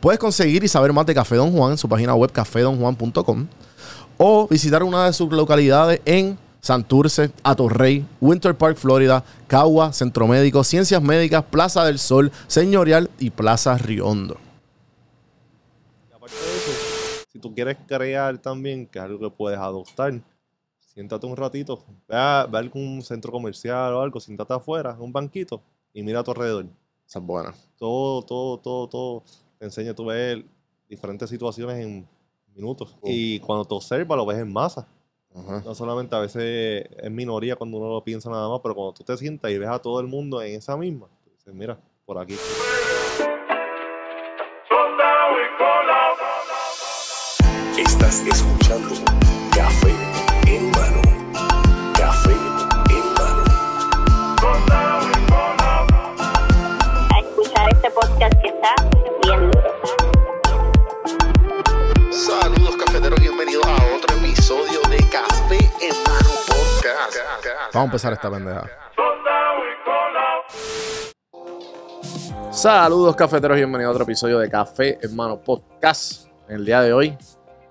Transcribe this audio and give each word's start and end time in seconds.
Puedes 0.00 0.18
conseguir 0.18 0.62
y 0.62 0.68
saber 0.68 0.92
más 0.92 1.06
de 1.06 1.14
Café 1.14 1.36
Don 1.36 1.52
Juan 1.52 1.72
en 1.72 1.78
su 1.78 1.88
página 1.88 2.14
web 2.14 2.30
cafedonjuan.com 2.30 3.46
o 4.18 4.48
visitar 4.48 4.82
una 4.82 5.06
de 5.06 5.12
sus 5.12 5.30
localidades 5.32 6.00
en 6.04 6.38
Santurce, 6.60 7.30
Atorrey, 7.42 8.04
Winter 8.20 8.56
Park, 8.56 8.76
Florida, 8.76 9.24
Cagua, 9.46 9.92
Centro 9.92 10.26
Médico, 10.26 10.64
Ciencias 10.64 11.00
Médicas, 11.00 11.44
Plaza 11.44 11.84
del 11.84 11.98
Sol, 11.98 12.32
Señorial 12.46 13.10
y 13.18 13.30
Plaza 13.30 13.78
Riondo. 13.78 14.36
Y 16.10 16.14
aparte 16.14 16.36
de 16.36 16.56
eso, 16.56 17.26
si 17.32 17.38
tú 17.38 17.54
quieres 17.54 17.76
crear 17.86 18.38
también, 18.38 18.86
que 18.86 18.98
es 18.98 19.04
algo 19.04 19.18
que 19.18 19.30
puedes 19.30 19.58
adoptar, 19.58 20.20
siéntate 20.80 21.26
un 21.26 21.36
ratito, 21.36 21.84
ve 22.08 22.16
a, 22.16 22.46
ve 22.50 22.58
a 22.58 22.60
algún 22.60 23.02
centro 23.02 23.30
comercial 23.30 23.94
o 23.94 24.02
algo, 24.02 24.18
siéntate 24.18 24.52
afuera, 24.52 24.94
en 24.96 25.02
un 25.02 25.12
banquito, 25.12 25.62
y 25.94 26.02
mira 26.02 26.20
a 26.20 26.24
tu 26.24 26.32
alrededor. 26.32 26.66
Esa 27.06 27.20
es 27.20 27.24
buena. 27.24 27.54
Todo, 27.78 28.22
todo, 28.22 28.58
todo, 28.58 28.88
todo 28.88 29.22
te 29.58 29.64
enseña, 29.64 29.94
tú 29.94 30.06
ves 30.06 30.44
diferentes 30.88 31.28
situaciones 31.28 31.84
en 31.84 32.08
minutos. 32.54 32.96
Y 33.02 33.40
cuando 33.40 33.64
te 33.64 33.74
observas, 33.74 34.16
lo 34.16 34.26
ves 34.26 34.38
en 34.38 34.52
masa. 34.52 34.88
Ajá. 35.34 35.62
No 35.64 35.74
solamente 35.74 36.16
a 36.16 36.20
veces 36.20 36.86
es 36.96 37.10
minoría 37.10 37.56
cuando 37.56 37.76
uno 37.76 37.90
lo 37.90 38.02
piensa 38.02 38.30
nada 38.30 38.48
más, 38.48 38.60
pero 38.62 38.74
cuando 38.74 38.94
tú 38.94 39.04
te 39.04 39.16
sientas 39.16 39.50
y 39.50 39.58
ves 39.58 39.68
a 39.68 39.78
todo 39.78 40.00
el 40.00 40.06
mundo 40.06 40.40
en 40.40 40.54
esa 40.54 40.76
misma, 40.76 41.08
tú 41.24 41.30
dices, 41.30 41.52
mira, 41.52 41.78
por 42.06 42.18
aquí. 42.18 42.36
Estás 47.78 48.20
escuchando 48.26 48.94
Café 49.54 49.90
en 50.46 50.70
mano. 50.70 51.02
Café 51.92 52.32
en 52.32 53.14
mano. 53.14 53.44
a 57.14 57.20
escuchar 57.20 57.68
este 57.70 57.90
podcast 57.90 58.40
que 58.40 58.48
está 58.48 58.95
Vamos 67.76 67.88
a 67.88 67.92
empezar 67.92 68.12
esta 68.14 68.30
pendeja. 68.30 68.70
Saludos 72.50 73.14
cafeteros 73.14 73.58
y 73.58 73.60
bienvenidos 73.60 73.90
a 73.90 73.92
otro 73.92 74.04
episodio 74.04 74.38
de 74.38 74.48
Café 74.48 74.98
Hermano 75.02 75.38
Podcast. 75.38 76.26
En 76.48 76.56
el 76.56 76.64
día 76.64 76.80
de 76.80 76.94
hoy 76.94 77.18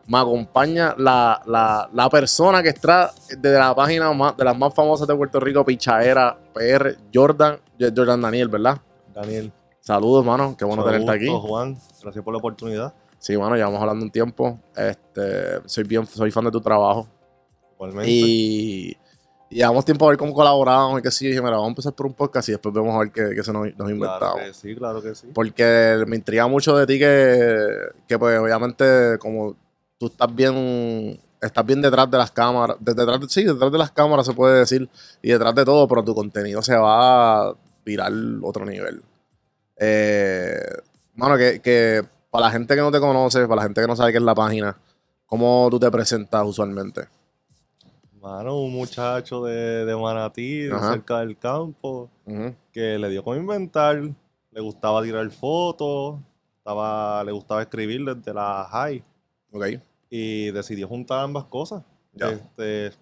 me 0.05 0.19
acompaña 0.19 0.93
la, 0.99 1.41
la- 1.47 1.89
la 1.91 2.07
persona 2.11 2.61
que 2.61 2.69
está 2.69 3.11
de 3.35 3.51
la 3.57 3.73
página 3.73 4.13
más, 4.13 4.37
de 4.37 4.43
las 4.43 4.55
más 4.55 4.75
famosas 4.75 5.07
de 5.07 5.15
Puerto 5.15 5.39
Rico, 5.39 5.65
Pichaera 5.65 6.37
PR, 6.53 6.97
Jordan, 7.11 7.57
Jordan 7.79 8.21
Daniel, 8.21 8.47
¿verdad? 8.49 8.77
Daniel. 9.11 9.51
Saludos, 9.79 10.23
mano, 10.23 10.55
qué 10.55 10.65
bueno 10.65 10.83
tenerte 10.85 11.11
aquí. 11.13 11.25
Saludos, 11.25 11.45
Juan, 11.47 11.77
gracias 12.03 12.23
por 12.23 12.31
la 12.31 12.37
oportunidad. 12.37 12.93
Sí, 13.17 13.35
mano, 13.39 13.55
llevamos 13.55 13.81
hablando 13.81 14.05
un 14.05 14.11
tiempo. 14.11 14.59
Este, 14.75 15.67
soy 15.67 15.83
bien, 15.83 16.05
soy 16.05 16.29
fan 16.29 16.45
de 16.45 16.51
tu 16.51 16.61
trabajo. 16.61 17.07
Igualmente. 17.73 18.11
Y 18.11 18.97
llevamos 19.57 19.85
tiempo 19.85 20.05
a 20.05 20.09
ver 20.09 20.17
cómo 20.17 20.33
colaboramos 20.33 20.99
y 20.99 21.03
que 21.03 21.11
sí. 21.11 21.27
Dije, 21.27 21.39
mira, 21.41 21.51
vamos 21.51 21.67
a 21.67 21.69
empezar 21.71 21.93
por 21.93 22.05
un 22.05 22.13
podcast 22.13 22.49
y 22.49 22.53
después 22.53 22.73
vemos 22.73 22.95
a 22.95 22.99
ver 22.99 23.11
qué, 23.11 23.29
qué 23.35 23.43
se 23.43 23.51
nos, 23.53 23.65
nos 23.67 23.73
claro 23.75 23.89
inventamos. 23.91 24.41
que 24.41 24.53
sí, 24.53 24.75
claro 24.75 25.01
que 25.01 25.15
sí. 25.15 25.27
Porque 25.33 26.03
me 26.07 26.15
intriga 26.15 26.47
mucho 26.47 26.75
de 26.77 26.85
ti 26.87 26.99
que, 26.99 27.77
que 28.07 28.19
pues 28.19 28.37
obviamente 28.39 29.17
como 29.19 29.55
tú 29.97 30.07
estás 30.07 30.33
bien, 30.35 31.19
estás 31.41 31.65
bien 31.65 31.81
detrás 31.81 32.09
de 32.11 32.17
las 32.17 32.31
cámaras, 32.31 32.77
de- 32.79 32.93
detrás 32.93 33.19
de- 33.21 33.29
sí, 33.29 33.43
detrás 33.43 33.71
de 33.71 33.77
las 33.77 33.91
cámaras 33.91 34.25
se 34.25 34.33
puede 34.33 34.59
decir, 34.59 34.89
y 35.21 35.29
detrás 35.31 35.55
de 35.55 35.63
todo, 35.65 35.87
pero 35.87 36.03
tu 36.03 36.13
contenido 36.13 36.61
se 36.61 36.75
va 36.75 37.47
a 37.49 37.53
virar 37.85 38.11
otro 38.43 38.65
nivel. 38.65 39.01
Eh, 39.77 40.59
mano, 41.15 41.37
que, 41.37 41.59
que 41.61 42.03
para 42.29 42.47
la 42.47 42.51
gente 42.51 42.75
que 42.75 42.81
no 42.81 42.91
te 42.91 42.99
conoce, 42.99 43.41
para 43.47 43.57
la 43.57 43.63
gente 43.63 43.81
que 43.81 43.87
no 43.87 43.95
sabe 43.95 44.11
qué 44.11 44.17
es 44.17 44.23
la 44.23 44.35
página, 44.35 44.75
¿cómo 45.25 45.67
tú 45.71 45.79
te 45.79 45.89
presentas 45.91 46.43
usualmente? 46.45 47.07
Mano, 48.25 48.59
un 48.59 48.73
muchacho 48.73 49.43
de, 49.43 49.85
de 49.85 49.95
Manatí, 49.95 50.61
de 50.61 50.79
cerca 50.79 51.19
del 51.19 51.37
campo, 51.37 52.09
que 52.71 52.97
le 52.97 53.09
dio 53.09 53.23
con 53.23 53.37
inventar, 53.37 54.01
le 54.49 54.61
gustaba 54.61 55.03
tirar 55.03 55.29
fotos, 55.29 56.19
estaba, 56.57 57.23
le 57.23 57.31
gustaba 57.31 57.61
escribir 57.61 58.03
desde 58.03 58.33
la 58.33 58.67
high 58.71 59.03
Ok. 59.51 59.65
y 60.09 60.49
decidió 60.49 60.87
juntar 60.87 61.19
ambas 61.19 61.43
cosas. 61.43 61.83
Ya. 62.13 62.31
Este, 62.31 62.93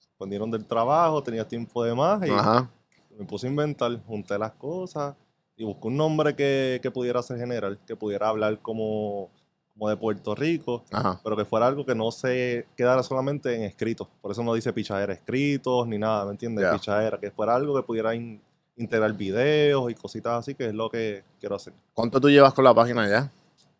respondieron 0.00 0.50
del 0.50 0.66
trabajo, 0.66 1.22
tenía 1.22 1.46
tiempo 1.46 1.84
de 1.84 1.94
más 1.94 2.26
y 2.26 2.30
Ajá. 2.32 2.68
me 3.16 3.24
puse 3.24 3.46
a 3.46 3.50
inventar, 3.50 3.96
junté 4.04 4.36
las 4.36 4.50
cosas 4.54 5.14
y 5.56 5.62
busqué 5.62 5.86
un 5.86 5.96
nombre 5.96 6.34
que, 6.34 6.80
que 6.82 6.90
pudiera 6.90 7.22
ser 7.22 7.38
general, 7.38 7.78
que 7.86 7.94
pudiera 7.94 8.30
hablar 8.30 8.58
como, 8.58 9.30
como 9.76 9.90
de 9.90 9.96
Puerto 9.96 10.34
Rico, 10.34 10.82
Ajá. 10.90 11.20
pero 11.22 11.36
que 11.36 11.44
fuera 11.44 11.66
algo 11.66 11.84
que 11.84 11.94
no 11.94 12.10
se 12.10 12.66
quedara 12.76 13.02
solamente 13.02 13.54
en 13.54 13.62
escritos. 13.64 14.08
Por 14.22 14.32
eso 14.32 14.42
no 14.42 14.54
dice 14.54 14.72
pichadera 14.72 15.12
escritos 15.12 15.86
ni 15.86 15.98
nada, 15.98 16.24
¿me 16.24 16.30
entiendes? 16.30 16.64
Ya. 16.64 16.72
Pichadera, 16.72 17.18
que 17.20 17.30
fuera 17.30 17.54
algo 17.54 17.76
que 17.76 17.82
pudiera 17.82 18.14
in- 18.14 18.40
integrar 18.76 19.12
videos 19.12 19.90
y 19.90 19.94
cositas 19.94 20.38
así, 20.40 20.54
que 20.54 20.68
es 20.68 20.74
lo 20.74 20.88
que 20.90 21.24
quiero 21.40 21.56
hacer. 21.56 21.74
¿Cuánto 21.92 22.20
tú 22.20 22.30
llevas 22.30 22.54
con 22.54 22.64
la 22.64 22.72
página 22.74 23.06
ya? 23.08 23.30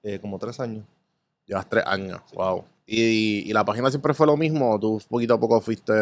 Eh, 0.02 0.18
como 0.20 0.38
tres 0.38 0.60
años. 0.60 0.84
Llevas 1.46 1.66
tres 1.68 1.84
años, 1.86 2.20
wow. 2.34 2.64
¿Y, 2.86 3.48
y 3.48 3.52
la 3.52 3.64
página 3.64 3.88
siempre 3.90 4.12
fue 4.14 4.26
lo 4.26 4.36
mismo? 4.36 4.74
¿O 4.74 4.78
tú 4.78 5.00
poquito 5.08 5.34
a 5.34 5.40
poco 5.40 5.60
fuiste...? 5.60 5.92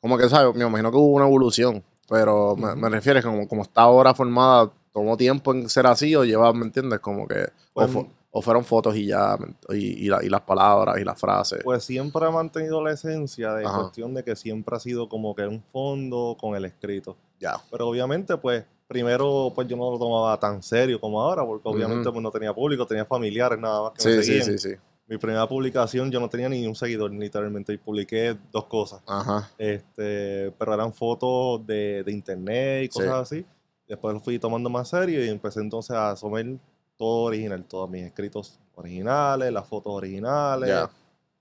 Como 0.00 0.18
que, 0.18 0.28
¿sabes? 0.28 0.54
Me 0.54 0.64
imagino 0.66 0.90
que 0.90 0.96
hubo 0.96 1.14
una 1.14 1.26
evolución, 1.26 1.82
pero 2.08 2.56
me, 2.56 2.74
me 2.76 2.88
refieres 2.90 3.24
como, 3.24 3.48
como 3.48 3.62
está 3.62 3.82
ahora 3.82 4.12
formada, 4.14 4.70
¿tomó 4.92 5.16
tiempo 5.16 5.52
en 5.54 5.68
ser 5.68 5.86
así 5.86 6.14
o 6.14 6.24
lleva, 6.24 6.52
me 6.52 6.64
entiendes? 6.64 7.00
Como 7.00 7.26
que... 7.26 7.48
Pues- 7.72 7.90
o 8.36 8.42
fueron 8.42 8.64
fotos 8.64 8.96
y 8.96 9.06
ya, 9.06 9.38
y, 9.70 10.06
y 10.06 10.08
la- 10.08 10.24
y 10.24 10.28
las 10.28 10.40
palabras 10.40 10.98
y 11.00 11.04
las 11.04 11.18
frases. 11.20 11.60
Pues 11.62 11.84
siempre 11.84 12.26
ha 12.26 12.30
mantenido 12.32 12.82
la 12.82 12.90
esencia 12.92 13.54
de 13.54 13.64
Ajá. 13.64 13.78
cuestión 13.82 14.12
de 14.12 14.24
que 14.24 14.34
siempre 14.34 14.74
ha 14.76 14.80
sido 14.80 15.08
como 15.08 15.36
que 15.36 15.46
un 15.46 15.62
fondo 15.62 16.36
con 16.40 16.56
el 16.56 16.64
escrito. 16.64 17.16
ya. 17.40 17.54
Pero 17.70 17.88
obviamente, 17.88 18.36
pues, 18.36 18.64
primero, 18.88 19.52
pues 19.54 19.68
yo 19.68 19.76
no 19.76 19.90
lo 19.90 19.98
tomaba 19.98 20.38
tan 20.40 20.62
serio 20.62 21.00
como 21.00 21.20
ahora, 21.20 21.44
porque 21.46 21.68
obviamente 21.68 22.08
Ujú. 22.08 22.12
pues, 22.14 22.22
no 22.22 22.30
tenía 22.30 22.52
público, 22.54 22.86
tenía 22.86 23.04
familiares 23.04 23.58
nada 23.58 23.82
más 23.82 23.92
que 23.92 24.02
Sí, 24.02 24.08
me 24.08 24.22
sí, 24.22 24.24
seguían. 24.40 24.58
sí, 24.58 24.70
sí. 24.70 24.74
Mi 25.06 25.18
primera 25.18 25.46
publicación 25.46 26.10
yo 26.10 26.18
no 26.18 26.28
tenía 26.30 26.48
ni 26.48 26.66
un 26.66 26.74
seguidor, 26.74 27.12
literalmente, 27.12 27.72
y 27.74 27.76
publiqué 27.78 28.36
dos 28.50 28.64
cosas. 28.64 29.00
Ajá. 29.06 29.50
Este, 29.58 30.50
pero 30.58 30.74
eran 30.74 30.92
fotos 30.92 31.64
de, 31.66 32.02
de 32.04 32.10
internet 32.12 32.84
y 32.84 32.86
Sí. 32.86 32.98
cosas 32.98 33.14
así. 33.22 33.46
Después 33.86 34.14
lo 34.14 34.20
fui 34.20 34.38
tomando 34.38 34.70
más 34.70 34.88
serio 34.88 35.22
y 35.24 35.28
empecé 35.28 35.60
entonces 35.60 35.94
a 35.94 36.10
asumir 36.12 36.58
todo 36.96 37.24
original, 37.24 37.64
todos 37.64 37.88
mis 37.90 38.02
escritos 38.04 38.58
originales, 38.76 39.52
las 39.52 39.66
fotos 39.66 39.92
originales. 39.92 40.68
Ya. 40.68 40.90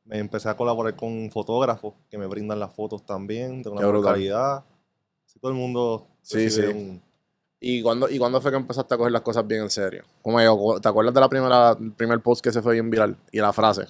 Me 0.06 0.18
empecé 0.20 0.50
a 0.50 0.58
colaborar 0.58 0.96
con 0.96 1.30
fotógrafos 1.32 1.94
que 2.10 2.18
me 2.18 2.26
brindan 2.28 2.60
las 2.60 2.74
fotos 2.74 3.06
también 3.06 3.62
de 3.64 3.70
una 3.70 3.86
buena 3.86 4.02
calidad. 4.06 4.64
Todo 5.42 5.52
el 5.52 5.58
mundo 5.58 6.08
Sí, 6.22 6.50
sí. 6.50 6.62
un- 6.62 7.02
¿Y 7.60 7.82
cuándo, 7.82 8.10
¿Y 8.10 8.18
cuándo 8.20 8.42
fue 8.42 8.52
que 8.52 8.58
empezaste 8.58 8.94
a 8.94 8.98
coger 8.98 9.14
las 9.14 9.22
cosas 9.22 9.48
bien 9.48 9.62
en 9.64 9.70
serio? 9.70 10.04
Como 10.22 10.42
yo, 10.42 10.80
¿Te 10.82 10.90
acuerdas 10.90 11.14
de 11.14 11.20
la 11.22 11.30
primera, 11.30 11.72
el 11.80 11.94
primer 11.94 12.20
post 12.20 12.44
que 12.44 12.52
se 12.52 12.62
fue 12.62 12.74
bien 12.74 12.90
viral? 12.90 13.16
Y 13.32 13.40
la 13.40 13.54
frase. 13.54 13.86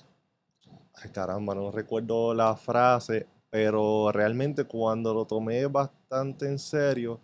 Ay, 0.94 1.10
caramba, 1.12 1.56
no 1.56 1.72
recuerdo 1.72 2.34
la 2.36 2.56
frase, 2.56 3.26
pero 3.50 4.12
realmente 4.12 4.66
cuando 4.66 5.14
lo 5.14 5.26
tomé 5.26 5.66
bastante 5.66 6.46
en 6.48 6.60
serio, 6.60 7.20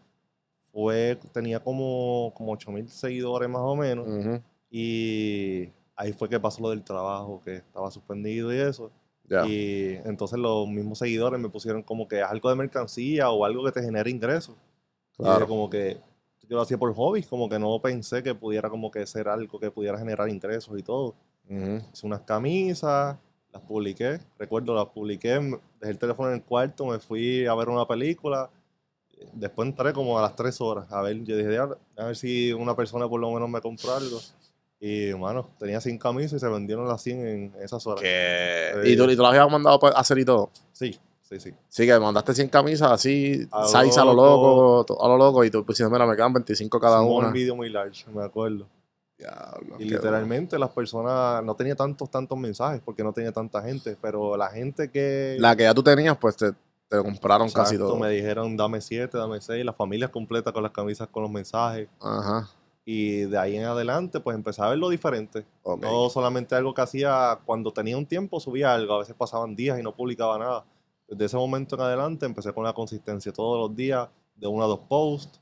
fue, 0.83 1.17
tenía 1.33 1.59
como, 1.61 2.33
como 2.35 2.53
8 2.53 2.71
mil 2.71 2.87
seguidores 2.89 3.49
más 3.49 3.61
o 3.61 3.75
menos, 3.75 4.07
y 4.71 5.69
ahí 5.95 6.13
fue 6.13 6.29
que 6.29 6.39
pasó 6.39 6.61
lo 6.61 6.69
del 6.69 6.83
trabajo, 6.83 7.41
que 7.43 7.57
estaba 7.57 7.89
suspendido 7.91 8.53
y 8.53 8.57
eso. 8.59 8.91
Y 9.45 9.95
entonces 10.07 10.39
los 10.39 10.67
mismos 10.67 10.97
seguidores 10.99 11.39
me 11.39 11.49
pusieron 11.49 11.83
como 11.83 12.07
que 12.07 12.21
algo 12.21 12.49
de 12.49 12.55
mercancía 12.55 13.29
o 13.29 13.45
algo 13.45 13.63
que 13.65 13.71
te 13.71 13.81
genere 13.83 14.09
ingresos. 14.09 14.55
Y 15.13 15.23
Claro. 15.23 15.37
era 15.37 15.45
como 15.47 15.69
que 15.69 15.97
yo 16.47 16.55
lo 16.55 16.61
hacía 16.61 16.77
por 16.79 16.93
hobby, 16.95 17.21
como 17.23 17.47
que 17.49 17.59
no 17.59 17.79
pensé 17.81 18.23
que 18.23 18.33
pudiera 18.33 18.69
como 18.69 18.89
que 18.89 19.05
ser 19.05 19.27
algo 19.27 19.59
que 19.59 19.69
pudiera 19.69 19.99
generar 19.99 20.29
ingresos 20.29 20.79
y 20.79 20.81
todo. 20.81 21.13
Hice 21.93 22.05
unas 22.07 22.21
camisas, 22.21 23.17
las 23.51 23.61
publiqué, 23.63 24.19
recuerdo, 24.37 24.73
las 24.73 24.85
publiqué, 24.87 25.29
dejé 25.79 25.91
el 25.91 25.97
teléfono 25.99 26.29
en 26.29 26.35
el 26.35 26.43
cuarto, 26.43 26.85
me 26.85 26.99
fui 26.99 27.45
a 27.45 27.53
ver 27.55 27.69
una 27.69 27.85
película. 27.87 28.49
Después 29.33 29.67
entré 29.69 29.93
como 29.93 30.17
a 30.17 30.21
las 30.21 30.35
tres 30.35 30.59
horas 30.61 30.91
a 30.91 31.01
ver, 31.01 31.23
yo 31.23 31.35
dije, 31.35 31.49
"Diablo, 31.49 31.77
a 31.97 32.05
ver 32.05 32.15
si 32.15 32.53
una 32.53 32.75
persona 32.75 33.07
por 33.07 33.19
lo 33.19 33.31
menos 33.31 33.49
me 33.49 33.61
compró 33.61 33.93
algo. 33.95 34.19
Y, 34.81 35.13
mano, 35.15 35.49
tenía 35.59 35.81
100 35.81 35.97
camisas 35.97 36.33
y 36.33 36.39
se 36.39 36.47
vendieron 36.47 36.87
las 36.87 37.01
100 37.01 37.27
en 37.27 37.53
esas 37.61 37.85
horas. 37.85 38.01
¿Y 38.85 38.95
tú, 38.95 39.03
y 39.09 39.15
tú 39.15 39.21
las 39.21 39.31
habías 39.31 39.51
mandado 39.51 39.77
a 39.87 39.99
hacer 39.99 40.19
y 40.19 40.23
todo? 40.25 40.51
Sí, 40.71 40.97
sí, 41.21 41.37
sí. 41.39 41.53
Sí, 41.67 41.85
que 41.85 41.99
mandaste 41.99 42.33
100 42.33 42.47
camisas 42.47 42.89
así, 42.89 43.45
A 43.51 43.61
lo 43.63 43.67
6 43.67 43.97
a 43.97 44.05
lo 44.05 44.13
loco. 44.13 45.03
a 45.03 45.07
lo 45.09 45.17
loco, 45.17 45.43
y 45.43 45.51
tú 45.51 45.65
pusiste, 45.65 45.91
mira, 45.91 46.05
me 46.07 46.15
quedan 46.15 46.31
25 46.31 46.79
cada 46.79 46.99
Small 47.01 47.25
una. 47.25 47.31
video 47.31 47.57
muy 47.57 47.69
large, 47.69 48.09
me 48.09 48.23
acuerdo. 48.23 48.67
Diablo, 49.17 49.75
Y 49.75 49.79
qué 49.79 49.95
literalmente 49.95 50.57
las 50.57 50.69
personas, 50.69 51.43
no 51.43 51.53
tenía 51.55 51.75
tantos, 51.75 52.09
tantos 52.09 52.37
mensajes 52.37 52.81
porque 52.85 53.03
no 53.03 53.11
tenía 53.11 53.33
tanta 53.33 53.61
gente, 53.61 53.97
pero 54.01 54.37
la 54.37 54.47
gente 54.49 54.89
que... 54.89 55.35
La 55.39 55.57
que 55.57 55.63
ya 55.63 55.73
tú 55.73 55.83
tenías, 55.83 56.17
pues 56.17 56.37
te, 56.37 56.53
te 56.89 56.97
compraron 56.97 57.49
casi 57.51 57.77
todo. 57.77 57.95
me 57.97 58.09
dijeron 58.09 58.57
dame 58.57 58.81
7, 58.81 59.17
dame 59.17 59.39
6, 59.39 59.63
las 59.63 59.75
familias 59.75 60.09
completas 60.09 60.51
con 60.51 60.63
las 60.63 60.71
camisas 60.71 61.07
con 61.07 61.23
los 61.23 61.31
mensajes. 61.31 61.87
Ajá. 62.01 62.49
Y 62.83 63.21
de 63.25 63.37
ahí 63.37 63.55
en 63.55 63.65
adelante, 63.65 64.19
pues 64.19 64.35
empecé 64.35 64.63
a 64.63 64.69
ver 64.69 64.79
lo 64.79 64.89
diferente. 64.89 65.45
No 65.63 66.09
solamente 66.09 66.55
algo 66.55 66.73
que 66.73 66.81
hacía 66.81 67.39
cuando 67.45 67.71
tenía 67.71 67.95
un 67.95 68.07
tiempo, 68.07 68.39
subía 68.39 68.73
algo. 68.73 68.95
A 68.95 68.99
veces 68.99 69.15
pasaban 69.15 69.55
días 69.55 69.79
y 69.79 69.83
no 69.83 69.95
publicaba 69.95 70.39
nada. 70.39 70.65
Desde 71.07 71.25
ese 71.25 71.37
momento 71.37 71.75
en 71.75 71.81
adelante 71.81 72.25
empecé 72.25 72.51
con 72.51 72.63
la 72.63 72.73
consistencia 72.73 73.31
todos 73.31 73.59
los 73.59 73.75
días, 73.75 74.07
de 74.35 74.47
uno 74.47 74.63
a 74.63 74.67
dos 74.67 74.79
posts, 74.89 75.39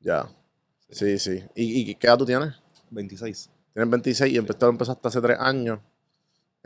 Ya. 0.00 0.26
Sí, 0.88 1.18
sí. 1.18 1.42
¿Y, 1.54 1.90
y 1.90 1.94
qué 1.96 2.06
edad 2.06 2.16
tú 2.16 2.24
tienes? 2.24 2.54
26. 2.90 3.50
Tienes 3.74 3.90
26 3.90 4.32
y 4.32 4.36
empezaste, 4.38 4.66
empezaste 4.66 5.08
hace 5.08 5.20
3 5.20 5.38
años. 5.38 5.80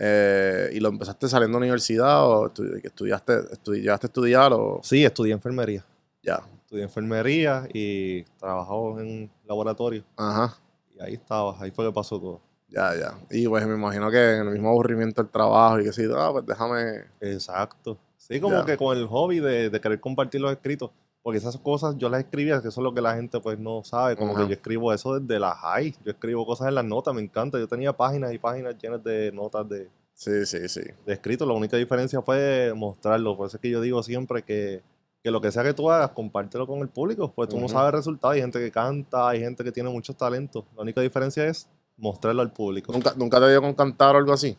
Eh, 0.02 0.70
¿Y 0.73 0.81
lo 0.81 0.88
empezaste 0.88 1.29
saliendo 1.29 1.58
a 1.58 1.61
la 1.61 1.64
universidad 1.67 2.26
o 2.26 2.47
estu- 2.49 2.81
que 2.81 2.88
estudiaste, 2.88 3.32
estu- 3.52 3.75
llegaste 3.75 4.06
a 4.06 4.08
estudiar 4.08 4.50
o 4.55 4.81
Sí, 4.82 5.05
estudié 5.05 5.35
enfermería. 5.35 5.85
ya? 6.23 6.41
Estudié 6.64 6.85
enfermería 6.85 7.69
y 7.75 8.23
trabajaba 8.38 9.02
en 9.02 9.06
un 9.06 9.31
laboratorio. 9.47 10.02
Ajá. 10.17 10.56
Y 10.97 11.02
ahí 11.02 11.14
estaba, 11.14 11.55
ahí 11.61 11.70
fue 11.70 11.85
que 11.87 11.93
pasó 11.93 12.19
todo. 12.19 12.41
Ya, 12.69 12.94
ya. 12.97 13.14
Y 13.31 13.47
pues 13.49 13.67
me 13.67 13.75
imagino 13.75 14.11
que 14.11 14.37
en 14.37 14.47
el 14.47 14.52
mismo 14.52 14.70
aburrimiento 14.70 15.23
del 15.23 15.31
trabajo 15.31 15.81
y 15.81 15.85
que 15.85 15.93
sí, 15.93 16.05
ah, 16.17 16.31
pues 16.32 16.47
déjame. 16.47 17.05
Exacto. 17.20 17.99
Sí, 18.17 18.41
como 18.41 18.56
Ya. 18.61 18.64
que 18.64 18.76
con 18.79 18.97
el 18.97 19.06
hobby 19.06 19.41
de, 19.41 19.69
de 19.70 19.81
querer 19.81 20.00
compartir 20.00 20.41
los 20.41 20.52
escritos. 20.52 20.91
Porque 21.23 21.39
esas 21.39 21.59
cosas 21.59 21.97
yo 21.99 22.09
las 22.09 22.21
escribía, 22.21 22.63
que 22.63 22.69
eso 22.69 22.81
es 22.81 22.85
lo 22.85 22.95
que 22.95 23.03
la 23.03 23.15
gente 23.15 23.41
pues 23.41 23.59
no 23.59 23.83
sabe. 23.85 24.17
Como 24.17 24.33
Ajá. 24.33 24.43
que 24.43 24.49
yo 24.49 24.55
escribo 24.55 24.93
eso 24.93 25.19
desde 25.19 25.39
la 25.39 25.55
high. 25.55 25.95
Yo 26.05 26.13
escribo 26.13 26.47
cosas 26.47 26.69
en 26.69 26.75
las 26.75 26.85
notas, 26.85 27.15
me 27.15 27.21
encanta. 27.21 27.59
Yo 27.59 27.69
tenía 27.69 27.93
páginas 27.95 28.33
y 28.33 28.39
páginas 28.39 28.77
llenas 28.81 29.05
de 29.05 29.31
notas 29.33 29.69
de, 29.69 29.91
Sí, 30.15 30.45
sí, 30.47 30.69
sí. 30.69 30.83
de 31.07 31.13
escritos. 31.13 31.47
La 31.47 31.55
única 31.55 31.77
diferencia 31.77 32.21
fue 32.23 32.73
mostrarlo. 32.75 33.37
Por 33.37 33.47
eso 33.49 33.57
es 33.57 33.61
que 33.61 33.71
yo 33.71 33.81
digo 33.81 34.03
siempre 34.03 34.43
que, 34.43 34.83
que 35.23 35.31
lo 35.31 35.41
que 35.41 35.51
sea 35.53 35.63
que 35.63 35.75
tú 35.75 35.91
hagas, 35.91 36.11
compártelo 36.11 36.67
con 36.67 36.81
el 36.81 36.89
público. 36.89 37.33
Pues 37.35 37.49
tú 37.49 37.61
no 37.61 37.69
sabes 37.69 37.89
el 37.89 37.99
resultado. 37.99 38.33
Hay 38.33 38.41
gente 38.41 38.59
que 38.59 38.71
canta, 38.71 39.29
hay 39.29 39.41
gente 39.41 39.63
que 39.65 39.73
tiene 39.73 39.91
muchos 39.91 40.17
talentos. 40.17 40.65
La 40.77 40.83
única 40.83 41.01
diferencia 41.01 41.47
es 41.47 41.69
mostrarlo 41.97 42.41
al 42.43 42.53
público. 42.53 42.93
¿Nunca, 42.93 43.13
¿Nunca 43.17 43.41
te 43.41 43.51
dio 43.51 43.61
con 43.61 43.75
cantar 43.75 44.15
o 44.15 44.19
algo 44.19 44.33
así? 44.33 44.57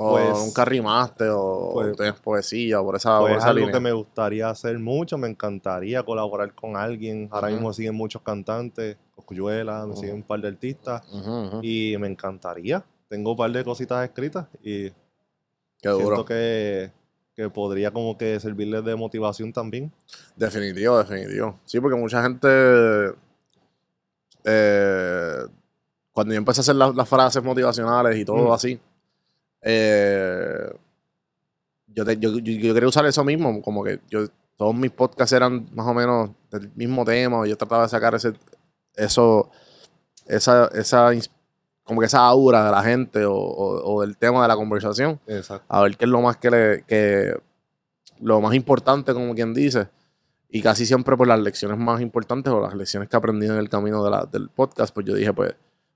¿O 0.00 0.12
Pues- 0.12 0.38
nunca 0.38 0.64
rimaste 0.64 1.24
o 1.28 1.70
pues- 1.74 1.96
tienes 1.96 2.20
poesía 2.20 2.80
o 2.80 2.84
por 2.84 2.94
esa, 2.94 3.18
Pues 3.18 3.32
por 3.32 3.38
es 3.38 3.44
algo 3.44 3.58
línea? 3.58 3.72
que 3.72 3.80
me 3.80 3.92
gustaría 3.92 4.48
hacer 4.48 4.78
mucho, 4.78 5.18
me 5.18 5.26
encantaría 5.28 6.04
colaborar 6.04 6.54
con 6.54 6.76
alguien. 6.76 7.28
Ahora 7.32 7.48
Ujú. 7.48 7.54
mismo 7.56 7.68
me 7.70 7.74
siguen 7.74 7.94
muchos 7.96 8.22
cantantes, 8.22 8.96
Coscuyuela, 9.16 9.86
me 9.86 9.96
siguen 9.96 10.14
un 10.14 10.22
par 10.22 10.40
de 10.40 10.48
artistas 10.48 11.02
y 11.62 11.96
me 11.98 12.06
encantaría. 12.06 12.84
Tengo 13.08 13.32
un 13.32 13.36
par 13.36 13.50
de 13.50 13.64
cositas 13.64 14.04
escritas 14.04 14.46
y 14.62 14.90
Qué 15.82 15.88
duro. 15.88 15.98
siento 16.06 16.24
que, 16.26 16.92
que 17.34 17.50
podría 17.50 17.90
como 17.90 18.16
que 18.16 18.38
servirles 18.38 18.84
de 18.84 18.94
motivación 18.94 19.52
también. 19.52 19.92
Definitivo, 20.36 20.96
definitivo. 20.98 21.58
Sí, 21.64 21.80
porque 21.80 21.96
mucha 21.98 22.22
gente. 22.22 22.48
eh, 24.44 25.44
cuando 26.12 26.32
yo 26.34 26.38
empecé 26.38 26.60
a 26.60 26.62
hacer 26.62 26.76
la- 26.76 26.92
las 26.92 27.08
frases 27.08 27.42
motivacionales 27.42 28.16
y 28.16 28.24
todo 28.24 28.48
Mm. 28.48 28.52
así, 28.52 28.80
eh, 29.62 30.70
yo, 31.86 32.04
te- 32.04 32.16
yo, 32.18 32.30
yo- 32.38 32.38
yo 32.68 32.74
quería 32.74 32.88
usar 32.88 33.06
eso 33.06 33.24
mismo. 33.24 33.60
Como 33.62 33.82
que 33.84 34.00
yo 34.08 34.26
todos 34.56 34.74
mis 34.74 34.90
podcasts 34.90 35.32
eran 35.32 35.66
más 35.72 35.86
o 35.86 35.94
menos 35.94 36.30
del 36.50 36.70
mismo 36.74 37.04
tema. 37.04 37.46
Yo 37.46 37.56
trataba 37.56 37.82
de 37.84 37.88
sacar 37.88 38.14
ese, 38.14 38.32
eso, 38.96 39.50
esa, 40.26 40.66
esa, 40.74 41.10
como 41.84 42.00
que 42.00 42.06
esa 42.06 42.20
aura 42.26 42.64
de 42.66 42.70
la 42.70 42.82
gente 42.82 43.24
o, 43.24 43.34
o- 43.34 43.94
o 43.94 44.00
del 44.02 44.16
tema 44.16 44.42
de 44.42 44.48
la 44.48 44.56
conversación 44.56 45.18
Exacto. 45.26 45.64
a 45.68 45.82
ver 45.82 45.96
qué 45.96 46.04
es 46.04 46.10
lo 46.10 46.20
más 46.20 46.36
que 46.36 46.50
le 46.50 46.82
que 46.86 47.34
lo 48.20 48.40
más 48.40 48.54
importante 48.54 49.14
como 49.14 49.34
quien 49.34 49.54
dice 49.54 49.88
y 50.50 50.60
casi 50.60 50.84
siempre 50.84 51.16
por 51.16 51.26
las 51.28 51.38
lecciones 51.40 51.78
más 51.78 52.00
importantes 52.02 52.52
o 52.52 52.60
las 52.60 52.74
lecciones 52.74 53.08
que 53.08 53.16
aprendí 53.16 53.46
en 53.46 53.52
el 53.54 53.68
camino 53.70 54.04
de 54.04 54.10
la- 54.10 54.26
del 54.26 54.48
podcast 54.50 54.92
pues 54.92 55.06
yo 55.06 55.14
dije 55.14 55.32
pues 55.32 55.54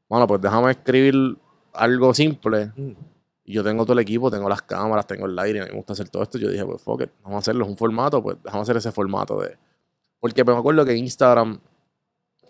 bueno 0.08 0.26
pues 0.26 0.40
déjame 0.40 0.70
escribir 0.70 1.36
algo 1.74 2.14
simple 2.14 2.72
Mm. 2.76 2.92
Yo 3.52 3.62
tengo 3.62 3.84
todo 3.84 3.92
el 3.92 4.00
equipo 4.00 4.30
tengo 4.30 4.48
las 4.48 4.62
cámaras 4.62 5.06
tengo 5.06 5.26
el 5.26 5.38
aire 5.38 5.64
me 5.64 5.70
gusta 5.70 5.92
hacer 5.92 6.08
todo 6.08 6.22
esto 6.22 6.38
yo 6.38 6.48
dije 6.48 6.64
pues 6.64 6.82
fuck 6.82 7.02
it, 7.02 7.10
vamos 7.22 7.36
a 7.36 7.38
hacerlo 7.38 7.64
es 7.64 7.70
un 7.70 7.76
formato 7.76 8.22
pues 8.22 8.36
déjame 8.42 8.62
hacer 8.62 8.76
ese 8.76 8.92
formato 8.92 9.40
de 9.40 9.56
porque 10.18 10.44
me 10.44 10.52
acuerdo 10.52 10.84
que 10.84 10.96
Instagram 10.96 11.60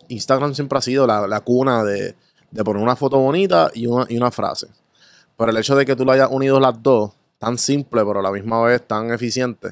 Instagram 0.07 0.53
siempre 0.53 0.77
ha 0.77 0.81
sido 0.81 1.05
la, 1.05 1.27
la 1.27 1.41
cuna 1.41 1.83
de, 1.83 2.15
de 2.51 2.63
poner 2.63 2.81
una 2.81 2.95
foto 2.95 3.19
bonita 3.19 3.69
y 3.73 3.87
una, 3.87 4.05
y 4.09 4.17
una 4.17 4.31
frase 4.31 4.67
pero 5.37 5.51
el 5.51 5.57
hecho 5.57 5.75
de 5.75 5.85
que 5.85 5.95
tú 5.95 6.05
lo 6.05 6.11
hayas 6.11 6.29
unido 6.31 6.59
las 6.59 6.81
dos, 6.81 7.11
tan 7.39 7.57
simple, 7.57 8.03
pero 8.05 8.19
a 8.19 8.21
la 8.21 8.31
misma 8.31 8.61
vez 8.61 8.85
tan 8.87 9.11
eficiente, 9.11 9.71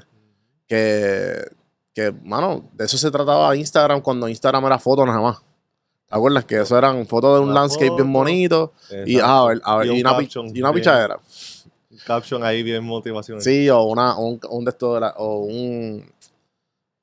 que, 0.68 1.45
que, 1.94 2.12
mano, 2.24 2.69
de 2.74 2.86
eso 2.86 2.98
se 2.98 3.12
trataba 3.12 3.56
Instagram 3.56 4.01
cuando 4.01 4.28
Instagram 4.28 4.66
era 4.66 4.80
foto 4.80 5.06
nada 5.06 5.22
más. 5.22 5.42
¿Te 6.11 6.17
acuerdas? 6.17 6.45
Que 6.45 6.59
eso 6.61 6.77
eran 6.77 7.05
fotos 7.07 7.39
de 7.39 7.45
un 7.47 7.53
landscape 7.53 7.89
bien 7.95 8.11
bonito 8.11 8.73
y, 9.05 9.15
Exacto. 9.15 9.25
a 9.33 9.47
ver, 9.47 9.61
a 9.63 9.75
ver, 9.77 9.85
Y 9.87 9.89
y, 9.89 9.93
un 9.93 9.99
una, 10.07 10.17
caption 10.17 10.47
y 10.55 10.59
una 10.59 10.71
bien- 10.71 10.81
pichadera. 10.83 11.19
Un 11.89 11.97
caption 12.05 12.43
ahí 12.43 12.63
bien 12.63 12.83
motivacional. 12.83 13.41
Sí, 13.41 13.69
o, 13.69 13.83
una, 13.83 14.17
o 14.17 14.25
un, 14.27 14.39
un 14.49 14.65
de 14.65 14.71
estos 14.71 15.01
o 15.17 15.37
un, 15.39 16.05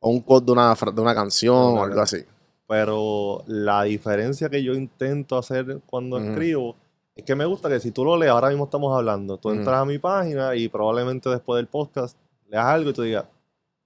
o 0.00 0.10
un 0.10 0.20
quote 0.20 0.46
de 0.46 0.52
una, 0.52 0.74
de 0.74 1.00
una 1.00 1.14
canción 1.14 1.54
o 1.56 1.82
algo 1.84 2.00
así. 2.00 2.18
Pero 2.66 3.42
la 3.46 3.84
diferencia 3.84 4.50
que 4.50 4.62
yo 4.62 4.74
intento 4.74 5.38
hacer 5.38 5.80
cuando 5.86 6.18
escribo 6.18 6.76
es 7.16 7.24
que 7.24 7.34
me 7.34 7.46
gusta 7.46 7.68
que 7.70 7.80
si 7.80 7.90
tú 7.92 8.04
lo 8.04 8.16
lees, 8.16 8.30
ahora 8.30 8.48
mismo 8.50 8.64
estamos 8.64 8.94
hablando, 8.96 9.38
tú 9.38 9.50
entras 9.50 9.80
a 9.80 9.84
mi 9.86 9.98
página 9.98 10.54
y 10.54 10.68
probablemente 10.68 11.30
después 11.30 11.56
del 11.58 11.66
podcast 11.66 12.16
leas 12.48 12.66
algo 12.66 12.90
y 12.90 12.92
tú 12.92 13.02
digas, 13.02 13.24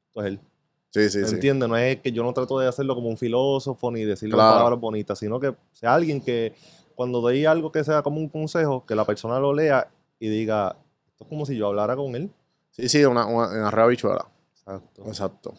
esto 0.08 0.20
es 0.22 0.26
él. 0.26 0.40
Sí, 0.92 1.08
sí, 1.08 1.18
¿Me 1.18 1.26
sí. 1.26 1.34
entiendes? 1.34 1.68
No 1.68 1.76
es 1.76 2.00
que 2.00 2.12
yo 2.12 2.22
no 2.22 2.32
trato 2.34 2.58
de 2.58 2.68
hacerlo 2.68 2.94
como 2.94 3.08
un 3.08 3.16
filósofo 3.16 3.90
ni 3.90 4.04
decirle 4.04 4.34
Claro. 4.34 4.56
palabras 4.56 4.78
bonitas, 4.78 5.18
sino 5.18 5.40
que 5.40 5.54
sea 5.72 5.94
alguien 5.94 6.20
que 6.20 6.54
cuando 6.94 7.20
doy 7.22 7.46
algo 7.46 7.72
que 7.72 7.82
sea 7.82 8.02
como 8.02 8.18
un 8.18 8.28
consejo, 8.28 8.84
que 8.84 8.94
la 8.94 9.04
persona 9.06 9.38
lo 9.40 9.54
lea 9.54 9.88
y 10.20 10.28
diga, 10.28 10.76
esto 11.08 11.24
es 11.24 11.28
como 11.28 11.46
si 11.46 11.56
yo 11.56 11.68
hablara 11.68 11.96
con 11.96 12.14
él. 12.14 12.30
Sí, 12.70 12.88
sí, 12.90 13.04
una, 13.04 13.24
una, 13.26 13.48
una 13.48 13.70
rea 13.70 13.86
bichuela. 13.86 14.26
Exacto. 14.54 15.02
Exacto. 15.06 15.54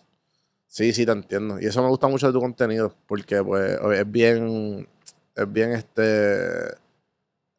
Sí, 0.68 0.94
sí, 0.94 1.06
te 1.06 1.12
entiendo. 1.12 1.60
Y 1.60 1.66
eso 1.66 1.82
me 1.82 1.90
gusta 1.90 2.08
mucho 2.08 2.28
de 2.28 2.34
tu 2.34 2.40
contenido, 2.40 2.94
porque 3.08 3.44
pues 3.44 3.80
es 3.96 4.12
bien, 4.12 4.88
es 5.36 5.52
bien 5.52 5.72
este, 5.74 6.76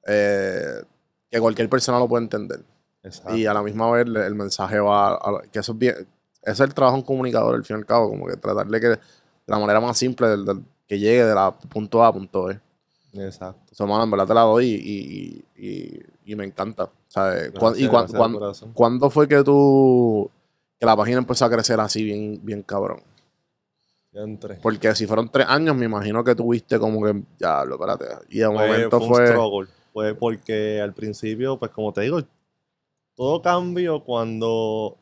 eh, 0.07 0.83
que 1.31 1.41
cualquier 1.41 1.69
persona 1.69 1.99
lo 1.99 2.09
puede 2.09 2.25
entender. 2.25 2.61
Exacto. 3.03 3.37
Y 3.37 3.47
a 3.47 3.55
la 3.55 3.63
misma 3.63 3.91
vez 3.91 4.07
el 4.07 4.35
mensaje 4.35 4.79
va, 4.79 5.15
a, 5.15 5.43
que 5.53 5.59
eso 5.59 5.73
es 5.73 5.79
bien, 5.79 5.95
ese 6.45 6.53
es 6.53 6.61
el 6.61 6.75
trabajo 6.75 6.97
de 6.97 7.01
un 7.03 7.07
comunicador, 7.07 7.55
al 7.55 7.65
fin 7.65 7.77
y 7.77 7.81
al 7.81 7.87
cabo, 7.87 8.09
como 8.09 8.27
que 8.27 8.37
tratar 8.37 8.67
de 8.67 8.81
que 8.81 8.89
de 8.89 8.99
la 9.47 9.59
manera 9.59 9.81
más 9.81 9.97
simple 9.99 10.29
del, 10.29 10.45
del- 10.45 10.65
que 10.87 10.99
llegue 10.99 11.25
de 11.25 11.35
la 11.35 11.51
punto 11.51 12.03
A 12.05 12.09
a 12.09 12.13
punto 12.13 12.45
B. 12.45 12.61
Exacto. 13.15 13.73
Eso, 13.73 13.87
mano, 13.87 14.05
en 14.05 14.11
verdad 14.11 14.27
te 14.27 14.35
la 14.35 14.43
doy 14.43 14.67
y, 14.67 15.45
y, 15.57 15.67
y- 15.69 16.03
y 16.33 16.37
me 16.37 16.45
encanta. 16.45 16.91
¿sabes? 17.09 17.49
¿Y 17.49 17.51
Gracias, 17.53 17.89
cuan- 17.91 18.07
cuan- 18.09 18.33
corazón. 18.35 18.73
cuándo 18.75 19.09
fue 19.11 19.29
que 19.29 19.43
tú, 19.45 20.29
que 20.79 20.85
la 20.87 20.97
página 20.97 21.19
empezó 21.19 21.45
a 21.45 21.51
crecer 21.51 21.79
así 21.81 22.03
bien, 22.03 22.41
bien 22.43 22.63
cabrón? 22.63 23.01
Ya 24.13 24.23
entré. 24.23 24.57
Porque 24.57 24.95
si 24.95 25.07
fueron 25.07 25.29
tres 25.29 25.47
años, 25.49 25.75
me 25.77 25.87
imagino 25.87 26.23
que 26.25 26.35
tuviste 26.35 26.79
como 26.79 27.05
que, 27.05 27.23
ya, 27.39 27.65
lo 27.65 27.75
espérate. 27.77 28.05
Y 28.31 28.39
de 28.41 28.47
Fue, 28.47 28.55
momento 28.55 29.01
fue 29.01 29.09
un 29.21 29.27
struggle. 29.27 29.69
Fue 29.93 30.15
porque 30.15 30.81
al 30.81 30.93
principio, 30.93 31.57
pues 31.59 31.71
como 31.71 31.93
te 31.93 32.03
digo, 32.03 32.21
todo 33.15 33.41
cambió 33.43 34.03
cuando 34.05 34.97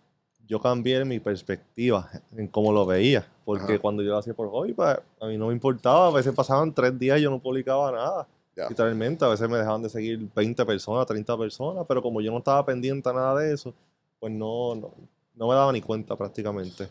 yo 0.48 0.60
cambié 0.60 1.04
mi 1.04 1.20
perspectiva 1.20 2.10
en 2.36 2.48
cómo 2.48 2.72
lo 2.72 2.84
veía. 2.86 3.26
Porque 3.44 3.74
Ajá. 3.74 3.78
cuando 3.80 4.02
yo 4.02 4.10
lo 4.10 4.18
hacía 4.18 4.34
por 4.34 4.50
hobby, 4.50 4.72
pues 4.72 4.96
a 5.20 5.26
mí 5.26 5.36
no 5.36 5.48
me 5.48 5.52
importaba. 5.52 6.08
A 6.08 6.10
veces 6.10 6.32
pasaban 6.34 6.72
tres 6.72 6.96
días 6.98 7.18
y 7.18 7.22
yo 7.22 7.30
no 7.30 7.38
publicaba 7.40 7.90
nada. 7.92 8.28
Literalmente, 8.68 9.24
a 9.24 9.28
veces 9.28 9.48
me 9.48 9.56
dejaban 9.56 9.82
de 9.82 9.88
seguir 9.88 10.28
20 10.34 10.64
personas, 10.66 11.06
30 11.06 11.36
personas, 11.38 11.84
pero 11.88 12.02
como 12.02 12.20
yo 12.20 12.30
no 12.30 12.38
estaba 12.38 12.64
pendiente 12.66 13.08
a 13.08 13.12
nada 13.14 13.40
de 13.40 13.54
eso, 13.54 13.72
pues 14.20 14.30
no, 14.32 14.74
no, 14.74 14.90
no 15.34 15.48
me 15.48 15.54
daba 15.54 15.72
ni 15.72 15.80
cuenta 15.80 16.14
prácticamente. 16.16 16.88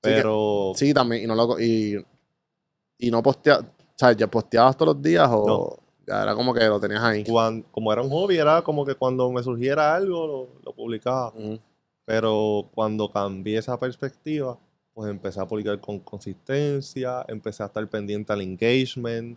Pero 0.00 0.72
Sí, 0.74 0.92
también. 0.92 1.24
Y 1.24 1.26
no, 1.26 1.34
lo, 1.34 1.58
y, 1.58 2.04
y 2.98 3.10
no 3.10 3.22
posteabas, 3.22 3.64
¿sabes? 3.96 4.16
¿Ya 4.16 4.26
posteabas 4.26 4.76
todos 4.76 4.94
los 4.94 5.02
días 5.02 5.28
o 5.32 5.46
No. 5.46 5.76
ya 6.06 6.22
era 6.22 6.34
como 6.34 6.52
que 6.54 6.64
lo 6.66 6.78
tenías 6.78 7.02
ahí? 7.02 7.24
cuan- 7.24 7.62
como 7.72 7.92
era 7.92 8.02
un 8.02 8.10
hobby, 8.10 8.36
era 8.36 8.62
como 8.62 8.84
que 8.84 8.94
cuando 8.94 9.30
me 9.32 9.42
surgiera 9.42 9.94
algo, 9.94 10.26
lo, 10.26 10.48
lo 10.64 10.72
publicaba. 10.74 11.28
Ujú. 11.34 11.58
Pero 12.08 12.70
cuando 12.74 13.10
cambié 13.10 13.58
esa 13.58 13.78
perspectiva, 13.78 14.58
pues 14.94 15.10
empecé 15.10 15.40
a 15.40 15.46
publicar 15.46 15.78
con 15.78 15.98
consistencia, 15.98 17.22
empecé 17.28 17.62
a 17.62 17.66
estar 17.66 17.86
pendiente 17.86 18.32
al 18.32 18.40
engagement, 18.40 19.36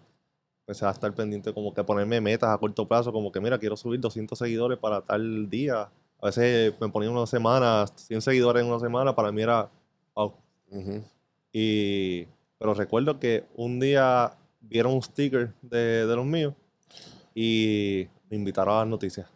empecé 0.62 0.86
a 0.86 0.92
estar 0.92 1.14
pendiente, 1.14 1.54
como 1.54 1.74
que 1.74 1.84
ponerme 1.84 2.22
metas 2.22 2.50
a 2.50 2.58
corto 2.58 2.88
plazo, 2.88 3.12
como 3.12 3.30
que 3.30 3.42
mira, 3.42 3.60
quiero 3.60 3.76
subir 3.76 4.00
200 4.00 4.40
seguidores 4.40 4.78
para 4.78 5.02
tal 5.02 5.50
día. 5.50 5.90
A 6.22 6.28
veces 6.28 6.74
me 6.80 6.88
ponía 6.88 7.12
una 7.12 7.28
semana, 7.28 7.88
100 7.94 8.22
seguidores 8.22 8.64
en 8.64 8.70
una 8.70 8.80
semana, 8.80 9.14
para 9.14 9.34
mí 9.34 9.42
era, 9.42 9.70
wow. 10.16 10.34
Ujú. 10.70 11.04
Y, 11.52 12.26
pero 12.58 12.74
recuerdo 12.74 13.20
que 13.20 13.44
un 13.58 13.82
día 13.82 14.32
vieron 14.62 14.94
un 14.94 15.04
sticker 15.04 15.54
de, 15.62 16.08
de 16.08 16.16
los 16.16 16.26
míos 16.26 16.54
y 17.36 18.08
me 18.30 18.38
invitaron 18.38 18.76
a 18.76 18.80
las 18.80 18.88
noticias 18.88 19.28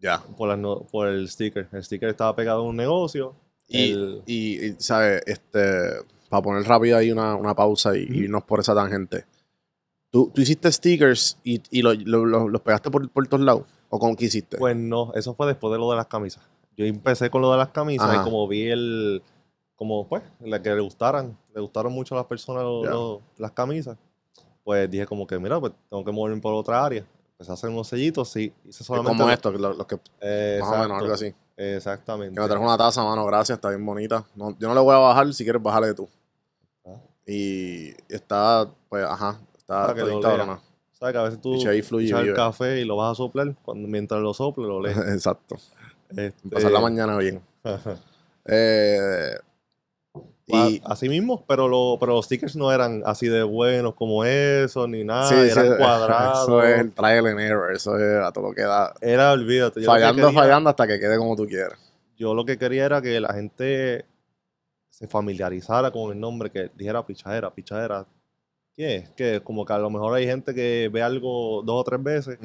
Ya. 0.00 0.22
por, 0.36 0.48
las 0.48 0.58
no- 0.58 0.80
por 0.90 1.08
el 1.08 1.28
sticker. 1.28 1.68
El 1.72 1.84
sticker 1.84 2.08
estaba 2.08 2.34
pegado 2.34 2.62
en 2.62 2.68
un 2.70 2.76
negocio. 2.76 3.34
Y, 3.68 3.92
el- 3.92 4.22
y, 4.26 4.66
y, 4.66 4.74
¿sabes? 4.78 5.22
Este, 5.26 5.60
para 6.28 6.42
poner 6.42 6.62
rápido 6.64 6.96
ahí 6.96 7.12
una, 7.12 7.34
una 7.36 7.54
pausa 7.54 7.96
y, 7.96 8.04
Ujú. 8.04 8.14
irnos 8.14 8.44
por 8.44 8.60
esa 8.60 8.74
tangente. 8.74 9.24
¿Tú, 10.10 10.30
tú 10.34 10.40
hiciste 10.40 10.72
stickers 10.72 11.38
y, 11.44 11.60
y 11.70 11.82
lo- 11.82 11.94
lo- 11.94 12.24
lo- 12.24 12.48
los 12.48 12.60
pegaste 12.62 12.90
por, 12.90 13.08
por 13.10 13.26
todos 13.28 13.44
lados? 13.44 13.64
¿O 13.90 13.98
con 13.98 14.16
qué 14.16 14.24
hiciste? 14.26 14.56
Pues 14.58 14.76
no, 14.76 15.12
eso 15.14 15.34
fue 15.34 15.46
después 15.46 15.72
de 15.72 15.78
lo 15.78 15.90
de 15.90 15.96
las 15.96 16.06
camisas. 16.06 16.42
Yo 16.76 16.84
empecé 16.84 17.28
con 17.30 17.42
lo 17.42 17.50
de 17.52 17.58
las 17.58 17.68
camisas 17.68 18.08
Ajá. 18.08 18.22
y 18.22 18.24
como 18.24 18.46
vi 18.48 18.68
el, 18.68 19.22
como 19.76 20.08
pues, 20.08 20.22
la 20.40 20.60
que 20.62 20.74
le 20.74 20.80
gustaran, 20.80 21.36
le 21.54 21.60
gustaron 21.60 21.92
mucho 21.92 22.14
a 22.14 22.18
las 22.18 22.26
personas 22.26 22.62
lo- 22.62 22.84
lo- 22.84 23.22
las 23.38 23.52
camisas, 23.52 23.98
pues 24.64 24.90
dije 24.90 25.06
como 25.06 25.26
que, 25.26 25.38
mira, 25.38 25.60
pues 25.60 25.72
tengo 25.88 26.04
que 26.04 26.12
moverme 26.12 26.40
por 26.40 26.54
otra 26.54 26.84
área. 26.84 27.04
Empecé 27.40 27.52
a 27.52 27.54
hacer 27.54 27.70
unos 27.70 27.88
sellitos, 27.88 28.28
sí, 28.28 28.52
hice 28.66 28.82
Es 28.82 28.86
solamente... 28.86 29.16
como 29.16 29.24
lo- 29.28 29.32
esto, 29.32 29.50
que 29.50 29.58
lo- 29.58 29.72
los 29.72 29.86
que, 29.86 29.98
Eh, 30.20 30.58
más 30.60 30.68
o 30.68 30.72
menos, 30.72 30.84
exacto, 30.88 31.04
algo 31.04 31.14
así. 31.14 31.34
Exactamente. 31.56 32.34
Que 32.34 32.40
me 32.42 32.46
traes 32.46 32.62
una 32.62 32.76
taza, 32.76 33.02
mano, 33.02 33.24
gracias, 33.24 33.56
está 33.56 33.70
bien 33.70 33.86
bonita. 33.86 34.26
No, 34.34 34.54
yo 34.58 34.68
no 34.68 34.74
le 34.74 34.80
voy 34.80 34.94
a 34.94 34.98
bajar, 34.98 35.32
si 35.32 35.42
quieres 35.44 35.62
bajarle 35.62 35.94
tú. 35.94 36.06
Ah. 36.84 36.96
Y 37.26 37.92
está, 38.12 38.68
pues, 38.90 39.06
ajá, 39.06 39.40
está, 39.56 39.86
está 39.90 40.20
cabrona. 40.20 40.60
¿Sabes 40.92 41.14
que 41.14 41.18
a 41.18 41.22
veces 41.22 41.40
tú 41.40 41.54
echas 41.54 42.20
el 42.20 42.34
café 42.34 42.80
y 42.80 42.84
lo 42.84 42.96
vas 42.96 43.12
a 43.12 43.14
soplar, 43.14 43.54
cuando, 43.62 43.88
mientras 43.88 44.20
lo 44.20 44.34
soples 44.34 44.68
lo 44.68 44.82
lees. 44.82 44.98
Exacto. 44.98 45.56
Este, 46.10 46.34
Pasar 46.50 46.72
la 46.72 46.80
mañana 46.80 47.16
bien. 47.16 47.40
Eh, 48.44 49.34
y, 50.52 50.82
así 50.84 51.08
mismo, 51.08 51.44
pero, 51.46 51.68
lo, 51.68 51.96
pero 51.98 52.12
los 52.12 52.26
stickers 52.26 52.56
no 52.56 52.72
eran 52.72 53.02
así 53.04 53.28
de 53.28 53.42
buenos 53.42 53.94
como 53.94 54.24
eso, 54.24 54.86
ni 54.86 55.04
nada, 55.04 55.28
sí, 55.28 55.34
sí, 55.34 55.58
eran 55.58 55.76
cuadrados. 55.76 56.42
Eso 56.42 56.62
es 56.62 56.80
el 56.80 56.92
trial 56.92 57.26
and 57.26 57.40
error, 57.40 57.72
eso 57.72 57.96
es 57.96 58.24
a 58.24 58.32
todo 58.32 58.48
lo 58.48 58.54
que 58.54 58.62
da. 58.62 58.94
Era, 59.00 59.32
olvídate. 59.32 59.80
que 59.80 59.86
Fallando, 59.86 60.32
fallando 60.32 60.70
hasta 60.70 60.86
que 60.86 60.98
quede 60.98 61.16
como 61.18 61.36
tú 61.36 61.46
quieras. 61.46 61.78
Yo 62.16 62.34
lo 62.34 62.44
que 62.44 62.58
quería 62.58 62.84
era 62.84 63.00
que 63.00 63.18
la 63.20 63.32
gente 63.32 64.04
se 64.90 65.08
familiarizara 65.08 65.90
con 65.90 66.12
el 66.12 66.20
nombre, 66.20 66.50
que 66.50 66.70
dijera 66.76 67.06
pichadera, 67.06 67.50
pichadera. 67.50 68.06
¿Qué 68.74 68.96
es? 68.96 69.10
Que 69.10 69.40
como 69.42 69.64
que 69.64 69.72
a 69.72 69.78
lo 69.78 69.88
mejor 69.88 70.14
hay 70.14 70.26
gente 70.26 70.54
que 70.54 70.90
ve 70.92 71.02
algo 71.02 71.62
dos 71.62 71.80
o 71.80 71.84
tres 71.84 72.02
veces 72.02 72.38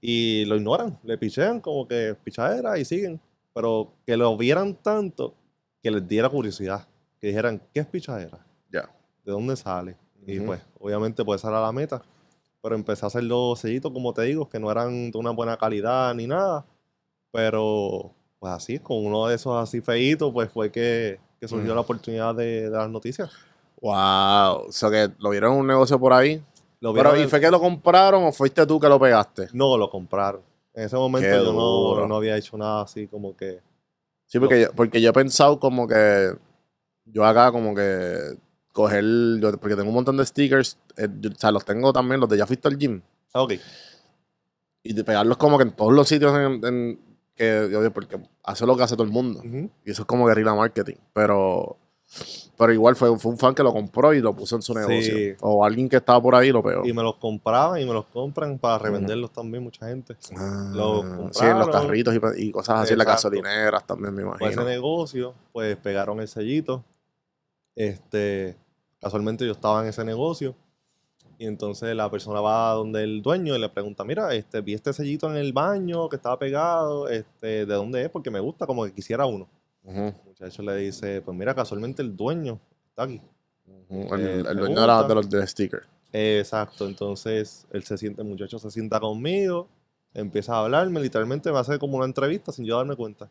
y 0.00 0.44
lo 0.46 0.56
ignoran, 0.56 0.98
le 1.04 1.18
pichean 1.18 1.60
como 1.60 1.86
que 1.86 2.16
pichadera 2.24 2.78
y 2.78 2.84
siguen. 2.84 3.20
Pero 3.54 3.92
que 4.06 4.16
lo 4.16 4.34
vieran 4.36 4.74
tanto 4.74 5.34
que 5.82 5.90
les 5.90 6.06
diera 6.08 6.28
curiosidad. 6.28 6.88
Que 7.22 7.28
dijeran, 7.28 7.62
¿qué 7.72 7.78
es 7.78 7.86
pichadera? 7.86 8.44
Ya. 8.68 8.90
¿De 9.24 9.30
dónde 9.30 9.54
sale? 9.54 9.96
Y 10.26 10.40
pues, 10.40 10.60
obviamente, 10.80 11.24
pues 11.24 11.40
esa 11.40 11.50
era 11.50 11.60
la 11.60 11.70
meta. 11.70 12.02
Pero 12.60 12.74
empecé 12.74 13.06
a 13.06 13.08
hacer 13.08 13.22
los 13.22 13.60
sellitos, 13.60 13.92
como 13.92 14.12
te 14.12 14.22
digo, 14.22 14.48
que 14.48 14.58
no 14.58 14.72
eran 14.72 15.12
de 15.12 15.18
una 15.18 15.30
buena 15.30 15.56
calidad 15.56 16.12
ni 16.16 16.26
nada. 16.26 16.66
Pero, 17.30 18.10
pues 18.40 18.52
así, 18.52 18.80
con 18.80 19.06
uno 19.06 19.28
de 19.28 19.36
esos 19.36 19.56
así 19.56 19.80
feitos, 19.80 20.32
pues 20.32 20.50
fue 20.50 20.72
que, 20.72 21.20
que 21.38 21.46
surgió 21.46 21.76
la 21.76 21.82
oportunidad 21.82 22.34
de, 22.34 22.62
de 22.62 22.70
las 22.70 22.90
noticias. 22.90 23.30
Wow. 23.80 24.66
O 24.66 24.72
sea 24.72 24.90
que 24.90 25.12
lo 25.20 25.30
vieron 25.30 25.52
en 25.52 25.60
un 25.60 25.66
negocio 25.68 26.00
por 26.00 26.12
ahí. 26.12 26.42
Lo 26.80 26.92
Pero, 26.92 27.16
¿y 27.16 27.28
fue 27.28 27.38
que 27.38 27.52
lo 27.52 27.60
compraron 27.60 28.24
o 28.24 28.32
fuiste 28.32 28.66
tú 28.66 28.80
que 28.80 28.88
lo 28.88 28.98
pegaste? 28.98 29.46
No, 29.52 29.78
lo 29.78 29.88
compraron. 29.88 30.40
En 30.74 30.86
ese 30.86 30.96
momento 30.96 31.28
Qué 31.28 31.44
yo 31.44 32.08
no 32.08 32.16
había 32.16 32.36
hecho 32.36 32.56
nada 32.56 32.82
así 32.82 33.06
como 33.06 33.36
que... 33.36 33.60
Sí, 34.26 34.40
porque, 34.40 34.62
yo, 34.62 34.72
porque 34.72 35.00
yo 35.00 35.10
he 35.10 35.12
pensado 35.12 35.60
como 35.60 35.86
que 35.86 36.32
yo 37.04 37.24
acá 37.24 37.50
como 37.52 37.74
que 37.74 38.36
coger, 38.72 39.04
yo- 39.40 39.52
porque 39.58 39.76
tengo 39.76 39.88
un 39.88 39.94
montón 39.94 40.16
de 40.16 40.24
stickers, 40.26 40.78
eh, 40.96 41.08
yo- 41.20 41.30
o 41.30 41.34
sea, 41.34 41.50
los 41.50 41.64
tengo 41.64 41.92
también, 41.92 42.20
los 42.20 42.28
de 42.28 42.38
ya 42.38 42.46
fuiste 42.46 42.68
al 42.68 42.78
gym, 42.78 43.00
ok. 43.34 43.52
y 44.84 44.92
de 44.94 45.04
pegarlos 45.04 45.36
como 45.36 45.58
que 45.58 45.64
en 45.64 45.72
todos 45.72 45.92
los 45.92 46.08
sitios 46.08 46.36
en, 46.36 46.64
en- 46.64 47.00
que, 47.34 47.68
yo- 47.70 47.92
porque 47.92 48.18
hace 48.44 48.66
lo 48.66 48.76
que 48.76 48.82
hace 48.82 48.94
todo 48.94 49.04
el 49.04 49.12
mundo, 49.12 49.40
y 49.44 49.90
eso 49.90 50.02
es 50.02 50.06
como 50.06 50.26
guerrilla 50.26 50.54
marketing, 50.54 50.96
pero, 51.12 51.76
pero 52.58 52.72
igual 52.72 52.94
fue, 52.96 53.16
fue 53.18 53.32
un 53.32 53.38
fan 53.38 53.54
que 53.54 53.62
lo 53.62 53.72
compró 53.72 54.12
y 54.12 54.20
lo 54.20 54.34
puso 54.34 54.56
en 54.56 54.62
su 54.62 54.72
Sí. 54.74 54.78
negocio, 54.80 55.36
o 55.40 55.64
alguien 55.64 55.88
que 55.88 55.96
estaba 55.96 56.20
por 56.20 56.34
ahí 56.34 56.50
lo 56.52 56.62
pegó. 56.62 56.84
Y 56.86 56.92
me 56.92 57.02
los 57.02 57.16
compraban 57.16 57.80
y 57.80 57.84
me 57.86 57.92
los 57.94 58.04
compran 58.06 58.58
para 58.58 58.78
revenderlos 58.78 59.32
también 59.32 59.62
mucha 59.62 59.86
gente. 59.88 60.16
Ah, 60.36 60.72
lo 60.74 61.30
sí, 61.32 61.44
en 61.46 61.58
los 61.58 61.68
carritos 61.68 62.14
y, 62.36 62.42
y 62.48 62.50
cosas 62.52 62.80
así, 62.80 62.92
en 62.92 62.98
las 62.98 63.06
gasolineras 63.06 63.86
también, 63.86 64.14
me 64.14 64.22
imagino. 64.22 64.50
ese 64.50 64.64
negocio, 64.64 65.34
pues 65.52 65.76
pegaron 65.76 66.20
el 66.20 66.28
sellito. 66.28 66.84
Este, 67.74 68.56
casualmente 69.00 69.46
yo 69.46 69.52
estaba 69.52 69.82
en 69.82 69.88
ese 69.88 70.04
negocio. 70.04 70.54
Y 71.38 71.46
entonces 71.46 71.94
la 71.96 72.10
persona 72.10 72.40
va 72.40 72.72
donde 72.72 73.02
el 73.02 73.20
dueño 73.22 73.56
y 73.56 73.58
le 73.58 73.68
pregunta, 73.68 74.04
mira, 74.04 74.32
este, 74.34 74.60
vi 74.60 74.74
este 74.74 74.92
sellito 74.92 75.28
en 75.28 75.36
el 75.36 75.52
baño 75.52 76.08
que 76.08 76.16
estaba 76.16 76.38
pegado, 76.38 77.08
este, 77.08 77.66
¿de 77.66 77.74
dónde 77.74 78.02
es? 78.02 78.10
Porque 78.10 78.30
me 78.30 78.38
gusta, 78.38 78.66
como 78.66 78.84
que 78.84 78.92
quisiera 78.92 79.26
uno. 79.26 79.48
Ujú, 79.82 79.98
El 79.98 80.14
muchacho 80.26 80.62
le 80.62 80.76
dice, 80.76 81.20
pues 81.22 81.36
mira, 81.36 81.54
casualmente 81.54 82.00
el 82.02 82.16
dueño 82.16 82.60
está 82.88 83.04
aquí. 83.04 83.20
ujú. 83.66 84.14
El, 84.14 84.26
Eh, 84.26 84.44
el 84.50 84.56
dueño 84.56 84.80
de, 84.80 84.86
la- 84.86 85.02
de 85.02 85.14
los 85.14 85.28
de 85.28 85.44
sticker. 85.46 85.82
Exacto, 86.12 86.86
entonces 86.86 87.66
él 87.72 87.82
se 87.82 87.96
siente, 87.98 88.22
el 88.22 88.28
muchacho 88.28 88.58
se 88.60 88.70
sienta 88.70 89.00
conmigo, 89.00 89.66
empieza 90.14 90.54
a 90.54 90.60
hablarme, 90.60 91.00
literalmente 91.00 91.50
me 91.50 91.58
hace 91.58 91.78
como 91.78 91.96
una 91.96 92.06
entrevista 92.06 92.52
sin 92.52 92.66
yo 92.66 92.76
darme 92.76 92.94
cuenta. 92.94 93.28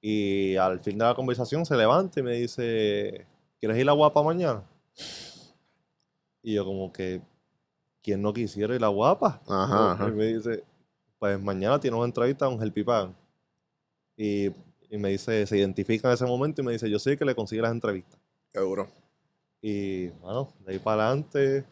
Y 0.00 0.54
al 0.56 0.78
fin 0.80 0.98
de 0.98 1.04
la 1.06 1.14
conversación 1.14 1.64
se 1.66 1.76
levanta 1.76 2.20
y 2.20 2.22
me 2.22 2.32
dice, 2.34 3.26
¿quieres 3.60 3.78
ir 3.78 3.88
a 3.88 3.92
Guapa 3.92 4.22
mañana? 4.22 4.62
Y 6.42 6.54
yo 6.54 6.64
como 6.64 6.92
que, 6.92 7.20
¿quién 8.02 8.22
no 8.22 8.32
quisiera 8.32 8.74
ir 8.74 8.82
a 8.84 8.88
Guapa? 8.88 9.40
Ajá, 9.46 9.92
ajá. 9.92 10.08
Y 10.08 10.12
me 10.12 10.26
dice, 10.26 10.64
pues 11.18 11.40
mañana 11.40 11.78
tiene 11.78 11.96
una 11.96 12.06
entrevista 12.06 12.46
con 12.46 12.60
Helpi 12.62 12.82
Pagan. 12.82 13.14
Y, 14.16 14.46
y 14.90 14.98
me 14.98 15.10
dice, 15.10 15.46
se 15.46 15.58
identifica 15.58 16.08
en 16.08 16.14
ese 16.14 16.26
momento 16.26 16.62
y 16.62 16.64
me 16.64 16.72
dice, 16.72 16.88
yo 16.90 16.98
sé 16.98 17.16
que 17.16 17.24
le 17.24 17.34
consigue 17.34 17.62
las 17.62 17.72
entrevistas. 17.72 18.18
Seguro. 18.52 18.88
Y 19.62 20.08
bueno, 20.08 20.48
de 20.64 20.72
ahí 20.72 20.78
para 20.78 21.06
adelante, 21.06 21.64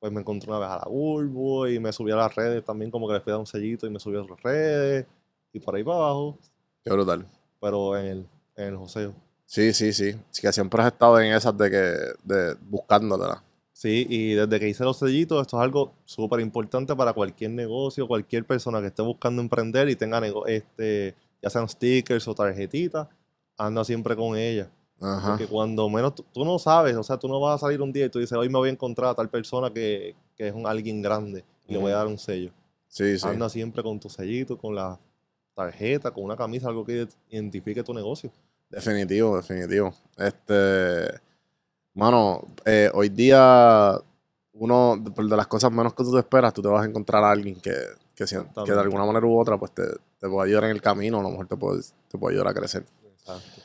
pues 0.00 0.12
me 0.12 0.20
encontré 0.20 0.50
una 0.50 0.58
vez 0.58 0.68
a 0.68 0.76
la 0.78 0.84
Bulbo 0.88 1.68
y 1.68 1.78
me 1.78 1.92
subí 1.92 2.10
a 2.10 2.16
las 2.16 2.34
redes 2.34 2.64
también, 2.64 2.90
como 2.90 3.06
que 3.06 3.14
le 3.14 3.20
fui 3.20 3.30
a 3.30 3.34
dar 3.34 3.40
un 3.40 3.46
sellito 3.46 3.86
y 3.86 3.90
me 3.90 4.00
subí 4.00 4.16
a 4.16 4.20
las 4.28 4.42
redes 4.42 5.06
y 5.52 5.60
por 5.60 5.74
ahí 5.76 5.84
para 5.84 5.96
abajo, 5.98 6.38
Qué 6.84 6.92
brutal. 6.92 7.24
pero 7.60 7.96
en 7.96 8.06
el, 8.06 8.26
en 8.56 8.64
el 8.66 8.76
joseo. 8.76 9.14
Sí, 9.48 9.72
sí, 9.72 9.94
sí. 9.94 10.14
Sí 10.30 10.42
que 10.42 10.52
siempre 10.52 10.82
has 10.82 10.92
estado 10.92 11.18
en 11.20 11.32
esas 11.32 11.56
de 11.56 11.70
que, 11.70 11.96
de 12.22 12.54
buscándotela. 12.68 13.42
Sí, 13.72 14.06
y 14.10 14.34
desde 14.34 14.60
que 14.60 14.68
hice 14.68 14.84
los 14.84 14.98
sellitos, 14.98 15.40
esto 15.40 15.56
es 15.56 15.62
algo 15.62 15.94
súper 16.04 16.40
importante 16.40 16.94
para 16.94 17.14
cualquier 17.14 17.52
negocio, 17.52 18.06
cualquier 18.06 18.44
persona 18.44 18.82
que 18.82 18.88
esté 18.88 19.00
buscando 19.00 19.40
emprender 19.40 19.88
y 19.88 19.96
tenga 19.96 20.20
este, 20.46 21.14
ya 21.40 21.48
sean 21.48 21.66
stickers 21.66 22.28
o 22.28 22.34
tarjetitas, 22.34 23.08
anda 23.56 23.84
siempre 23.84 24.14
con 24.14 24.36
ella. 24.36 24.68
Ajá. 25.00 25.30
Porque 25.30 25.46
cuando 25.46 25.88
menos 25.88 26.14
tú, 26.14 26.44
no 26.44 26.58
sabes, 26.58 26.94
o 26.96 27.02
sea, 27.02 27.16
tú 27.16 27.26
no 27.26 27.40
vas 27.40 27.54
a 27.54 27.66
salir 27.66 27.80
un 27.80 27.90
día 27.90 28.04
y 28.04 28.10
tú 28.10 28.18
dices, 28.18 28.36
hoy 28.36 28.50
me 28.50 28.58
voy 28.58 28.68
a 28.68 28.72
encontrar 28.72 29.10
a 29.10 29.14
tal 29.14 29.30
persona 29.30 29.72
que, 29.72 30.14
que 30.36 30.48
es 30.48 30.52
un 30.52 30.66
alguien 30.66 31.00
grande 31.00 31.42
y 31.66 31.72
le 31.72 31.78
voy 31.78 31.92
a 31.92 31.96
dar 31.96 32.06
un 32.06 32.18
sello. 32.18 32.52
Sí, 32.86 33.18
sí. 33.18 33.26
Anda 33.26 33.48
siempre 33.48 33.82
con 33.82 33.98
tu 33.98 34.10
sellito, 34.10 34.58
con 34.58 34.74
la 34.74 34.98
tarjeta, 35.54 36.10
con 36.10 36.24
una 36.24 36.36
camisa, 36.36 36.68
algo 36.68 36.84
que 36.84 37.08
identifique 37.30 37.82
tu 37.82 37.94
negocio. 37.94 38.30
Definitivo, 38.70 39.36
definitivo. 39.36 39.94
Este, 40.16 41.20
mano, 41.94 42.42
eh, 42.64 42.90
hoy 42.92 43.08
día 43.08 43.98
uno 44.52 44.96
de, 44.96 45.10
de 45.28 45.36
las 45.36 45.46
cosas 45.46 45.70
menos 45.72 45.94
que 45.94 46.02
tú 46.04 46.12
te 46.12 46.18
esperas, 46.18 46.52
tú 46.52 46.60
te 46.62 46.68
vas 46.68 46.84
a 46.84 46.88
encontrar 46.88 47.22
a 47.24 47.30
alguien 47.30 47.60
que, 47.60 47.74
que, 48.14 48.26
si- 48.26 48.36
que 48.64 48.72
de 48.72 48.80
alguna 48.80 49.04
manera 49.06 49.26
u 49.26 49.38
otra, 49.38 49.56
pues 49.56 49.72
te, 49.72 49.84
te 50.18 50.28
puede 50.28 50.48
ayudar 50.48 50.64
en 50.64 50.70
el 50.70 50.82
camino, 50.82 51.20
a 51.20 51.22
lo 51.22 51.30
mejor 51.30 51.46
te 51.46 51.56
puede, 51.56 51.82
te 52.10 52.18
puede 52.18 52.34
ayudar 52.34 52.48
a 52.48 52.54
crecer. 52.54 52.84
Exacto. 53.12 53.60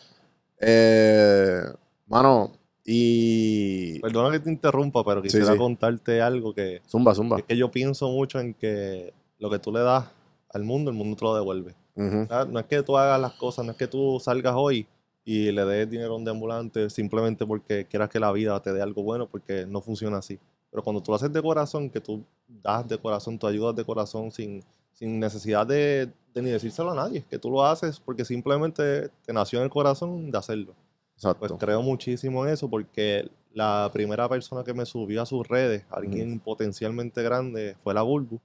Eh, 0.59 1.63
mano, 2.07 2.51
y... 2.85 3.99
Perdona 3.99 4.31
que 4.31 4.39
te 4.39 4.51
interrumpa, 4.51 5.03
pero 5.03 5.21
quisiera 5.21 5.51
sí. 5.51 5.57
contarte 5.57 6.21
algo 6.21 6.53
que 6.53 6.81
Zumba, 6.87 7.13
zumba. 7.15 7.37
es 7.39 7.43
que 7.43 7.57
yo 7.57 7.71
pienso 7.71 8.09
mucho 8.09 8.39
en 8.39 8.53
que 8.53 9.13
lo 9.39 9.49
que 9.49 9.59
tú 9.59 9.71
le 9.73 9.79
das 9.81 10.05
al 10.49 10.63
mundo, 10.63 10.91
el 10.91 10.97
mundo 10.97 11.15
te 11.17 11.25
lo 11.25 11.35
devuelve. 11.35 11.75
No 11.95 12.59
es 12.59 12.65
que 12.65 12.81
tú 12.83 12.97
hagas 12.97 13.19
las 13.19 13.33
cosas, 13.33 13.65
no 13.65 13.71
es 13.71 13.77
que 13.77 13.87
tú 13.87 14.19
salgas 14.19 14.53
hoy 14.55 14.87
y 15.25 15.51
le 15.51 15.63
des 15.65 15.89
dinero 15.89 16.13
a 16.13 16.17
un 16.17 16.25
deambulante 16.25 16.89
simplemente 16.89 17.45
porque 17.45 17.85
quieras 17.85 18.09
que 18.09 18.19
la 18.19 18.31
vida 18.31 18.59
te 18.61 18.73
dé 18.73 18.81
algo 18.81 19.03
bueno, 19.03 19.27
porque 19.27 19.65
no 19.65 19.81
funciona 19.81 20.17
así. 20.17 20.39
Pero 20.71 20.83
cuando 20.83 21.01
tú 21.01 21.11
lo 21.11 21.15
haces 21.15 21.31
de 21.31 21.41
corazón, 21.41 21.89
que 21.89 22.01
tú 22.01 22.23
das 22.47 22.87
de 22.87 22.97
corazón, 22.97 23.37
tú 23.37 23.47
ayudas 23.47 23.75
de 23.75 23.85
corazón 23.85 24.31
sin, 24.31 24.63
sin 24.93 25.19
necesidad 25.19 25.67
de, 25.67 26.09
de 26.33 26.41
ni 26.41 26.49
decírselo 26.49 26.91
a 26.91 26.95
nadie, 26.95 27.23
que 27.29 27.37
tú 27.37 27.51
lo 27.51 27.63
haces 27.65 27.99
porque 27.99 28.25
simplemente 28.25 29.09
te 29.25 29.33
nació 29.33 29.59
en 29.59 29.65
el 29.65 29.69
corazón 29.69 30.31
de 30.31 30.37
hacerlo. 30.37 30.73
Pues 31.13 31.35
Exacto. 31.35 31.57
creo 31.57 31.81
muchísimo 31.83 32.45
en 32.45 32.53
eso 32.53 32.69
porque 32.69 33.29
la 33.53 33.89
primera 33.93 34.27
persona 34.27 34.63
que 34.63 34.73
me 34.73 34.85
subió 34.85 35.21
a 35.21 35.25
sus 35.25 35.47
redes, 35.47 35.85
alguien 35.91 36.39
potencialmente 36.39 37.21
grande, 37.21 37.77
fue 37.83 37.93
la 37.93 38.01
Bulbu. 38.01 38.39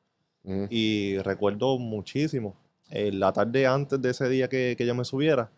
Y 0.71 1.19
recuerdo 1.19 1.79
muchísimo. 1.79 2.55
Eh, 2.91 3.13
la 3.13 3.33
tarde 3.33 3.67
antes 3.67 4.01
de 4.01 4.11
ese 4.11 4.29
día 4.29 4.49
que, 4.49 4.75
que 4.77 4.85
ella 4.85 4.95
me 4.95 5.05
subiera, 5.05 5.51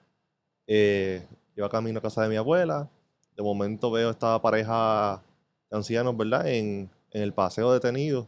eh, 0.67 1.27
iba 1.57 1.69
camino 1.69 1.99
a 1.99 2.03
casa 2.03 2.23
de 2.23 2.29
mi 2.29 2.37
abuela. 2.37 2.89
De 3.37 3.43
momento 3.43 3.91
veo 3.91 4.11
esta 4.11 4.41
pareja 4.41 5.23
de 5.71 5.77
ancianos, 5.77 6.17
¿verdad? 6.17 6.47
En, 6.49 6.91
en 7.13 7.23
el 7.23 7.33
paseo 7.33 7.73
detenido. 7.73 8.27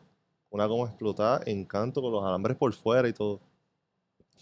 Una 0.51 0.67
goma 0.67 0.89
explotada 0.89 1.41
en 1.47 1.65
canto 1.65 2.03
con 2.03 2.13
los 2.13 2.25
alambres 2.25 2.57
por 2.57 2.73
fuera 2.75 3.09
y 3.09 3.13
todo. 3.13 3.41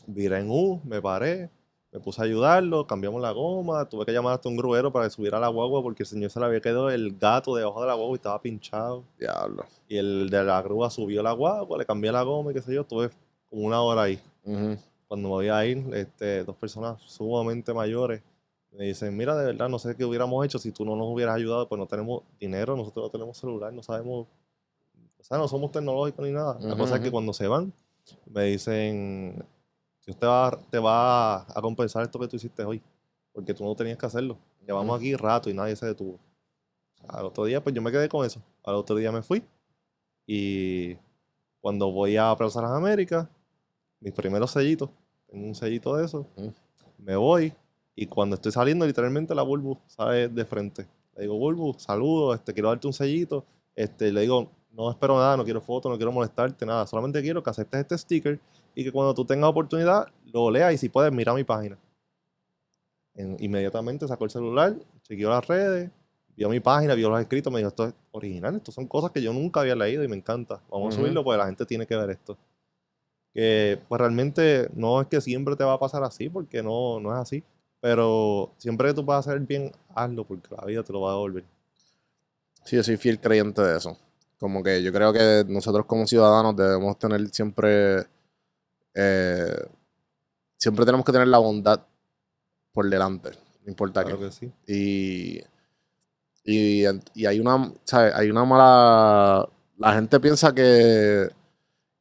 Viré 0.06 0.38
en 0.38 0.50
U, 0.50 0.80
me 0.84 1.00
paré, 1.00 1.50
me 1.92 2.00
puse 2.00 2.20
a 2.20 2.24
ayudarlo, 2.24 2.86
cambiamos 2.86 3.20
la 3.20 3.30
goma. 3.32 3.88
Tuve 3.88 4.06
que 4.06 4.12
llamar 4.12 4.34
hasta 4.34 4.48
un 4.48 4.56
gruero 4.56 4.92
para 4.92 5.06
que 5.06 5.10
subiera 5.10 5.38
la 5.38 5.48
guagua 5.48 5.82
porque 5.82 6.02
el 6.02 6.08
señor 6.08 6.30
se 6.30 6.40
le 6.40 6.46
había 6.46 6.60
quedado 6.60 6.90
el 6.90 7.16
gato 7.16 7.54
debajo 7.54 7.80
de 7.80 7.86
la 7.86 7.94
guagua 7.94 8.14
y 8.14 8.16
estaba 8.16 8.40
pinchado. 8.42 9.04
Diablo. 9.18 9.64
Y 9.88 9.96
el 9.96 10.30
de 10.30 10.44
la 10.44 10.62
grúa 10.62 10.90
subió 10.90 11.22
la 11.22 11.32
guagua, 11.32 11.78
le 11.78 11.86
cambié 11.86 12.12
la 12.12 12.22
goma 12.22 12.50
y 12.50 12.54
qué 12.54 12.62
sé 12.62 12.74
yo. 12.74 12.82
Estuve 12.82 13.10
como 13.48 13.62
una 13.62 13.80
hora 13.82 14.02
ahí. 14.02 14.20
Ujú. 14.44 14.78
Cuando 15.08 15.28
me 15.28 15.34
voy 15.34 15.48
a 15.48 15.64
ir, 15.66 15.78
este, 15.94 16.44
dos 16.44 16.56
personas 16.56 17.00
sumamente 17.02 17.74
mayores 17.74 18.22
me 18.72 18.84
dicen, 18.84 19.16
mira, 19.16 19.36
de 19.36 19.46
verdad, 19.46 19.68
no 19.68 19.78
sé 19.78 19.96
qué 19.96 20.04
hubiéramos 20.04 20.44
hecho 20.44 20.58
si 20.58 20.70
tú 20.70 20.84
no 20.84 20.94
nos 20.94 21.08
hubieras 21.08 21.34
ayudado, 21.34 21.68
pues 21.68 21.78
no 21.78 21.86
tenemos 21.86 22.22
dinero, 22.38 22.76
nosotros 22.76 23.06
no 23.06 23.10
tenemos 23.10 23.36
celular, 23.36 23.72
no 23.72 23.82
sabemos, 23.82 24.28
o 25.18 25.22
sea, 25.24 25.38
no 25.38 25.48
somos 25.48 25.72
tecnológicos 25.72 26.24
ni 26.24 26.32
nada. 26.32 26.54
La 26.62 26.68
Ujú, 26.70 26.78
cosa 26.78 26.96
es 26.96 27.02
que 27.02 27.10
cuando 27.10 27.32
se 27.32 27.48
van, 27.48 27.72
me 28.26 28.44
dicen, 28.44 29.44
si 30.00 30.12
usted 30.12 30.26
va, 30.26 30.56
te 30.70 30.78
va 30.78 31.40
a 31.42 31.60
compensar 31.60 32.04
esto 32.04 32.18
que 32.18 32.28
tú 32.28 32.36
hiciste 32.36 32.64
hoy, 32.64 32.80
porque 33.32 33.52
tú 33.54 33.64
no 33.64 33.74
tenías 33.74 33.98
que 33.98 34.06
hacerlo. 34.06 34.36
Llevamos 34.66 34.96
aquí 34.98 35.16
rato 35.16 35.50
y 35.50 35.54
nadie 35.54 35.74
se 35.74 35.86
detuvo. 35.86 36.18
Al 37.08 37.26
otro 37.26 37.44
día, 37.44 37.62
pues 37.62 37.74
yo 37.74 37.82
me 37.82 37.90
quedé 37.90 38.08
con 38.08 38.24
eso. 38.24 38.40
Al 38.62 38.76
otro 38.76 38.96
día 38.96 39.10
me 39.10 39.22
fui. 39.22 39.42
Y 40.26 40.96
cuando 41.60 41.90
voy 41.90 42.16
a 42.16 42.34
Plaza 42.36 42.62
Las 42.62 42.72
Américas, 42.72 43.28
mis 44.00 44.12
primeros 44.12 44.50
sellitos, 44.50 44.90
tengo 45.30 45.46
un 45.46 45.54
sellito 45.54 45.94
de 45.96 46.04
eso, 46.06 46.26
Mm. 46.36 46.48
me 47.04 47.16
voy 47.16 47.52
y 47.94 48.06
cuando 48.06 48.34
estoy 48.36 48.52
saliendo, 48.52 48.86
literalmente 48.86 49.34
la 49.34 49.42
Bulbu 49.42 49.78
sale 49.86 50.28
de 50.28 50.44
frente. 50.44 50.86
Le 51.16 51.22
digo, 51.22 51.36
Bulbu, 51.36 51.74
saludo, 51.78 52.34
este, 52.34 52.52
quiero 52.54 52.68
darte 52.70 52.86
un 52.86 52.92
sellito. 52.92 53.44
Este, 53.74 54.10
le 54.12 54.22
digo, 54.22 54.48
no 54.72 54.90
espero 54.90 55.16
nada, 55.16 55.36
no 55.36 55.44
quiero 55.44 55.60
foto, 55.60 55.88
no 55.88 55.96
quiero 55.96 56.12
molestarte, 56.12 56.64
nada. 56.64 56.86
Solamente 56.86 57.20
quiero 57.20 57.42
que 57.42 57.50
aceptes 57.50 57.80
este 57.80 57.98
sticker 57.98 58.40
y 58.74 58.84
que 58.84 58.92
cuando 58.92 59.12
tú 59.14 59.24
tengas 59.24 59.50
oportunidad 59.50 60.06
lo 60.32 60.50
leas 60.50 60.72
y 60.74 60.78
si 60.78 60.88
puedes, 60.88 61.12
mira 61.12 61.34
mi 61.34 61.44
página. 61.44 61.76
En- 63.14 63.36
inmediatamente 63.40 64.06
sacó 64.08 64.24
el 64.24 64.30
celular, 64.30 64.74
chequeó 65.02 65.28
las 65.30 65.46
redes, 65.46 65.90
vio 66.36 66.48
mi 66.48 66.60
página, 66.60 66.94
vio 66.94 67.10
los 67.10 67.20
escritos, 67.20 67.52
me 67.52 67.58
dijo, 67.58 67.68
esto 67.68 67.86
es 67.86 67.94
original, 68.12 68.56
esto 68.56 68.72
son 68.72 68.86
cosas 68.86 69.10
que 69.10 69.20
yo 69.20 69.32
nunca 69.32 69.60
había 69.60 69.74
leído 69.74 70.02
y 70.04 70.08
me 70.08 70.16
encanta. 70.16 70.60
Vamos 70.70 70.94
a 70.94 70.96
subirlo 71.00 71.22
porque 71.24 71.38
la 71.38 71.46
gente 71.46 71.66
tiene 71.66 71.86
que 71.86 71.96
ver 71.96 72.10
esto. 72.10 72.38
Que 73.34 73.78
pues 73.88 74.00
realmente 74.00 74.68
no 74.74 75.00
es 75.00 75.06
que 75.08 75.20
siempre 75.20 75.56
te 75.56 75.64
va 75.64 75.74
a 75.74 75.78
pasar 75.78 76.02
así, 76.02 76.28
porque 76.28 76.62
no, 76.62 76.98
no 77.00 77.12
es 77.14 77.20
así. 77.20 77.44
Pero 77.80 78.52
siempre 78.58 78.88
que 78.88 78.94
tú 78.94 79.06
puedas 79.06 79.26
hacer 79.26 79.40
bien, 79.40 79.72
hazlo, 79.94 80.24
porque 80.24 80.54
la 80.54 80.64
vida 80.66 80.82
te 80.82 80.92
lo 80.92 81.00
va 81.02 81.10
a 81.10 81.14
devolver. 81.14 81.44
Sí, 82.64 82.76
yo 82.76 82.82
soy 82.82 82.96
fiel 82.96 83.20
creyente 83.20 83.62
de 83.62 83.76
eso. 83.78 83.96
Como 84.38 84.62
que 84.62 84.82
yo 84.82 84.92
creo 84.92 85.12
que 85.12 85.44
nosotros 85.48 85.86
como 85.86 86.06
ciudadanos 86.06 86.56
debemos 86.56 86.98
tener 86.98 87.26
siempre, 87.28 88.06
eh, 88.94 89.56
siempre 90.56 90.84
tenemos 90.84 91.04
que 91.06 91.12
tener 91.12 91.28
la 91.28 91.38
bondad 91.38 91.80
por 92.72 92.88
delante, 92.88 93.30
no 93.64 93.70
importa 93.70 94.02
Claro 94.04 94.18
qué. 94.18 94.26
que 94.26 94.32
sí. 94.32 94.52
Y, 94.66 95.40
y, 96.44 96.84
y 97.14 97.26
hay 97.26 97.40
una, 97.40 97.72
¿sabes? 97.84 98.14
Hay 98.14 98.30
una 98.30 98.44
mala, 98.44 99.48
la 99.78 99.92
gente 99.94 100.20
piensa 100.20 100.54
que, 100.54 101.28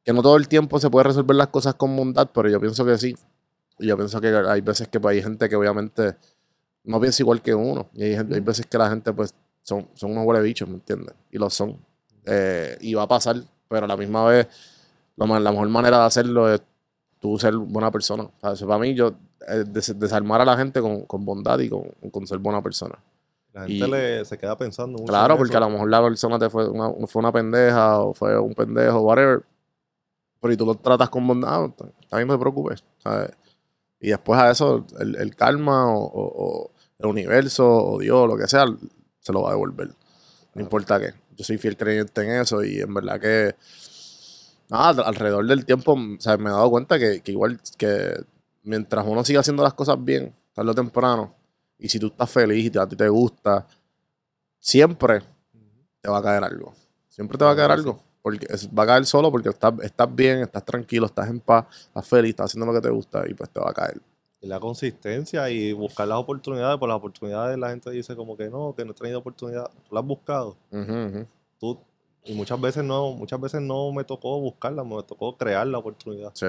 que 0.04 0.12
no 0.12 0.22
todo 0.22 0.36
el 0.36 0.48
tiempo 0.48 0.78
se 0.78 0.88
puede 0.90 1.04
resolver 1.04 1.36
las 1.36 1.48
cosas 1.48 1.74
con 1.74 1.94
bondad, 1.96 2.28
pero 2.32 2.48
yo 2.48 2.60
pienso 2.60 2.84
que 2.84 2.96
sí. 2.98 3.14
Y 3.78 3.86
yo 3.86 3.96
pienso 3.96 4.20
que 4.20 4.28
hay 4.28 4.60
veces 4.60 4.88
que 4.88 5.00
pues, 5.00 5.16
hay 5.16 5.22
gente 5.22 5.48
que 5.48 5.56
obviamente 5.56 6.16
no 6.84 7.00
piensa 7.00 7.22
igual 7.22 7.42
que 7.42 7.54
uno. 7.54 7.88
Y 7.94 8.04
hay, 8.04 8.16
gente- 8.16 8.34
hay 8.34 8.40
veces 8.40 8.66
que 8.66 8.78
la 8.78 8.88
gente 8.90 9.12
pues 9.12 9.34
son, 9.62 9.88
son 9.94 10.12
unos 10.12 10.26
huele 10.26 10.42
bichos, 10.42 10.68
¿me 10.68 10.74
entiendes? 10.74 11.14
Y 11.30 11.38
lo 11.38 11.48
son. 11.50 11.76
Eh, 12.26 12.76
y 12.80 12.94
va 12.94 13.02
a 13.02 13.08
pasar, 13.08 13.36
pero 13.68 13.84
a 13.84 13.88
la 13.88 13.96
misma 13.96 14.24
vez 14.26 14.48
lo 15.16 15.26
la 15.38 15.50
mejor 15.52 15.68
manera 15.68 15.98
de 16.00 16.04
hacerlo 16.04 16.52
es 16.52 16.62
tú 17.18 17.38
ser 17.38 17.54
buena 17.56 17.90
persona. 17.90 18.24
O 18.24 18.32
sea, 18.40 18.52
eso 18.52 18.66
para 18.66 18.78
mí, 18.80 18.94
yo 18.94 19.12
eh, 19.48 19.64
des- 19.66 19.98
desarmar 19.98 20.40
a 20.40 20.44
la 20.46 20.56
gente 20.56 20.80
con, 20.80 21.02
con 21.02 21.24
bondad 21.24 21.58
y 21.58 21.68
con, 21.68 21.82
con 22.10 22.26
ser 22.26 22.38
buena 22.38 22.62
persona. 22.62 22.98
La 23.52 23.68
Y- 23.68 23.78
gente 23.78 23.88
le, 23.96 24.24
se 24.24 24.38
queda 24.38 24.56
pensando 24.56 24.92
mucho 24.98 25.04
Claro, 25.06 25.36
porque 25.36 25.56
a 25.56 25.60
lo 25.60 25.68
mejor 25.70 25.90
la 25.90 26.02
persona 26.02 26.38
te 26.38 26.48
fue 26.48 26.68
una, 26.68 26.90
fue 27.06 27.20
una 27.20 27.32
pendeja 27.32 27.98
o 28.00 28.14
fue 28.14 28.38
un 28.38 28.54
pendejo, 28.54 29.00
whatever. 29.00 29.42
Pero 30.40 30.54
y 30.54 30.56
tú 30.56 30.64
lo 30.66 30.74
tratas 30.74 31.10
con 31.10 31.26
bondad, 31.26 31.70
bien, 32.12 32.26
no 32.28 32.34
te 32.34 32.40
preocupes. 32.40 32.82
¿sabes? 32.98 33.30
Y 34.00 34.08
después 34.08 34.40
a 34.40 34.50
eso, 34.50 34.86
el, 34.98 35.16
el 35.16 35.36
karma 35.36 35.92
o, 35.94 36.00
o- 36.04 36.44
o 36.66 36.70
el 36.98 37.06
universo 37.06 37.66
o 37.68 37.98
Dios, 37.98 38.26
lo 38.28 38.36
que 38.36 38.46
sea, 38.48 38.64
se 39.20 39.32
lo 39.32 39.42
va 39.42 39.50
a 39.50 39.52
devolver. 39.52 39.88
No 39.88 39.94
Claro. 40.52 40.64
importa 40.66 40.98
qué. 41.00 41.12
Yo 41.36 41.44
soy 41.44 41.58
fiel 41.58 41.76
creyente 41.76 42.22
en 42.22 42.40
eso 42.40 42.64
y 42.64 42.80
en 42.80 42.92
verdad 42.94 43.20
que. 43.20 43.54
Nada, 44.68 45.02
alrededor 45.02 45.46
del 45.46 45.64
tiempo, 45.64 45.96
me 45.96 46.16
he 46.16 46.52
dado 46.52 46.70
cuenta 46.70 46.98
que, 46.98 47.20
que 47.22 47.32
igual 47.32 47.60
que 47.76 48.22
mientras 48.62 49.04
uno 49.06 49.24
siga 49.24 49.40
haciendo 49.40 49.62
las 49.64 49.74
cosas 49.74 50.02
bien, 50.02 50.34
tarde 50.52 50.70
o 50.70 50.74
temprano, 50.74 51.34
y 51.78 51.88
si 51.88 51.98
tú 51.98 52.06
estás 52.06 52.30
feliz 52.30 52.66
y 52.66 52.70
te- 52.70 52.78
a 52.78 52.86
ti 52.86 52.94
te 52.96 53.08
gusta, 53.08 53.66
siempre 54.58 55.22
te 56.00 56.08
va 56.08 56.18
a 56.18 56.22
caer 56.22 56.44
algo. 56.44 56.72
Siempre 57.08 57.36
te 57.36 57.44
va 57.44 57.50
a 57.52 57.56
caer 57.56 57.70
algo. 57.72 58.00
Porque 58.22 58.46
va 58.76 58.82
a 58.82 58.86
caer 58.86 59.06
solo 59.06 59.30
porque 59.30 59.48
estás, 59.48 59.72
estás 59.82 60.14
bien, 60.14 60.40
estás 60.40 60.64
tranquilo, 60.64 61.06
estás 61.06 61.28
en 61.28 61.40
paz, 61.40 61.66
estás 61.86 62.06
feliz, 62.06 62.30
estás 62.30 62.46
haciendo 62.46 62.66
lo 62.66 62.74
que 62.74 62.86
te 62.86 62.90
gusta 62.90 63.24
y 63.28 63.34
pues 63.34 63.48
te 63.50 63.60
va 63.60 63.70
a 63.70 63.74
caer. 63.74 64.00
Y 64.42 64.46
la 64.46 64.58
consistencia 64.58 65.48
y 65.50 65.72
buscar 65.72 66.08
las 66.08 66.18
oportunidades, 66.18 66.78
por 66.78 66.88
las 66.88 66.96
oportunidades 66.96 67.58
la 67.58 67.70
gente 67.70 67.90
dice 67.90 68.16
como 68.16 68.36
que 68.36 68.48
no, 68.48 68.74
que 68.74 68.84
no 68.84 68.92
he 68.92 68.94
tenido 68.94 69.18
oportunidad. 69.18 69.70
Tú 69.86 69.94
las 69.94 70.02
has 70.02 70.08
buscado. 70.08 70.56
Tú, 71.58 71.78
y 72.24 72.34
muchas 72.34 72.60
veces 72.60 72.84
no, 72.84 73.12
muchas 73.12 73.40
veces 73.40 73.60
no 73.60 73.92
me 73.92 74.04
tocó 74.04 74.40
buscarla, 74.40 74.84
me 74.84 75.02
tocó 75.02 75.36
crear 75.36 75.66
la 75.66 75.78
oportunidad. 75.78 76.30
Sí. 76.34 76.46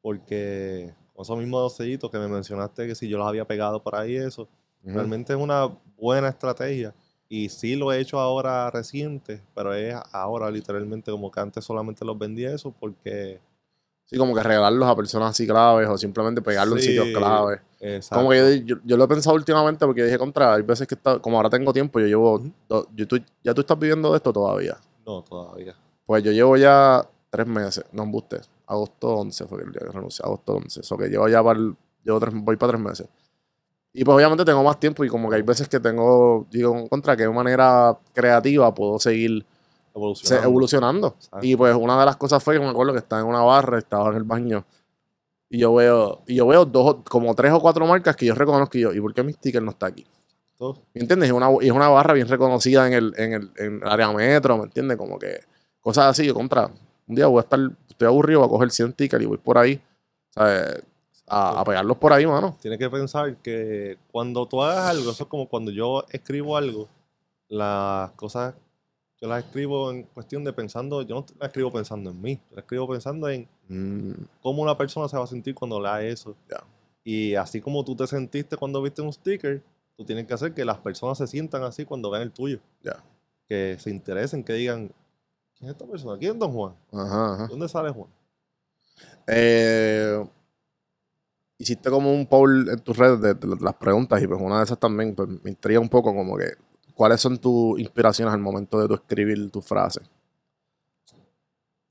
Porque 0.00 0.92
con 1.14 1.22
esos 1.22 1.38
mismos 1.38 1.62
dos 1.62 1.76
sellitos 1.76 2.10
que 2.10 2.18
me 2.18 2.28
mencionaste 2.28 2.86
que 2.86 2.94
si 2.94 3.08
yo 3.08 3.18
los 3.18 3.26
había 3.26 3.44
pegado 3.44 3.82
por 3.82 3.94
ahí 3.94 4.16
eso, 4.16 4.48
realmente 4.82 5.32
es 5.32 5.38
una 5.38 5.68
buena 5.96 6.28
estrategia. 6.28 6.94
Y 7.32 7.48
sí 7.48 7.76
lo 7.76 7.92
he 7.92 8.00
hecho 8.00 8.18
ahora 8.18 8.68
reciente, 8.72 9.40
pero 9.54 9.72
es 9.72 9.94
ahora 10.10 10.50
literalmente 10.50 11.12
como 11.12 11.30
que 11.30 11.38
antes 11.38 11.64
solamente 11.64 12.04
los 12.04 12.18
vendía 12.18 12.52
eso 12.52 12.74
porque... 12.78 13.40
Sí, 14.06 14.18
como 14.18 14.34
que 14.34 14.42
regalarlos 14.42 14.88
a 14.88 14.96
personas 14.96 15.30
así 15.30 15.46
claves 15.46 15.88
o 15.88 15.96
simplemente 15.96 16.42
pegarlos 16.42 16.78
en 16.80 16.82
sitios 16.82 17.06
claves. 17.14 17.60
Exacto. 17.78 18.16
Como 18.16 18.30
que 18.30 18.64
yo, 18.64 18.74
yo, 18.74 18.82
yo 18.84 18.96
lo 18.96 19.04
he 19.04 19.08
pensado 19.08 19.36
últimamente 19.36 19.86
porque 19.86 20.02
dije 20.02 20.18
contra, 20.18 20.54
hay 20.54 20.62
veces 20.62 20.88
que 20.88 20.96
está, 20.96 21.20
como 21.20 21.36
ahora 21.36 21.48
tengo 21.48 21.72
tiempo, 21.72 22.00
yo 22.00 22.06
llevo, 22.06 22.42
yo, 22.96 23.06
tú- 23.06 23.22
ya 23.44 23.54
tú 23.54 23.60
estás 23.60 23.78
viviendo 23.78 24.10
de 24.10 24.16
esto 24.16 24.32
todavía. 24.32 24.76
No, 25.06 25.22
todavía. 25.22 25.76
Pues 26.04 26.24
yo 26.24 26.32
llevo 26.32 26.56
ya 26.56 27.08
tres 27.30 27.46
meses, 27.46 27.84
no 27.92 28.02
embuste, 28.02 28.40
agosto 28.66 29.14
11 29.14 29.46
fue 29.46 29.62
el 29.62 29.70
día 29.70 29.82
que 29.86 29.92
renuncié, 29.92 30.24
agosto 30.24 30.54
11, 30.56 30.80
eso 30.80 30.98
que 30.98 31.06
llevo 31.06 31.28
ya 31.28 31.40
para, 31.44 31.60
el- 31.60 31.76
llevo 32.02 32.18
tres, 32.18 32.34
voy 32.34 32.56
para 32.56 32.72
tres 32.72 32.82
meses. 32.82 33.08
Y 33.92 34.04
pues 34.04 34.14
obviamente 34.16 34.44
tengo 34.44 34.62
más 34.62 34.78
tiempo 34.78 35.04
y 35.04 35.08
como 35.08 35.28
que 35.28 35.36
hay 35.36 35.42
veces 35.42 35.68
que 35.68 35.80
tengo, 35.80 36.46
digo, 36.50 36.88
contra 36.88 37.16
qué 37.16 37.28
manera 37.28 37.96
creativa 38.12 38.72
puedo 38.72 38.98
seguir 39.00 39.44
se- 39.44 40.36
Evolucionando. 40.36 40.46
evolucionando. 40.48 41.16
Y 41.42 41.56
pues 41.56 41.74
una 41.74 41.98
de 41.98 42.06
las 42.06 42.16
cosas 42.16 42.42
fue 42.42 42.54
que 42.54 42.60
me 42.60 42.68
acuerdo 42.68 42.92
que 42.92 43.00
estaba 43.00 43.20
en 43.22 43.28
una 43.28 43.42
barra, 43.42 43.78
estaba 43.78 44.10
en 44.10 44.16
el 44.16 44.22
baño 44.24 44.64
y 45.48 45.58
yo 45.58 45.74
veo, 45.74 46.22
y 46.28 46.36
yo 46.36 46.46
veo 46.46 46.64
dos, 46.64 46.98
como 47.08 47.34
tres 47.34 47.52
o 47.52 47.60
cuatro 47.60 47.84
marcas 47.86 48.14
que 48.14 48.26
yo 48.26 48.34
reconozco 48.36 48.78
y 48.78 48.82
yo, 48.82 48.92
¿y 48.94 49.00
por 49.00 49.12
qué 49.12 49.24
mi 49.24 49.32
sticker 49.32 49.60
no 49.60 49.72
está 49.72 49.86
aquí? 49.86 50.06
¿Me 50.94 51.00
entiendes? 51.00 51.28
Y 51.28 51.30
es 51.32 51.36
una, 51.36 51.48
es 51.60 51.70
una 51.72 51.88
barra 51.88 52.14
bien 52.14 52.28
reconocida 52.28 52.86
en 52.86 52.92
el, 52.92 53.14
en 53.16 53.32
el, 53.32 53.50
en 53.56 53.80
el 53.82 53.88
área 53.88 54.12
metro, 54.12 54.56
¿me 54.58 54.64
entiendes? 54.64 54.96
Como 54.96 55.18
que 55.18 55.40
cosas 55.80 56.04
así, 56.06 56.24
yo 56.26 56.34
contra. 56.34 56.70
Un 57.08 57.14
día 57.16 57.26
voy 57.26 57.38
a 57.38 57.40
estar, 57.40 57.58
estoy 57.88 58.06
aburrido, 58.06 58.38
voy 58.40 58.46
a 58.46 58.50
coger 58.50 58.70
100 58.70 58.92
tickets 58.92 59.22
y 59.24 59.26
voy 59.26 59.38
por 59.38 59.58
ahí, 59.58 59.80
¿sabes? 60.28 60.82
A, 61.30 61.60
a 61.60 61.64
pegarlos 61.64 61.96
por 61.96 62.12
ahí, 62.12 62.26
mano. 62.26 62.56
Tienes 62.60 62.78
que 62.78 62.90
pensar 62.90 63.36
que 63.36 63.98
cuando 64.10 64.46
tú 64.46 64.62
hagas 64.62 64.84
algo, 64.90 65.10
eso 65.12 65.22
es 65.22 65.28
como 65.28 65.48
cuando 65.48 65.70
yo 65.70 66.04
escribo 66.10 66.56
algo, 66.56 66.88
las 67.48 68.10
cosas 68.12 68.54
yo 69.20 69.28
las 69.28 69.44
escribo 69.44 69.90
en 69.90 70.04
cuestión 70.04 70.44
de 70.44 70.52
pensando, 70.52 71.02
yo 71.02 71.14
no 71.14 71.26
las 71.38 71.48
escribo 71.48 71.70
pensando 71.70 72.10
en 72.10 72.20
mí, 72.20 72.40
las 72.50 72.64
escribo 72.64 72.88
pensando 72.88 73.28
en 73.28 73.46
Mm, 73.70 74.24
cómo 74.42 74.62
una 74.62 74.76
persona 74.76 75.08
se 75.08 75.16
va 75.16 75.22
a 75.22 75.28
sentir 75.28 75.54
cuando 75.54 75.80
lea 75.80 76.02
eso. 76.02 76.34
Y 77.04 77.36
así 77.36 77.60
como 77.60 77.84
tú 77.84 77.94
te 77.94 78.04
sentiste 78.08 78.56
cuando 78.56 78.82
viste 78.82 79.00
un 79.00 79.12
sticker, 79.12 79.62
tú 79.96 80.04
tienes 80.04 80.26
que 80.26 80.34
hacer 80.34 80.52
que 80.52 80.64
las 80.64 80.78
personas 80.78 81.16
se 81.18 81.28
sientan 81.28 81.62
así 81.62 81.84
cuando 81.84 82.10
vean 82.10 82.24
el 82.24 82.32
tuyo. 82.32 82.58
Que 83.48 83.76
se 83.78 83.90
interesen, 83.90 84.42
que 84.42 84.54
digan, 84.54 84.90
¿quién 85.56 85.70
es 85.70 85.76
esta 85.76 85.86
persona? 85.86 86.18
¿Quién 86.18 86.32
es 86.32 86.38
Don 86.38 86.52
Juan? 86.52 86.74
ajá, 86.92 87.34
ajá. 87.34 87.46
¿Dónde 87.46 87.68
sale 87.68 87.90
Juan? 87.90 88.08
Eh, 89.28 90.26
hiciste 91.60 91.90
como 91.90 92.12
un 92.12 92.26
poll 92.26 92.68
en 92.70 92.78
tus 92.80 92.96
redes 92.96 93.20
de, 93.20 93.34
de 93.34 93.56
las 93.60 93.74
preguntas 93.74 94.20
y 94.22 94.26
pues 94.26 94.40
una 94.40 94.58
de 94.58 94.64
esas 94.64 94.78
también 94.78 95.14
pues, 95.14 95.28
me 95.42 95.50
intriga 95.50 95.78
un 95.78 95.88
poco 95.88 96.14
como 96.14 96.36
que 96.36 96.52
¿cuáles 96.94 97.20
son 97.20 97.38
tus 97.38 97.78
inspiraciones 97.78 98.32
al 98.34 98.40
momento 98.40 98.80
de 98.80 98.88
tu 98.88 98.94
escribir 98.94 99.50
tus 99.50 99.64
frases? 99.64 100.02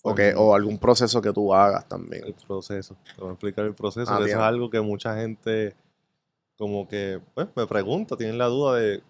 O, 0.02 0.16
que- 0.16 0.34
o 0.36 0.56
algún 0.56 0.78
proceso 0.78 1.22
que 1.22 1.32
tú 1.34 1.54
hagas 1.54 1.88
también. 1.88 2.24
El 2.26 2.34
proceso. 2.34 2.96
Te 3.16 3.22
voy 3.22 3.30
a 3.30 3.34
explicar 3.34 3.66
el 3.66 3.74
proceso. 3.76 4.12
Ah, 4.12 4.18
eso 4.18 4.26
es 4.28 4.36
algo 4.36 4.70
que 4.70 4.80
mucha 4.82 5.16
gente 5.18 5.76
como 6.58 6.88
que 6.88 7.22
pues, 7.34 7.48
me 7.56 7.68
pregunta, 7.68 8.16
tienen 8.16 8.38
la 8.38 8.46
duda 8.46 8.78
de 8.78 9.04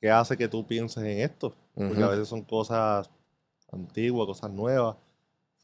qué 0.00 0.10
hace 0.10 0.36
que 0.36 0.48
tú 0.48 0.66
pienses 0.66 1.02
en 1.02 1.18
esto. 1.20 1.54
Porque 1.74 2.02
a 2.02 2.08
veces 2.08 2.28
son 2.28 2.42
cosas 2.42 3.10
antiguas, 3.70 4.26
cosas 4.26 4.50
nuevas. 4.50 4.96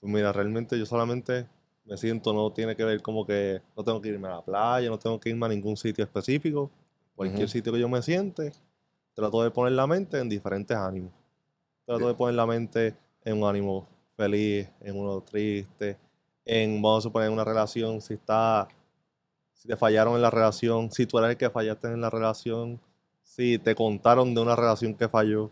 Pues 0.01 0.13
mira, 0.13 0.33
realmente 0.33 0.79
yo 0.79 0.85
solamente 0.87 1.47
me 1.85 1.97
siento, 1.97 2.33
no 2.33 2.53
tiene 2.53 2.77
que 2.77 2.85
ver 2.85 3.03
como 3.03 3.27
que 3.27 3.61
no 3.77 3.83
tengo 3.85 4.01
que 4.01 4.09
irme 4.09 4.29
a 4.29 4.37
la 4.37 4.43
playa, 4.43 4.89
no 4.89 4.99
tengo 4.99 5.19
que 5.19 5.31
irme 5.31 5.47
a 5.47 5.49
ningún 5.49 5.77
sitio 5.77 6.05
específico. 6.05 6.71
Cualquier 7.15 7.49
sitio 7.49 7.73
que 7.73 7.81
yo 7.81 7.89
me 7.89 8.03
siente, 8.03 8.53
trato 9.15 9.43
de 9.43 9.51
poner 9.51 9.73
la 9.73 9.87
mente 9.87 10.19
en 10.19 10.29
diferentes 10.29 10.77
ánimos. 10.77 11.13
Trato 11.85 12.09
de 12.09 12.15
poner 12.15 12.35
la 12.35 12.47
mente 12.47 12.97
en 13.25 13.43
un 13.43 13.49
ánimo 13.49 13.87
feliz, 14.17 14.69
en 14.81 14.99
uno 14.99 15.21
triste, 15.21 15.99
en, 16.45 16.81
vamos 16.81 16.99
a 16.99 17.09
suponer, 17.09 17.31
una 17.31 17.45
relación, 17.45 18.01
si 18.01 18.15
está, 18.15 18.69
si 19.53 19.69
te 19.69 19.77
fallaron 19.77 20.15
en 20.15 20.23
la 20.23 20.31
relación, 20.31 20.91
si 20.91 21.07
tú 21.07 21.19
eres 21.19 21.31
el 21.31 21.37
que 21.37 21.51
fallaste 21.51 21.89
en 21.89 22.01
la 22.01 22.11
relación, 22.11 22.81
si 23.23 23.59
te 23.59 23.75
contaron 23.75 24.35
de 24.35 24.41
una 24.41 24.57
relación 24.57 24.95
que 24.95 25.09
falló. 25.09 25.51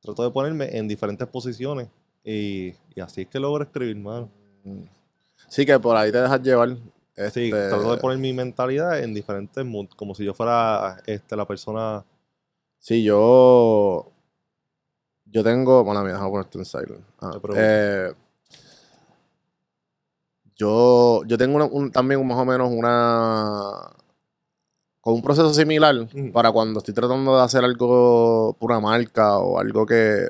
Trato 0.00 0.22
de 0.22 0.30
ponerme 0.30 0.76
en 0.76 0.88
diferentes 0.88 1.26
posiciones 1.28 1.88
y, 2.24 2.74
y 2.94 3.00
así 3.00 3.22
es 3.22 3.28
que 3.28 3.38
logro 3.38 3.64
escribir, 3.64 3.96
mano. 3.96 4.30
Mm. 4.64 4.99
Sí, 5.50 5.66
que 5.66 5.78
por 5.80 5.96
ahí 5.96 6.12
te 6.12 6.20
dejas 6.22 6.40
llevar. 6.42 6.68
Sí, 6.70 6.80
este, 7.16 7.50
trato 7.68 7.90
de 7.90 7.98
poner 7.98 8.18
mi 8.18 8.32
mentalidad 8.32 9.00
en 9.00 9.12
diferentes 9.12 9.64
moods, 9.64 9.94
como 9.96 10.14
si 10.14 10.24
yo 10.24 10.32
fuera 10.32 10.96
este, 11.06 11.36
la 11.36 11.44
persona. 11.44 12.04
Sí, 12.78 13.02
yo. 13.02 14.10
Yo 15.26 15.42
tengo. 15.44 15.82
Bueno, 15.84 16.00
mira, 16.02 16.14
déjame 16.14 16.30
ponerte 16.30 16.58
en 16.58 16.64
silent. 16.64 17.04
Ah, 17.20 17.32
eh, 17.56 18.14
yo, 20.56 21.22
yo 21.26 21.36
tengo 21.36 21.56
una- 21.56 21.64
un- 21.66 21.90
también 21.90 22.24
más 22.26 22.38
o 22.38 22.44
menos 22.44 22.70
una. 22.70 23.72
Con 25.00 25.14
un 25.14 25.22
proceso 25.22 25.52
similar 25.54 25.96
para 26.32 26.52
cuando 26.52 26.78
estoy 26.78 26.92
tratando 26.94 27.36
de 27.36 27.42
hacer 27.42 27.64
algo 27.64 28.54
por 28.58 28.70
una 28.70 28.80
marca 28.80 29.38
o 29.38 29.58
algo 29.58 29.86
que, 29.86 30.28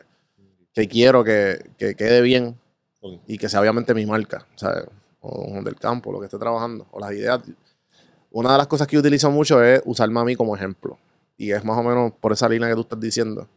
que 0.72 0.86
quiero 0.88 1.24
que, 1.24 1.70
que 1.76 1.94
quede 1.96 2.20
bien 2.20 2.56
Ok, 3.00 3.20
y 3.26 3.36
que 3.36 3.48
sea 3.48 3.60
obviamente 3.60 3.92
mi 3.94 4.06
marca, 4.06 4.46
¿sabes? 4.54 4.84
O 5.20 5.62
del 5.62 5.76
campo, 5.76 6.12
lo 6.12 6.18
que 6.18 6.26
esté 6.26 6.38
trabajando, 6.38 6.86
o 6.90 6.98
las 6.98 7.12
ideas. 7.12 7.40
Una 8.30 8.52
de 8.52 8.58
las 8.58 8.66
cosas 8.66 8.86
que 8.86 8.94
yo 8.96 9.00
utilizo 9.00 9.30
mucho 9.30 9.62
es 9.62 9.82
usarme 9.84 10.20
a 10.20 10.24
mí 10.24 10.36
como 10.36 10.56
ejemplo. 10.56 10.98
Y 11.36 11.52
es 11.52 11.64
más 11.64 11.78
o 11.78 11.82
menos 11.82 12.12
por 12.20 12.32
esa 12.32 12.48
línea 12.48 12.68
que 12.68 12.74
tú 12.74 12.82
estás 12.82 13.00
diciendo. 13.00 13.48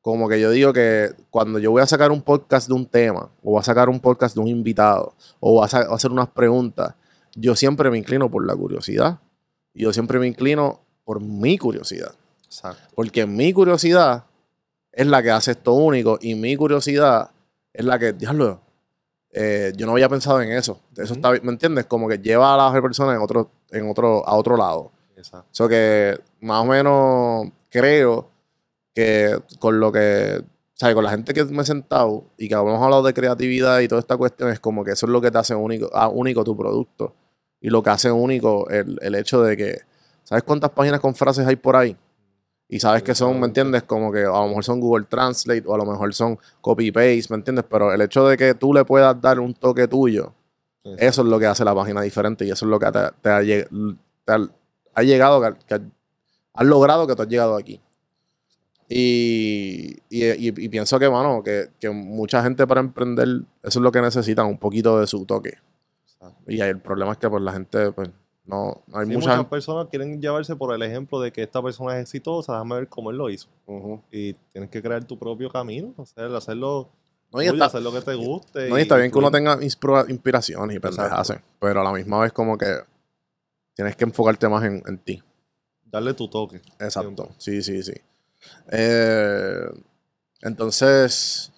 Como 0.00 0.28
que 0.28 0.40
yo 0.40 0.50
digo 0.50 0.72
que 0.72 1.12
cuando 1.30 1.58
yo 1.58 1.70
voy 1.70 1.82
a 1.82 1.86
sacar 1.86 2.12
un 2.12 2.22
podcast 2.22 2.68
de 2.68 2.74
un 2.74 2.86
tema, 2.86 3.28
o 3.42 3.52
voy 3.52 3.60
a 3.60 3.64
sacar 3.64 3.88
un 3.88 4.00
podcast 4.00 4.34
de 4.36 4.40
un 4.40 4.48
invitado, 4.48 5.14
o 5.40 5.52
voy 5.52 5.62
a 5.62 5.94
hacer 5.94 6.10
unas 6.10 6.28
preguntas, 6.28 6.94
yo 7.34 7.56
siempre 7.56 7.90
me 7.90 7.98
inclino 7.98 8.30
por 8.30 8.46
la 8.46 8.54
curiosidad. 8.54 9.18
Yo 9.74 9.92
siempre 9.92 10.18
me 10.18 10.26
inclino 10.26 10.80
por 11.04 11.20
mi 11.20 11.58
curiosidad. 11.58 12.14
Exacto. 12.44 12.82
Porque 12.94 13.26
mi 13.26 13.52
curiosidad 13.52 14.24
es 14.92 15.06
la 15.06 15.22
que 15.22 15.30
hace 15.30 15.50
esto 15.50 15.74
único 15.74 16.18
y 16.20 16.34
mi 16.34 16.56
curiosidad 16.56 17.30
es 17.72 17.84
la 17.84 17.98
que, 17.98 18.12
diablo, 18.14 18.60
eh, 19.32 19.72
yo 19.76 19.86
no 19.86 19.92
había 19.92 20.08
pensado 20.08 20.40
en 20.40 20.52
eso. 20.52 20.80
Eso 20.96 21.14
está, 21.14 21.30
¿me 21.30 21.52
entiendes? 21.52 21.86
Como 21.86 22.08
que 22.08 22.18
lleva 22.18 22.54
a 22.54 22.56
la 22.56 22.68
otra 22.68 22.82
persona 22.82 23.14
en 23.14 23.20
otro, 23.20 23.50
en 23.70 23.88
otro, 23.88 24.26
a 24.26 24.34
otro 24.34 24.56
lado. 24.56 24.92
Exacto. 25.16 25.48
Eso 25.52 25.68
que 25.68 26.18
más 26.40 26.62
o 26.62 26.64
menos 26.66 27.48
creo 27.70 28.30
que 28.94 29.38
con 29.58 29.78
lo 29.78 29.92
que, 29.92 30.42
¿sabes? 30.74 30.94
Con 30.94 31.04
la 31.04 31.10
gente 31.10 31.34
que 31.34 31.44
me 31.44 31.62
he 31.62 31.66
sentado 31.66 32.24
y 32.38 32.48
que 32.48 32.54
hemos 32.54 32.82
hablado 32.82 33.02
de 33.02 33.14
creatividad 33.14 33.80
y 33.80 33.88
toda 33.88 34.00
esta 34.00 34.16
cuestión, 34.16 34.50
es 34.50 34.60
como 34.60 34.84
que 34.84 34.92
eso 34.92 35.06
es 35.06 35.12
lo 35.12 35.20
que 35.20 35.30
te 35.30 35.38
hace 35.38 35.54
único, 35.54 35.90
ah, 35.92 36.08
único 36.08 36.44
tu 36.44 36.56
producto. 36.56 37.14
Y 37.60 37.70
lo 37.70 37.82
que 37.82 37.90
hace 37.90 38.10
único 38.10 38.68
el, 38.70 38.98
el 39.02 39.14
hecho 39.14 39.42
de 39.42 39.56
que, 39.56 39.80
¿sabes 40.24 40.44
cuántas 40.44 40.70
páginas 40.70 41.00
con 41.00 41.14
frases 41.14 41.46
hay 41.46 41.56
por 41.56 41.76
ahí? 41.76 41.96
Y 42.68 42.80
sabes 42.80 43.02
que 43.04 43.14
son, 43.14 43.38
¿me 43.38 43.46
entiendes? 43.46 43.84
Como 43.84 44.10
que 44.10 44.20
a 44.24 44.28
lo 44.28 44.48
mejor 44.48 44.64
son 44.64 44.80
Google 44.80 45.06
Translate 45.08 45.62
o 45.66 45.74
a 45.74 45.78
lo 45.78 45.84
mejor 45.86 46.12
son 46.14 46.36
copy-paste, 46.60 47.26
¿me 47.30 47.36
entiendes? 47.36 47.64
Pero 47.70 47.92
el 47.92 48.00
hecho 48.00 48.26
de 48.26 48.36
que 48.36 48.54
tú 48.54 48.74
le 48.74 48.84
puedas 48.84 49.20
dar 49.20 49.38
un 49.38 49.54
toque 49.54 49.86
tuyo, 49.86 50.32
eso 50.98 51.22
es 51.22 51.28
lo 51.28 51.38
que 51.38 51.46
hace 51.46 51.64
la 51.64 51.74
página 51.74 52.00
diferente 52.02 52.44
y 52.44 52.50
eso 52.50 52.64
es 52.64 52.70
lo 52.70 52.78
que 52.78 52.86
te, 52.90 53.00
te 53.22 53.28
ha, 53.30 53.40
lleg- 53.42 53.96
te 54.24 54.32
ha- 54.32 54.48
ha 54.94 55.02
llegado, 55.02 55.40
que, 55.40 55.58
que 55.66 55.80
has 56.54 56.66
logrado 56.66 57.06
que 57.06 57.14
tú 57.14 57.22
has 57.22 57.28
llegado 57.28 57.56
aquí. 57.56 57.80
Y, 58.88 59.96
y, 60.08 60.24
y- 60.26 60.48
y 60.64 60.68
pienso 60.68 60.98
que, 60.98 61.10
mano, 61.10 61.42
que, 61.42 61.70
que 61.80 61.90
mucha 61.90 62.42
gente 62.42 62.66
para 62.66 62.80
emprender, 62.80 63.26
eso 63.62 63.78
es 63.78 63.82
lo 63.82 63.90
que 63.90 64.00
necesitan, 64.00 64.46
un 64.46 64.58
poquito 64.58 65.00
de 65.00 65.06
su 65.06 65.24
toque. 65.26 65.58
Y 66.46 66.60
ahí 66.60 66.70
el 66.70 66.80
problema 66.80 67.12
es 67.12 67.18
que 67.18 67.28
pues 67.28 67.42
la 67.42 67.52
gente, 67.52 67.90
pues, 67.92 68.10
no, 68.46 68.82
no 68.86 68.98
hay 68.98 69.06
Sí, 69.06 69.12
mucha 69.12 69.18
muchas 69.18 69.36
gente. 69.36 69.50
personas 69.50 69.88
quieren 69.88 70.20
llevarse 70.20 70.54
por 70.56 70.74
el 70.74 70.82
ejemplo 70.82 71.20
de 71.20 71.32
que 71.32 71.42
esta 71.42 71.62
persona 71.62 71.96
es 71.96 72.02
exitosa, 72.02 72.52
déjame 72.52 72.76
ver 72.76 72.88
cómo 72.88 73.10
él 73.10 73.16
lo 73.16 73.28
hizo. 73.30 73.48
Y 74.10 74.34
tienes 74.52 74.70
que 74.70 74.80
crear 74.82 75.04
tu 75.04 75.18
propio 75.18 75.50
camino, 75.50 75.92
hacer, 75.98 76.34
hacerlo, 76.34 76.88
No, 77.32 77.42
y 77.42 77.46
tuyo, 77.48 77.52
está, 77.54 77.64
hacer 77.66 77.82
lo 77.82 77.92
que 77.92 78.00
te 78.02 78.14
guste. 78.14 78.68
no, 78.70 78.78
y 78.78 78.82
está 78.82 78.96
bien 78.96 79.10
que 79.10 79.18
uno 79.18 79.30
tenga 79.30 79.56
inspira- 79.62 80.06
inspiraciones 80.08 80.76
y 80.76 80.80
pendejas, 80.80 81.32
pero 81.60 81.80
a 81.80 81.84
la 81.84 81.92
misma 81.92 82.20
vez 82.20 82.32
como 82.32 82.56
que 82.56 82.72
tienes 83.74 83.96
que 83.96 84.04
enfocarte 84.04 84.48
más 84.48 84.64
en, 84.64 84.82
en 84.86 84.98
ti. 84.98 85.22
Darle 85.84 86.14
tu 86.14 86.28
toque. 86.28 86.60
Exacto, 86.78 87.28
sí, 87.38 87.62
sí, 87.62 87.82
sí. 87.82 87.94
Eh, 88.70 89.68
entonces, 90.42 91.52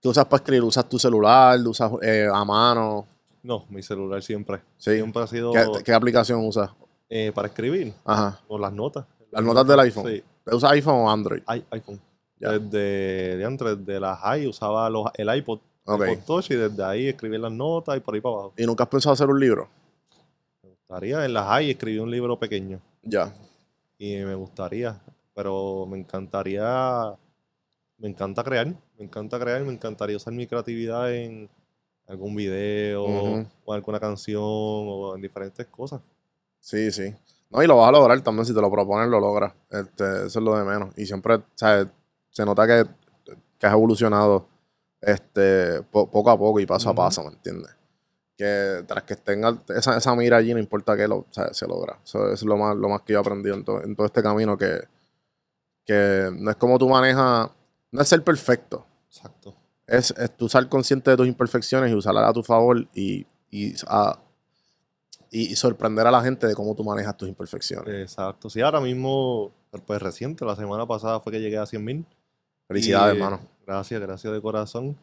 ¿qué 0.00 0.08
usas 0.08 0.24
para 0.26 0.36
escribir? 0.40 0.62
¿Usas 0.64 0.88
tu 0.88 0.98
celular? 0.98 1.58
¿Lo 1.58 1.70
¿Usas 1.70 1.90
eh, 2.02 2.28
a 2.32 2.44
mano? 2.44 3.06
No, 3.42 3.64
mi 3.70 3.82
celular 3.82 4.22
siempre. 4.22 4.60
Sí. 4.76 4.92
Siempre 4.94 5.22
ha 5.22 5.26
sido 5.26 5.52
¿Qué, 5.52 5.66
qué 5.84 5.92
aplicación 5.94 6.44
usas? 6.46 6.70
eh, 7.08 7.32
para 7.34 7.48
escribir, 7.48 7.92
Ajá. 8.04 8.40
o 8.48 8.58
las 8.58 8.72
notas. 8.72 9.06
¿Las 9.30 9.42
notas 9.42 9.66
del 9.66 9.80
iPhone? 9.80 10.06
Sí, 10.06 10.22
¿Usas 10.52 10.70
iPhone 10.72 10.94
o 10.96 11.10
Android? 11.10 11.42
i- 11.54 11.64
iPhone. 11.70 12.00
Ya. 12.38 12.58
Desde, 12.58 13.36
de 13.36 13.44
antes, 13.44 13.84
de 13.84 14.00
la 14.00 14.16
high 14.16 14.46
usaba 14.46 14.88
los, 14.90 15.06
el 15.14 15.34
iPod, 15.34 15.58
Ok. 15.84 16.02
iPod 16.08 16.24
Touch 16.24 16.50
y 16.50 16.54
desde 16.54 16.84
ahí 16.84 17.08
escribí 17.08 17.36
las 17.38 17.52
notas 17.52 17.96
y 17.96 18.00
por 18.00 18.14
ahí 18.14 18.20
para 18.20 18.34
abajo. 18.34 18.52
¿Y 18.56 18.64
nunca 18.66 18.84
has 18.84 18.90
pensado 18.90 19.12
hacer 19.12 19.28
un 19.28 19.38
libro? 19.40 19.68
Me 20.62 20.70
gustaría, 20.70 21.24
en 21.24 21.32
la 21.34 21.44
high 21.44 21.70
escribí 21.70 21.98
un 21.98 22.10
libro 22.10 22.38
pequeño 22.38 22.80
Ya. 23.02 23.32
y 23.98 24.16
me 24.18 24.34
gustaría, 24.34 25.00
pero 25.34 25.86
me 25.86 25.98
encantaría, 25.98 27.12
me 27.98 28.08
encanta 28.08 28.42
crear, 28.42 28.66
me 28.98 29.04
encanta 29.04 29.38
crear, 29.38 29.62
me 29.62 29.72
encantaría 29.72 30.16
usar 30.16 30.32
mi 30.32 30.46
creatividad 30.46 31.12
en 31.14 31.48
algún 32.10 32.34
video 32.34 33.04
o 33.64 33.72
alguna 33.72 34.00
canción 34.00 34.42
o 34.44 35.14
en 35.14 35.22
diferentes 35.22 35.66
cosas. 35.66 36.00
Sí, 36.58 36.90
sí. 36.90 37.14
No, 37.50 37.62
y 37.62 37.66
lo 37.66 37.76
vas 37.76 37.88
a 37.88 37.92
lograr 37.92 38.20
también. 38.20 38.44
Si 38.46 38.54
te 38.54 38.60
lo 38.60 38.70
propones, 38.70 39.08
lo 39.08 39.18
logras. 39.20 39.52
Este, 39.70 40.26
eso 40.26 40.38
es 40.38 40.44
lo 40.44 40.56
de 40.56 40.64
menos. 40.64 40.92
Y 40.96 41.06
siempre, 41.06 41.40
¿sabes? 41.54 41.86
Se 42.30 42.44
nota 42.44 42.66
que, 42.66 42.84
que 43.58 43.66
has 43.66 43.72
evolucionado 43.72 44.46
este, 45.00 45.82
po- 45.82 46.08
poco 46.10 46.30
a 46.30 46.38
poco 46.38 46.60
y 46.60 46.66
paso 46.66 46.90
a 46.90 46.94
paso, 46.94 47.22
¿me 47.24 47.30
entiendes? 47.30 47.74
Que 48.36 48.84
tras 48.86 49.02
que 49.04 49.16
tenga 49.16 49.58
esa, 49.68 49.96
esa 49.96 50.14
mira 50.14 50.36
allí, 50.36 50.52
no 50.54 50.60
importa 50.60 50.96
qué, 50.96 51.08
lo, 51.08 51.26
sea, 51.30 51.52
se 51.52 51.66
logra. 51.66 51.98
Eso, 52.04 52.24
eso 52.26 52.32
es 52.34 52.42
lo 52.44 52.56
más, 52.56 52.76
lo 52.76 52.88
más 52.88 53.02
que 53.02 53.12
yo 53.14 53.18
he 53.18 53.22
aprendido 53.22 53.54
en, 53.56 53.64
to- 53.64 53.82
en 53.82 53.96
todo 53.96 54.06
este 54.06 54.22
camino, 54.22 54.56
que, 54.56 54.80
que 55.84 56.30
no 56.32 56.50
es 56.50 56.56
como 56.56 56.78
tú 56.78 56.88
manejas, 56.88 57.50
no 57.90 58.00
es 58.02 58.08
ser 58.08 58.22
perfecto. 58.22 58.86
Exacto. 59.08 59.54
Es, 59.90 60.10
es 60.16 60.36
tú 60.36 60.48
ser 60.48 60.68
consciente 60.68 61.10
de 61.10 61.16
tus 61.16 61.26
imperfecciones 61.26 61.90
y 61.90 61.94
usarlas 61.94 62.28
a 62.28 62.32
tu 62.32 62.42
favor 62.42 62.86
y, 62.94 63.26
y, 63.50 63.74
a- 63.88 64.18
y 65.30 65.54
sorprender 65.56 66.06
a 66.06 66.10
la 66.10 66.22
gente 66.22 66.46
de 66.46 66.54
cómo 66.54 66.74
tú 66.74 66.82
manejas 66.84 67.16
tus 67.16 67.28
imperfecciones. 67.28 67.88
Exacto. 67.94 68.48
Sí, 68.50 68.60
ahora 68.60 68.80
mismo, 68.80 69.52
pues 69.86 70.00
reciente, 70.02 70.44
la 70.44 70.56
semana 70.56 70.86
pasada 70.86 71.20
fue 71.20 71.32
que 71.32 71.40
llegué 71.40 71.58
a 71.58 71.66
100 71.66 71.84
mil. 71.84 72.06
Felicidades, 72.68 73.14
Y, 73.14 73.18
hermano. 73.18 73.40
Gracias, 73.66 74.00
gracias 74.00 74.32
de 74.32 74.40
corazón. 74.40 74.96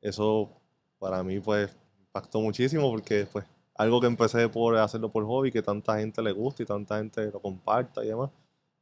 Eso 0.00 0.50
para 0.98 1.22
mí 1.22 1.38
pues 1.40 1.70
impactó 2.00 2.40
muchísimo 2.40 2.90
porque 2.90 3.26
pues 3.32 3.44
algo 3.74 4.00
que 4.00 4.06
empecé 4.08 4.48
por 4.48 4.76
hacerlo 4.76 5.08
por 5.10 5.24
hobby, 5.24 5.52
que 5.52 5.62
tanta 5.62 5.98
gente 5.98 6.20
le 6.22 6.32
gusta 6.32 6.62
y 6.62 6.66
tanta 6.66 6.98
gente 6.98 7.30
lo 7.32 7.40
comparta 7.40 8.04
y 8.04 8.08
demás. 8.08 8.30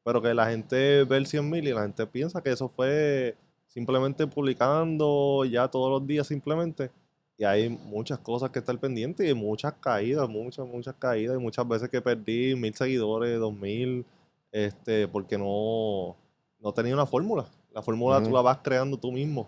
Pero 0.05 0.23
que 0.23 0.33
la 0.33 0.49
gente 0.51 1.05
ve 1.05 1.16
el 1.19 1.27
100 1.27 1.49
mil 1.51 1.66
y 1.66 1.73
la 1.73 1.83
gente 1.83 2.07
piensa 2.07 2.40
que 2.42 2.51
eso 2.53 2.69
fue 2.69 3.37
simplemente 3.77 4.27
publicando 4.27 5.45
ya 5.45 5.69
todos 5.69 5.91
los 5.91 6.07
días 6.07 6.27
simplemente. 6.27 6.91
Y 7.37 7.45
hay 7.45 7.69
muchas 7.69 8.19
cosas 8.19 8.49
que 8.49 8.61
estar 8.61 8.79
pendientes 8.79 9.29
y 9.31 9.35
muchas 9.35 9.75
caídas, 9.75 10.27
muchas, 10.27 10.67
muchas 10.67 10.95
caídas 10.95 11.37
y 11.37 11.39
muchas 11.39 11.69
veces 11.69 11.91
que 11.91 12.01
perdí 12.01 12.55
mil 12.55 12.75
seguidores, 12.75 13.39
dos 13.39 13.53
mil, 13.53 14.07
este, 14.51 15.07
porque 15.09 15.37
no, 15.37 16.17
no 16.59 16.73
tenía 16.73 16.95
una 16.95 17.05
fórmula. 17.05 17.45
La 17.71 17.83
fórmula 17.83 18.23
tú 18.23 18.31
la 18.31 18.41
vas 18.41 18.61
creando 18.62 18.97
tú 18.97 19.12
mismo. 19.12 19.47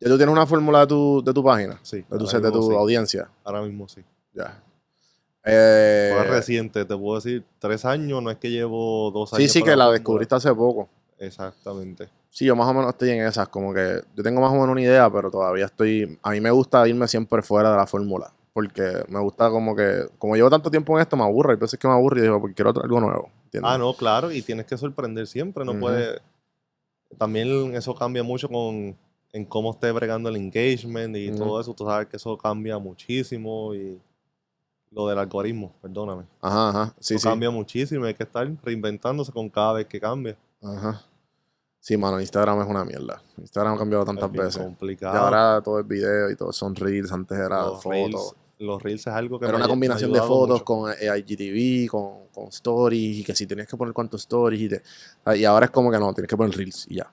¿Ya 0.00 0.08
tú 0.08 0.16
tienes 0.16 0.32
una 0.32 0.46
fórmula 0.46 0.80
de 0.80 0.86
tu, 0.86 1.22
de 1.22 1.34
tu 1.34 1.44
página? 1.44 1.78
Sí, 1.82 1.98
De 1.98 2.04
tu, 2.04 2.14
ahora 2.14 2.26
set, 2.28 2.40
de 2.40 2.48
mismo 2.48 2.64
tu 2.64 2.70
sí. 2.70 2.76
audiencia. 2.78 3.30
Ahora 3.44 3.60
mismo 3.60 3.86
sí. 3.88 4.00
Ya. 4.32 4.62
Eh, 5.44 6.14
Fue 6.16 6.24
reciente, 6.24 6.86
te 6.86 6.96
puedo 6.96 7.16
decir, 7.16 7.44
tres 7.58 7.84
años, 7.84 8.22
no 8.22 8.30
es 8.30 8.38
que 8.38 8.50
llevo 8.50 9.10
dos 9.10 9.28
sí, 9.28 9.36
años. 9.36 9.52
sí, 9.52 9.60
con 9.60 9.68
que 9.68 9.76
la 9.76 9.90
descubriste 9.90 10.34
hace 10.34 10.54
poco. 10.54 10.88
Exactamente. 11.18 12.08
Sí, 12.36 12.44
yo 12.44 12.54
más 12.54 12.68
o 12.68 12.74
menos 12.74 12.90
estoy 12.90 13.08
en 13.08 13.24
esas, 13.24 13.48
como 13.48 13.72
que 13.72 14.02
yo 14.14 14.22
tengo 14.22 14.42
más 14.42 14.50
o 14.50 14.56
menos 14.56 14.68
una 14.68 14.82
idea, 14.82 15.08
pero 15.10 15.30
todavía 15.30 15.64
estoy, 15.64 16.18
a 16.22 16.32
mí 16.32 16.38
me 16.42 16.50
gusta 16.50 16.86
irme 16.86 17.08
siempre 17.08 17.40
fuera 17.40 17.70
de 17.70 17.78
la 17.78 17.86
fórmula, 17.86 18.30
porque 18.52 18.82
me 19.08 19.20
gusta 19.20 19.48
como 19.48 19.74
que, 19.74 20.02
como 20.18 20.36
llevo 20.36 20.50
tanto 20.50 20.70
tiempo 20.70 20.94
en 20.94 21.00
esto, 21.00 21.16
me 21.16 21.22
aburre, 21.22 21.52
hay 21.54 21.58
veces 21.58 21.80
que 21.80 21.88
me 21.88 21.94
aburre 21.94 22.18
y 22.18 22.22
digo, 22.24 22.38
porque 22.38 22.54
quiero 22.54 22.74
algo 22.78 23.00
nuevo, 23.00 23.30
¿entiendes? 23.44 23.72
Ah, 23.72 23.78
no, 23.78 23.94
claro, 23.94 24.30
y 24.30 24.42
tienes 24.42 24.66
que 24.66 24.76
sorprender 24.76 25.26
siempre, 25.26 25.64
no 25.64 25.70
Ujú. 25.72 25.80
puede... 25.80 26.20
También 27.16 27.74
eso 27.74 27.94
cambia 27.94 28.22
mucho 28.22 28.50
con 28.50 28.94
en 29.32 29.44
cómo 29.46 29.70
esté 29.70 29.90
bregando 29.90 30.28
el 30.28 30.36
engagement 30.36 31.16
y 31.16 31.30
Ujú. 31.30 31.38
todo 31.38 31.58
eso, 31.62 31.72
tú 31.72 31.86
sabes 31.86 32.06
que 32.06 32.18
eso 32.18 32.36
cambia 32.36 32.78
muchísimo 32.78 33.74
y 33.74 33.98
lo 34.90 35.08
del 35.08 35.18
algoritmo, 35.20 35.72
perdóname. 35.80 36.24
Ajá, 36.42 36.68
ajá, 36.68 36.94
sí, 37.00 37.14
eso 37.14 37.22
sí, 37.22 37.28
cambia 37.30 37.48
muchísimo, 37.48 38.04
hay 38.04 38.12
que 38.12 38.24
estar 38.24 38.46
reinventándose 38.62 39.32
con 39.32 39.48
cada 39.48 39.72
vez 39.72 39.86
que 39.86 39.98
cambia. 39.98 40.36
ajá. 40.62 41.02
Sí, 41.86 41.96
mano, 41.96 42.20
Instagram 42.20 42.62
es 42.62 42.66
una 42.66 42.84
mierda. 42.84 43.22
Instagram 43.38 43.74
ha 43.74 43.78
cambiado 43.78 44.04
tantas 44.04 44.24
es 44.24 44.32
bien 44.32 44.44
veces. 44.44 44.60
Y 44.60 44.64
complicado. 44.64 45.16
ahora 45.18 45.62
todo 45.62 45.78
es 45.78 45.86
video 45.86 46.28
y 46.32 46.34
todo 46.34 46.52
son 46.52 46.74
reels, 46.74 47.12
antes 47.12 47.38
era 47.38 47.62
los, 47.62 47.80
fotos. 47.80 47.90
reels, 47.92 48.34
los 48.58 48.82
reels 48.82 49.00
es 49.02 49.12
algo 49.12 49.38
que 49.38 49.44
Era 49.44 49.52
me 49.52 49.58
una 49.58 49.66
me 49.66 49.70
combinación 49.70 50.12
de 50.12 50.18
fotos 50.20 50.48
mucho. 50.60 50.64
con 50.64 50.90
eh, 50.90 51.16
IGTV, 51.16 51.88
con, 51.88 52.26
con 52.34 52.48
stories, 52.48 53.18
y 53.18 53.22
que 53.22 53.36
si 53.36 53.46
tenías 53.46 53.68
que 53.68 53.76
poner 53.76 53.94
cuántos 53.94 54.22
stories, 54.22 54.60
y, 54.62 54.68
te- 54.68 54.82
ah, 55.26 55.36
y 55.36 55.44
ahora 55.44 55.66
es 55.66 55.70
como 55.70 55.92
que 55.92 55.98
no, 56.00 56.12
tienes 56.12 56.28
que 56.28 56.36
poner 56.36 56.56
reels 56.56 56.86
y 56.90 56.96
ya. 56.96 57.08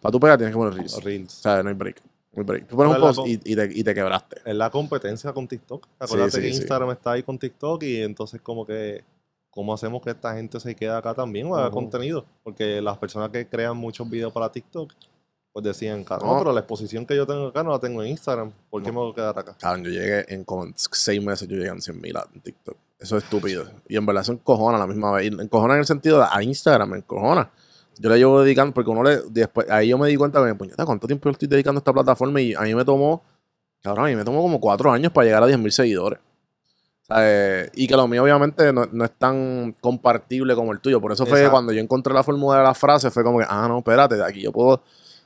Para 0.00 0.10
tu 0.10 0.18
pegar 0.18 0.36
tienes 0.36 0.52
que 0.52 0.58
poner 0.58 0.74
reels. 0.74 1.00
Reels. 1.04 1.38
O 1.38 1.42
sea, 1.42 1.62
no 1.62 1.68
hay 1.68 1.74
break. 1.76 2.02
No 2.32 2.40
hay 2.40 2.44
break. 2.44 2.66
Tú 2.66 2.74
pones 2.74 2.96
un 2.96 3.00
post 3.00 3.20
y, 3.24 3.34
y 3.44 3.54
te, 3.54 3.70
y 3.72 3.84
te 3.84 3.94
quebraste. 3.94 4.38
Es 4.44 4.56
la 4.56 4.68
competencia 4.68 5.32
con 5.32 5.46
TikTok. 5.46 5.86
Acuérdate 6.00 6.32
sí, 6.32 6.40
que 6.40 6.52
sí. 6.54 6.56
Instagram 6.58 6.90
está 6.90 7.12
ahí 7.12 7.22
con 7.22 7.38
TikTok 7.38 7.80
y 7.84 8.02
entonces 8.02 8.40
como 8.40 8.66
que 8.66 9.04
¿cómo 9.52 9.72
hacemos 9.72 10.02
que 10.02 10.10
esta 10.10 10.34
gente 10.34 10.58
se 10.58 10.74
quede 10.74 10.90
acá 10.90 11.14
también 11.14 11.46
o 11.46 11.54
haga 11.56 11.70
contenido? 11.70 12.24
Porque 12.42 12.82
las 12.82 12.98
personas 12.98 13.30
que 13.30 13.46
crean 13.46 13.76
muchos 13.76 14.10
videos 14.10 14.32
para 14.32 14.50
TikTok 14.50 14.92
pues 15.52 15.64
decían, 15.66 16.02
"Ca- 16.02 16.16
no, 16.18 16.38
pero 16.38 16.50
la 16.50 16.60
exposición 16.60 17.04
que 17.04 17.14
yo 17.14 17.26
tengo 17.26 17.48
acá 17.48 17.62
no 17.62 17.70
la 17.72 17.78
tengo 17.78 18.02
en 18.02 18.08
Instagram. 18.08 18.50
¿Por 18.70 18.82
qué 18.82 18.88
No. 18.88 18.94
me 18.94 19.00
voy 19.00 19.12
a 19.12 19.14
quedar 19.14 19.38
acá? 19.38 19.54
Cabrón, 19.60 19.84
yo 19.84 19.90
llegué 19.90 20.24
en 20.34 20.44
como 20.44 20.64
en 20.64 20.72
seis 20.76 21.22
meses, 21.22 21.46
yo 21.46 21.56
llegué 21.56 21.68
a 21.68 21.78
100 21.78 22.00
mil 22.00 22.14
en 22.34 22.40
TikTok. 22.40 22.74
Eso 22.98 23.18
es 23.18 23.24
estúpido. 23.24 23.66
Y 23.86 23.96
en 23.98 24.06
verdad 24.06 24.22
eso 24.22 24.32
encojona 24.32 24.78
a 24.78 24.80
la 24.80 24.86
misma 24.86 25.12
vez. 25.12 25.30
Encojona 25.30 25.74
en 25.74 25.80
el 25.80 25.86
sentido 25.86 26.18
de 26.20 26.26
a 26.30 26.42
Instagram, 26.42 26.88
me 26.88 26.96
encojona. 26.98 27.50
Yo 27.98 28.08
le 28.08 28.16
llevo 28.16 28.40
dedicando, 28.40 28.72
porque 28.72 28.90
uno 28.90 29.02
le, 29.02 29.20
después, 29.28 29.68
ahí 29.70 29.88
yo 29.88 29.98
me 29.98 30.08
di 30.08 30.16
cuenta 30.16 30.42
que, 30.46 30.54
puñeta, 30.54 30.86
¿cuánto 30.86 31.06
tiempo 31.06 31.28
yo 31.28 31.32
estoy 31.32 31.48
dedicando 31.48 31.78
a 31.78 31.80
esta 31.80 31.92
plataforma? 31.92 32.40
Y 32.40 32.54
a 32.54 32.60
mí 32.62 32.74
me 32.74 32.86
tomó, 32.86 33.22
cabrón, 33.82 34.06
a 34.06 34.08
mí 34.08 34.16
me 34.16 34.24
tomó 34.24 34.40
como 34.40 34.58
cuatro 34.58 34.90
años 34.90 35.12
para 35.12 35.26
llegar 35.26 35.42
a 35.42 35.46
10 35.46 35.58
mil 35.58 35.70
seguidores. 35.70 36.18
Y 37.74 37.86
que 37.86 37.96
lo 37.96 38.08
mío 38.08 38.22
obviamente 38.22 38.72
no, 38.72 38.86
no 38.90 39.04
es 39.04 39.10
tan 39.18 39.74
compartible 39.80 40.54
como 40.54 40.72
el 40.72 40.80
tuyo. 40.80 41.00
Por 41.00 41.12
eso 41.12 41.26
fue 41.26 41.42
que 41.42 41.50
cuando 41.50 41.72
yo 41.72 41.80
encontré 41.80 42.14
la 42.14 42.22
fórmula 42.22 42.58
de 42.58 42.64
la 42.64 42.74
frase, 42.74 43.10
fue 43.10 43.22
como 43.22 43.38
que, 43.38 43.46
ah, 43.48 43.66
no, 43.68 43.78
espérate, 43.78 44.16
de 44.16 44.24
aquí 44.24 44.40
yo 44.40 44.52
puedo, 44.52 44.82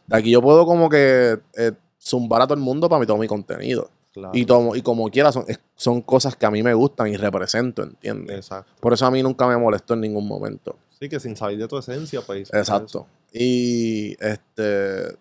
de 0.07 0.17
aquí 0.17 0.31
yo 0.31 0.43
puedo 0.43 0.67
como 0.67 0.89
que 0.89 1.39
eh, 1.57 1.73
zumbar 2.01 2.43
a 2.43 2.47
todo 2.47 2.55
el 2.55 2.61
mundo 2.61 2.89
para 2.89 3.01
mi, 3.01 3.07
todo 3.07 3.19
mi 3.19 3.29
contenido. 3.29 3.91
Claro. 4.13 4.31
Y, 4.33 4.47
tomo, 4.47 4.75
y 4.75 4.81
como 4.81 5.11
quiera, 5.11 5.31
son, 5.31 5.45
son 5.75 6.01
cosas 6.01 6.37
que 6.37 6.47
a 6.47 6.51
mí 6.51 6.63
me 6.63 6.73
gustan 6.73 7.09
y 7.09 7.17
represento, 7.17 7.83
¿entiendes? 7.83 8.37
Exacto. 8.37 8.73
Por 8.81 8.95
eso 8.95 9.05
a 9.05 9.11
mí 9.11 9.23
nunca 9.23 9.47
me 9.47 9.57
molestó 9.59 9.95
en 9.95 10.01
ningún 10.01 10.27
momento. 10.27 10.77
Sí, 10.99 11.11
que 11.11 11.21
sin 11.21 11.37
salir 11.37 11.59
de 11.59 11.69
tu 11.69 11.77
esencia, 11.77 12.23
pues. 12.23 12.53
Exacto. 12.55 13.07
Y 13.31 14.17
este, 14.19 15.19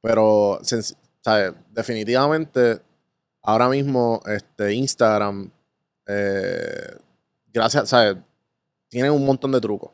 pero, 0.00 0.58
¿sabes? 1.20 1.54
Definitivamente, 1.70 2.80
ahora 3.42 3.68
mismo, 3.68 4.20
este, 4.26 4.74
Instagram, 4.74 5.52
eh, 6.06 6.96
gracias, 7.52 7.88
¿sabes? 7.88 8.16
Tiene 8.88 9.10
un 9.10 9.24
montón 9.24 9.52
de 9.52 9.60
trucos. 9.60 9.90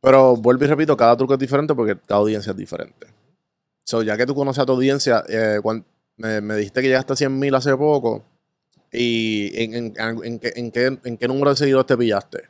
Pero 0.00 0.36
vuelvo 0.36 0.64
y 0.64 0.68
repito, 0.68 0.96
cada 0.96 1.16
truco 1.16 1.34
es 1.34 1.38
diferente 1.40 1.74
porque 1.74 1.98
cada 1.98 2.20
audiencia 2.20 2.50
es 2.50 2.56
diferente. 2.56 3.06
So, 3.84 4.02
ya 4.02 4.16
que 4.16 4.26
tú 4.26 4.34
conoces 4.34 4.62
a 4.62 4.66
tu 4.66 4.72
audiencia, 4.72 5.24
eh, 5.28 5.60
me, 6.16 6.40
me 6.40 6.56
dijiste 6.56 6.80
que 6.82 6.88
llegaste 6.88 7.12
a 7.14 7.16
100 7.16 7.36
mil 7.38 7.54
hace 7.54 7.76
poco. 7.76 8.22
¿Y 8.92 9.50
en, 9.62 9.74
en- 9.74 9.94
en- 9.98 10.24
en 10.24 10.38
qué, 10.38 10.52
en 10.56 10.70
qué- 10.70 10.98
en 11.04 11.16
qué 11.16 11.28
número 11.28 11.50
de 11.50 11.56
seguidores 11.56 11.86
te 11.86 11.96
pillaste? 11.96 12.42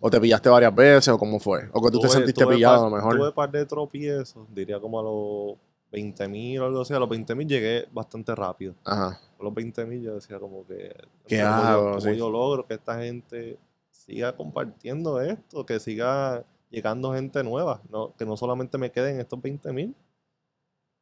¿O 0.00 0.10
te 0.10 0.20
pillaste 0.20 0.48
varias 0.48 0.74
veces? 0.74 1.08
¿O 1.08 1.18
cómo 1.18 1.38
fue? 1.38 1.68
¿O 1.72 1.80
que 1.82 1.90
tú 1.90 2.00
te 2.00 2.08
sentiste 2.08 2.44
pillado 2.46 2.86
a 2.86 2.90
lo 2.90 2.96
mejor? 2.96 3.16
Tuve 3.16 3.28
un 3.28 3.34
par 3.34 3.50
de 3.50 3.64
tropiezos, 3.64 4.46
diría 4.54 4.78
como 4.80 5.00
a 5.00 5.02
los 5.02 5.58
20 5.92 6.28
mil 6.28 6.60
o 6.60 6.66
algo 6.66 6.80
así. 6.82 6.92
A 6.92 6.98
los 6.98 7.08
20 7.08 7.34
mil 7.34 7.46
llegué 7.48 7.86
bastante 7.92 8.34
rápido. 8.34 8.74
Ajá. 8.84 9.18
Los 9.44 9.54
20 9.54 9.84
mil 9.86 10.02
yo 10.02 10.14
decía 10.16 10.38
como 10.40 10.66
que... 10.66 10.94
¿Qué 11.26 11.38
¿cómo 11.40 11.50
yo- 11.50 11.54
hago? 11.56 11.84
cómo 11.90 12.00
Sí. 12.00 12.16
yo 12.16 12.30
logro 12.30 12.66
que 12.66 12.74
esta 12.74 12.98
gente 13.00 13.58
siga 13.90 14.34
compartiendo 14.36 15.20
esto? 15.20 15.64
Que 15.64 15.78
siga 15.78 16.44
llegando 16.70 17.12
gente 17.14 17.44
nueva. 17.44 17.80
No, 17.90 18.12
que 18.16 18.24
no 18.26 18.36
solamente 18.36 18.76
me 18.78 18.90
queden 18.90 19.20
estos 19.20 19.40
20 19.40 19.72
mil. 19.72 19.94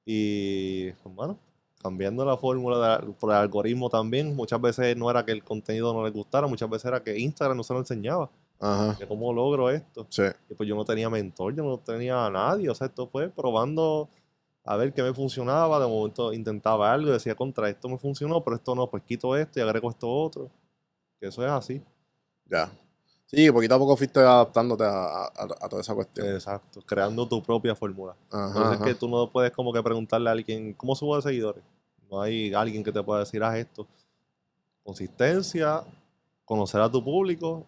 Y, 0.05 0.91
pues, 0.93 1.15
bueno, 1.15 1.39
cambiando 1.81 2.25
la 2.25 2.37
fórmula 2.37 2.99
de- 2.99 3.13
por 3.13 3.31
el 3.31 3.37
algoritmo 3.37 3.89
también. 3.89 4.35
Muchas 4.35 4.61
veces 4.61 4.97
no 4.97 5.11
era 5.11 5.25
que 5.25 5.33
el 5.33 5.43
contenido 5.45 5.93
no 5.93 6.05
les 6.05 6.13
gustara, 6.13 6.47
muchas 6.47 6.69
veces 6.69 6.87
era 6.87 7.03
que 7.03 7.19
Instagram 7.19 7.57
no 7.57 7.63
se 7.63 7.73
lo 7.73 7.81
enseñaba. 7.81 8.31
Ajá. 8.61 8.97
Cómo 9.09 9.33
logro 9.33 9.71
esto. 9.71 10.07
Sí. 10.09 10.23
Y 10.49 10.55
pues 10.55 10.69
yo 10.69 10.77
no 10.77 10.85
tenía 10.85 11.11
mentor, 11.11 11.55
yo 11.55 11.65
no 11.65 11.79
tenía 11.79 12.27
a 12.27 12.31
nadie. 12.31 12.69
O 12.71 12.75
sea, 12.75 12.87
esto 12.87 13.07
fue 13.09 13.29
probando 13.29 14.09
a 14.65 14.77
ver 14.77 14.93
qué 14.93 15.03
me 15.03 15.13
funcionaba. 15.15 15.79
De 15.81 15.87
momento 15.87 16.33
intentaba 16.33 16.93
algo 16.93 17.09
y 17.11 17.13
decía, 17.13 17.35
contra 17.35 17.69
esto 17.69 17.89
me 17.89 17.99
funcionó, 17.99 18.43
pero 18.43 18.57
esto 18.57 18.75
no, 18.75 18.89
pues 18.89 19.03
quito 19.03 19.37
esto 19.37 19.59
y 19.59 19.63
agrego 19.63 19.91
esto 19.91 20.09
otro. 20.11 20.51
Que 21.21 21.29
eso 21.29 21.45
es 21.45 21.51
así. 21.51 21.83
Ya. 22.47 22.71
Sí, 23.27 23.51
poquito 23.51 23.75
a 23.75 23.79
poco 23.79 23.97
fuiste 23.97 24.21
adaptándote 24.21 24.85
a, 24.85 25.23
a- 25.25 25.29
a 25.61 25.69
toda 25.69 25.81
esa 25.81 25.95
cuestión. 25.95 26.29
Exacto. 26.29 26.81
Creando 26.85 27.27
tu 27.27 27.43
propia 27.43 27.75
fórmula. 27.75 28.15
Entonces 28.25 28.63
ajá. 28.63 28.75
es 28.75 28.81
que 28.81 28.95
tú 28.95 29.09
no 29.09 29.31
puedes 29.31 29.53
como 29.53 29.73
que 29.73 29.83
preguntarle 29.83 30.29
a 30.29 30.33
alguien, 30.33 30.75
¿cómo 30.75 30.95
subo 30.95 31.17
de 31.17 31.23
seguidores? 31.23 31.65
No 32.11 32.21
hay 32.21 32.53
alguien 32.53 32.85
que 32.85 32.93
te 32.93 33.03
pueda 33.03 33.21
decir, 33.21 33.43
haz 33.43 33.57
esto. 33.57 33.87
Consistencia, 34.83 35.83
conocer 36.45 36.81
a 36.81 36.91
tu 36.91 37.03
público. 37.03 37.65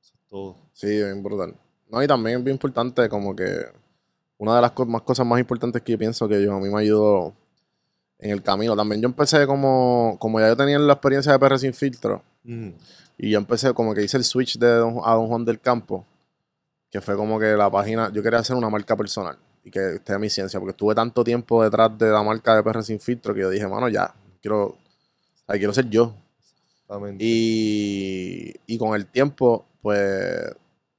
Eso 0.00 0.12
es 0.14 0.28
todo. 0.28 0.56
Sí, 0.72 0.86
bien 0.86 1.22
brutal. 1.22 1.54
No, 1.88 2.02
y 2.02 2.06
también 2.06 2.38
es 2.38 2.44
bien 2.44 2.54
importante 2.54 3.08
como 3.08 3.34
que 3.34 3.66
una 4.38 4.56
de 4.56 4.62
las 4.62 4.72
co- 4.72 4.86
más 4.86 5.02
cosas 5.02 5.26
más 5.26 5.38
importantes 5.40 5.82
que 5.82 5.92
yo 5.92 5.98
pienso 5.98 6.28
que 6.28 6.42
yo, 6.42 6.54
a 6.54 6.60
mí 6.60 6.68
me 6.68 6.80
ayudó 6.80 7.34
en 8.18 8.30
el 8.30 8.42
camino. 8.42 8.76
También 8.76 9.00
yo 9.02 9.06
empecé 9.08 9.46
como, 9.46 10.16
como 10.20 10.40
ya 10.40 10.48
yo 10.48 10.56
tenía 10.56 10.78
la 10.78 10.92
experiencia 10.94 11.32
de 11.32 11.38
PR 11.38 11.58
sin 11.58 11.72
filtro, 11.74 12.22
Mm. 12.44 12.70
y 13.18 13.30
yo 13.30 13.38
empecé 13.38 13.72
como 13.72 13.94
que 13.94 14.02
hice 14.04 14.16
el 14.18 14.24
switch 14.24 14.58
de 14.58 14.68
Don- 14.76 15.00
a 15.04 15.14
Don 15.14 15.26
Juan 15.28 15.44
del 15.44 15.60
Campo, 15.60 16.04
que 16.90 17.00
fue 17.00 17.16
como 17.16 17.38
que 17.38 17.54
la 17.56 17.70
página, 17.70 18.10
yo 18.12 18.22
quería 18.22 18.38
hacer 18.40 18.54
una 18.56 18.68
marca 18.70 18.96
personal 18.96 19.36
y 19.64 19.70
que 19.70 19.94
esté 19.94 20.12
a 20.12 20.18
mi 20.18 20.28
ciencia, 20.28 20.60
porque 20.60 20.72
estuve 20.72 20.94
tanto 20.94 21.24
tiempo 21.24 21.62
detrás 21.64 21.96
de 21.98 22.10
la 22.10 22.22
marca 22.22 22.54
de 22.54 22.62
PR 22.62 22.82
sin 22.82 23.00
filtro 23.00 23.32
que 23.34 23.40
yo 23.40 23.50
dije, 23.50 23.66
mano, 23.66 23.88
ya, 23.88 24.12
quiero, 24.42 24.76
ay, 25.46 25.58
quiero 25.58 25.72
ser 25.72 25.88
yo. 25.88 26.14
Y, 27.18 28.54
y 28.66 28.78
con 28.78 28.94
el 28.94 29.06
tiempo, 29.06 29.64
pues 29.82 30.54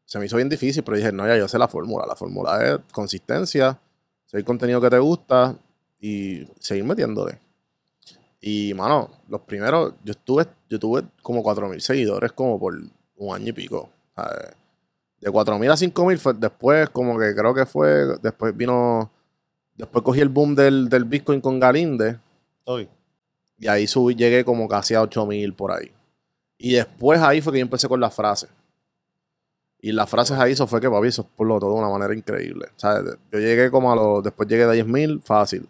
se 0.05 0.19
me 0.19 0.25
hizo 0.25 0.37
bien 0.37 0.49
difícil, 0.49 0.83
pero 0.83 0.97
dije, 0.97 1.11
no, 1.11 1.27
ya 1.27 1.35
yo 1.35 1.47
sé 1.47 1.57
la 1.57 1.67
fórmula. 1.67 2.05
La 2.07 2.15
fórmula 2.15 2.63
es 2.63 2.79
consistencia, 2.91 3.77
seguir 4.25 4.45
contenido 4.45 4.79
que 4.79 4.89
te 4.89 4.99
gusta 4.99 5.55
y 5.99 6.47
seguir 6.59 6.83
metiéndole. 6.83 7.39
Y, 8.39 8.73
mano, 8.75 9.09
los 9.27 9.41
primeros, 9.41 9.93
yo 10.03 10.11
estuve, 10.11 10.45
yo 10.69 10.79
tuve 10.79 11.03
como 11.23 11.43
4.000 11.43 11.79
seguidores 11.79 12.31
como 12.31 12.59
por 12.59 12.75
un 13.17 13.35
año 13.35 13.49
y 13.49 13.53
pico. 13.53 13.89
¿sabes? 14.15 14.53
De 15.19 15.31
4.000 15.31 15.71
a 15.71 15.75
5.000 15.75 16.17
fue 16.19 16.33
después, 16.35 16.89
como 16.91 17.17
que 17.17 17.33
creo 17.33 17.55
que 17.55 17.65
fue, 17.65 18.17
después 18.21 18.55
vino, 18.55 19.09
después 19.75 20.03
cogí 20.03 20.21
el 20.21 20.29
boom 20.29 20.53
del, 20.53 20.87
del 20.87 21.05
Bitcoin 21.05 21.41
con 21.41 21.59
Galinde. 21.59 22.19
Hoy. 22.65 22.87
Y 23.57 23.67
ahí 23.67 23.87
subí, 23.87 24.13
llegué 24.13 24.45
como 24.45 24.67
casi 24.67 24.93
a 24.93 25.01
8000 25.01 25.53
por 25.55 25.71
ahí. 25.71 25.91
Y 26.59 26.73
después 26.73 27.19
ahí 27.21 27.41
fue 27.41 27.53
que 27.53 27.59
yo 27.59 27.63
empecé 27.63 27.87
con 27.87 27.99
las 27.99 28.13
frases. 28.13 28.49
Y 29.81 29.91
las 29.91 30.09
frases 30.09 30.37
ahí, 30.39 30.53
eso 30.53 30.65
fue 30.67 30.81
que, 30.81 30.89
papi, 30.89 31.07
eso 31.07 31.21
explotó 31.23 31.59
todo 31.67 31.73
de 31.75 31.79
una 31.79 31.89
manera 31.89 32.15
increíble. 32.15 32.67
O 32.75 32.79
sea, 32.79 33.01
de- 33.01 33.17
yo 33.31 33.39
llegué 33.39 33.69
como 33.69 33.91
a 33.91 33.95
los. 33.95 34.23
Después 34.23 34.47
llegué 34.49 34.63
a 34.63 34.71
10000, 34.71 35.21
fácil. 35.21 35.67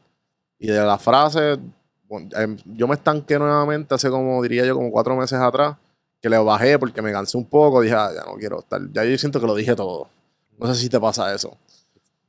Y 0.57 0.67
de 0.67 0.79
las 0.85 1.01
frases, 1.01 1.59
bueno, 2.07 2.29
em, 2.37 2.55
yo 2.65 2.87
me 2.87 2.95
estanqué 2.95 3.37
nuevamente 3.37 3.93
hace 3.93 4.09
como, 4.09 4.41
diría 4.41 4.65
yo, 4.65 4.75
como 4.75 4.89
cuatro 4.91 5.15
meses 5.15 5.37
atrás. 5.39 5.75
Que 6.21 6.29
le 6.29 6.37
bajé 6.37 6.79
porque 6.79 7.01
me 7.01 7.11
cansé 7.11 7.37
un 7.37 7.45
poco. 7.45 7.81
Dije, 7.81 7.93
ah, 7.95 8.09
ya 8.15 8.23
no 8.31 8.37
quiero 8.37 8.59
estar. 8.59 8.81
Ya 8.93 9.03
yo 9.03 9.17
siento 9.17 9.39
que 9.41 9.45
lo 9.47 9.53
dije 9.55 9.75
todo. 9.75 10.07
No 10.57 10.73
sé 10.73 10.81
si 10.81 10.89
te 10.89 10.99
pasa 10.99 11.33
eso. 11.35 11.55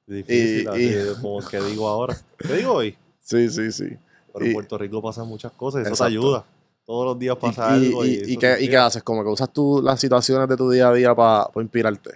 Difícil, 0.07 0.69
Y- 0.77 0.89
de 0.91 1.15
como 1.21 1.41
que 1.47 1.61
digo 1.61 1.89
ahora. 1.89 2.17
¿Qué 2.39 2.53
digo 2.55 2.73
hoy? 2.75 2.97
Sí, 3.27 3.49
sí, 3.51 3.73
sí. 3.73 3.89
Pero 4.33 4.47
en 4.47 4.53
Puerto 4.53 4.79
Rico 4.79 5.03
pasan 5.03 5.27
muchas 5.27 5.51
cosas 5.51 5.81
y 5.81 5.83
eso 5.83 5.91
Exacto. 5.91 6.05
te 6.05 6.11
ayuda. 6.13 6.45
Todos 6.87 7.05
los 7.05 7.19
días 7.19 7.37
¿Y, 7.37 7.41
pasa 7.41 7.77
y- 7.77 7.87
algo. 7.87 8.07
y- 8.07 8.23
Y, 8.27 8.37
qué, 8.39 8.77
haces? 8.77 9.03
Como 9.03 9.23
que 9.25 9.29
usas 9.29 9.53
tú 9.53 9.83
las 9.83 10.01
situaciones 10.01 10.49
de 10.49 10.57
tu 10.57 10.71
día 10.71 10.89
a 10.89 10.93
día 10.95 11.15
para 11.15 11.51
inspirarte. 11.57 12.13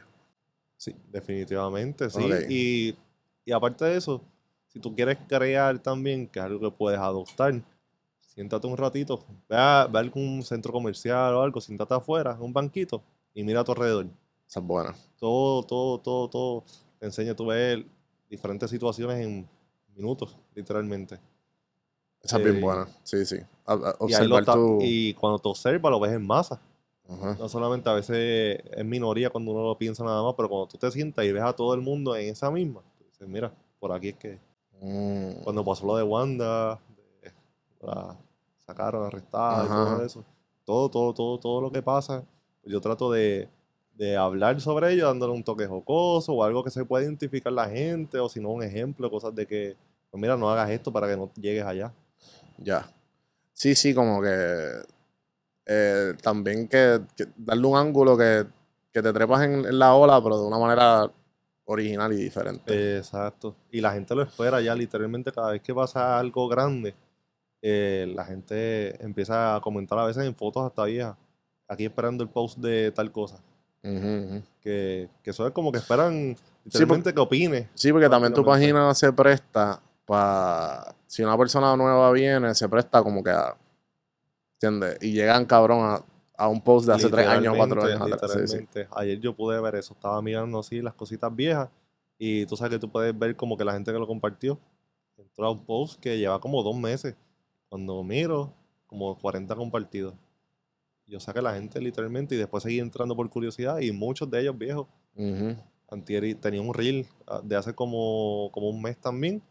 Sí, 0.77 0.95
definitivamente, 1.13 2.09
sí. 2.09 2.97
Y, 3.45 3.53
aparte 3.53 3.85
de 3.85 3.97
eso, 3.97 4.23
si 4.69 4.79
tú 4.79 4.95
quieres 4.95 5.19
crear 5.29 5.79
también, 5.81 6.29
que 6.29 6.39
es 6.39 6.45
algo 6.45 6.61
que 6.61 6.71
puedes 6.71 7.01
adoptar, 7.01 7.61
siéntate 8.21 8.67
un 8.69 8.77
ratito, 8.77 9.25
ve 9.49 9.57
a, 9.57 9.89
ve 9.91 9.99
a 9.99 10.01
algún 10.01 10.43
centro 10.45 10.73
comercial 10.73 11.35
o 11.35 11.43
algo, 11.43 11.61
siéntate 11.61 11.93
afuera, 11.93 12.33
en 12.33 12.43
un 12.43 12.53
banquito, 12.53 13.03
y 13.35 13.43
mira 13.43 13.61
a 13.61 13.65
tu 13.65 13.73
alrededor. 13.73 14.07
Esa 14.49 14.61
es 14.61 14.67
buena. 14.67 14.95
Todo, 15.19 15.65
todo, 15.65 15.99
todo, 15.99 16.29
todo 16.31 16.65
te 16.99 17.07
enseña, 17.07 17.35
tú 17.35 17.47
ves 17.47 17.85
diferentes 18.31 18.71
situaciones 18.71 19.27
en 19.27 19.49
minutos, 19.97 20.37
literalmente. 20.55 21.19
Esa 22.23 22.37
es 22.39 22.45
bien 22.45 22.57
Eh, 22.57 22.61
buena. 22.61 22.87
Sí, 23.03 23.25
sí. 23.27 23.37
Y, 24.81 25.15
tu. 25.15 25.21
cuando 25.21 25.39
te 25.39 25.49
observas, 25.49 25.91
lo 25.91 26.01
ves 26.01 26.13
en 26.13 26.27
masa. 26.27 26.61
No 27.39 27.49
solamente 27.49 27.91
a 27.91 27.95
veces 27.95 28.61
es 28.71 28.85
minoría 28.85 29.31
cuando 29.31 29.51
uno 29.51 29.65
lo 29.65 29.77
piensa 29.77 30.05
nada 30.05 30.23
más, 30.23 30.35
pero 30.37 30.49
cuando 30.49 30.69
tú 30.69 30.79
te 30.79 30.89
sientas 30.93 31.25
y 31.25 31.33
ves 31.33 31.43
a 31.43 31.53
todo 31.53 31.75
el 31.75 31.81
mundo 31.81 32.15
en 32.15 32.29
esa 32.29 32.51
misma, 32.53 32.83
tú 32.99 33.05
dices, 33.05 33.27
mira, 33.27 33.53
por 33.81 33.93
aquí 33.93 34.11
es 34.11 34.17
que 34.17 34.39
Mm. 34.81 35.43
cuando 35.43 35.63
pasó 35.65 35.85
lo 35.87 35.97
de 35.97 36.03
Wanda, 36.03 36.79
de- 37.23 37.33
la 37.83 38.17
sacaron, 38.65 39.05
arrestada 39.05 39.67
y 39.67 39.69
todo 39.69 40.05
eso, 40.05 40.25
todo, 40.65 40.89
todo, 40.89 41.13
todo, 41.13 41.39
todo 41.39 41.61
lo 41.61 41.71
que 41.71 41.83
pasa, 41.83 42.23
pues 42.63 42.73
yo 42.73 42.81
trato 42.81 43.11
de, 43.11 43.49
de 43.95 44.17
hablar 44.17 44.59
sobre 44.61 44.93
ello 44.95 45.07
dándole 45.07 45.33
un 45.35 45.43
toque 45.45 45.67
jocoso 45.67 46.33
o 46.33 46.45
algo 46.45 46.65
que 46.65 46.71
se 46.71 46.85
pueda 46.85 47.05
identificar 47.05 47.53
la 47.53 47.69
gente, 47.69 48.19
o 48.19 48.29
si 48.29 48.41
no, 48.41 48.51
un 48.51 48.63
ejemplo, 48.63 49.11
cosas 49.11 49.35
de 49.35 49.47
que, 49.47 49.77
pues 50.11 50.21
mira, 50.21 50.37
no 50.37 50.49
hagas 50.49 50.71
esto 50.71 50.91
para 50.93 51.07
que 51.09 51.17
no 51.17 51.31
llegues 51.35 51.65
allá. 51.65 51.93
Ya. 52.57 52.89
Sí, 53.61 53.75
sí, 53.75 53.93
como 53.93 54.23
que 54.23 54.71
eh, 55.67 56.15
también 56.23 56.67
que, 56.67 56.99
que 57.15 57.27
darle 57.37 57.67
un 57.67 57.77
ángulo 57.77 58.17
que, 58.17 58.47
que 58.91 59.03
te 59.03 59.13
trepas 59.13 59.43
en, 59.43 59.67
en 59.67 59.79
la 59.79 59.93
ola, 59.95 60.19
pero 60.23 60.41
de 60.41 60.47
una 60.47 60.59
manera 60.59 61.13
original 61.67 62.11
y 62.15 62.17
diferente. 62.17 62.97
Exacto. 62.97 63.55
Y 63.71 63.83
la 63.83 63.93
gente 63.93 64.15
lo 64.15 64.23
espera 64.23 64.63
ya, 64.63 64.75
literalmente 64.75 65.31
cada 65.31 65.51
vez 65.51 65.61
que 65.61 65.75
pasa 65.75 66.19
algo 66.19 66.49
grande, 66.49 66.95
eh, 67.61 68.11
la 68.17 68.25
gente 68.25 68.97
empieza 69.05 69.57
a 69.57 69.61
comentar 69.61 69.99
a 69.99 70.07
veces 70.07 70.25
en 70.25 70.35
fotos 70.35 70.65
hasta 70.65 70.87
viejas, 70.87 71.17
aquí 71.69 71.85
esperando 71.85 72.25
el 72.25 72.31
post 72.31 72.57
de 72.61 72.93
tal 72.93 73.13
cosa. 73.13 73.43
Que, 73.83 75.11
que 75.23 75.31
eso 75.31 75.47
es 75.47 75.53
como 75.53 75.71
que 75.71 75.81
esperan 75.81 76.35
literalmente 76.65 77.13
que 77.13 77.21
opine. 77.21 77.69
Sí, 77.75 77.93
porque 77.93 78.09
también 78.09 78.33
tu 78.33 78.43
página 78.43 78.95
se 78.95 79.13
presta 79.13 79.83
para. 80.07 80.95
Si 81.11 81.25
una 81.25 81.37
persona 81.37 81.77
nueva 81.77 82.13
viene, 82.13 82.55
se 82.55 82.69
presta 82.69 83.03
como 83.03 83.25
que 83.25 83.31
a. 83.31 83.57
¿Entiendes? 84.55 84.97
Y 85.03 85.11
llegan 85.11 85.45
cabrón 85.45 85.81
a, 85.81 86.05
a 86.37 86.47
un 86.47 86.63
post 86.63 86.87
de 86.87 86.95
hace 86.95 87.09
tres 87.09 87.27
años, 87.27 87.53
cuatro 87.57 87.83
años 87.83 88.01
atrás. 88.01 88.49
Sí. 88.49 88.59
Ayer 88.93 89.19
yo 89.19 89.35
pude 89.35 89.61
ver 89.61 89.75
eso, 89.75 89.93
estaba 89.93 90.23
mirando 90.23 90.61
así 90.61 90.81
las 90.81 90.95
cositas 90.95 91.35
viejas 91.35 91.69
y 92.17 92.47
tú 92.47 92.57
sabes 92.57 92.75
que 92.75 92.79
tú 92.79 92.89
puedes 92.89 93.19
ver 93.19 93.35
como 93.35 93.57
que 93.57 93.65
la 93.65 93.73
gente 93.73 93.93
que 93.93 93.99
lo 93.99 94.07
compartió 94.07 94.57
entró 95.17 95.47
a 95.47 95.51
un 95.51 95.65
post 95.65 95.99
que 95.99 96.17
lleva 96.17 96.41
como 96.41 96.63
dos 96.63 96.77
meses. 96.77 97.17
Cuando 97.69 98.05
miro, 98.05 98.55
como 98.87 99.19
40 99.19 99.57
compartidos. 99.57 100.15
Yo 101.09 101.19
saqué 101.19 101.43
la 101.43 101.55
gente 101.55 101.81
literalmente 101.81 102.37
y 102.37 102.39
después 102.39 102.63
seguí 102.63 102.79
entrando 102.79 103.17
por 103.17 103.29
curiosidad 103.29 103.81
y 103.81 103.91
muchos 103.91 104.31
de 104.31 104.43
ellos 104.43 104.57
viejos. 104.57 104.87
Ujú. 105.17 105.57
Antier 105.91 106.37
tenía 106.37 106.63
un 106.63 106.73
reel 106.73 107.05
ah, 107.27 107.41
de 107.43 107.57
hace 107.57 107.75
como, 107.75 108.49
como 108.53 108.69
un 108.69 108.81
mes 108.81 108.97
también 108.97 109.43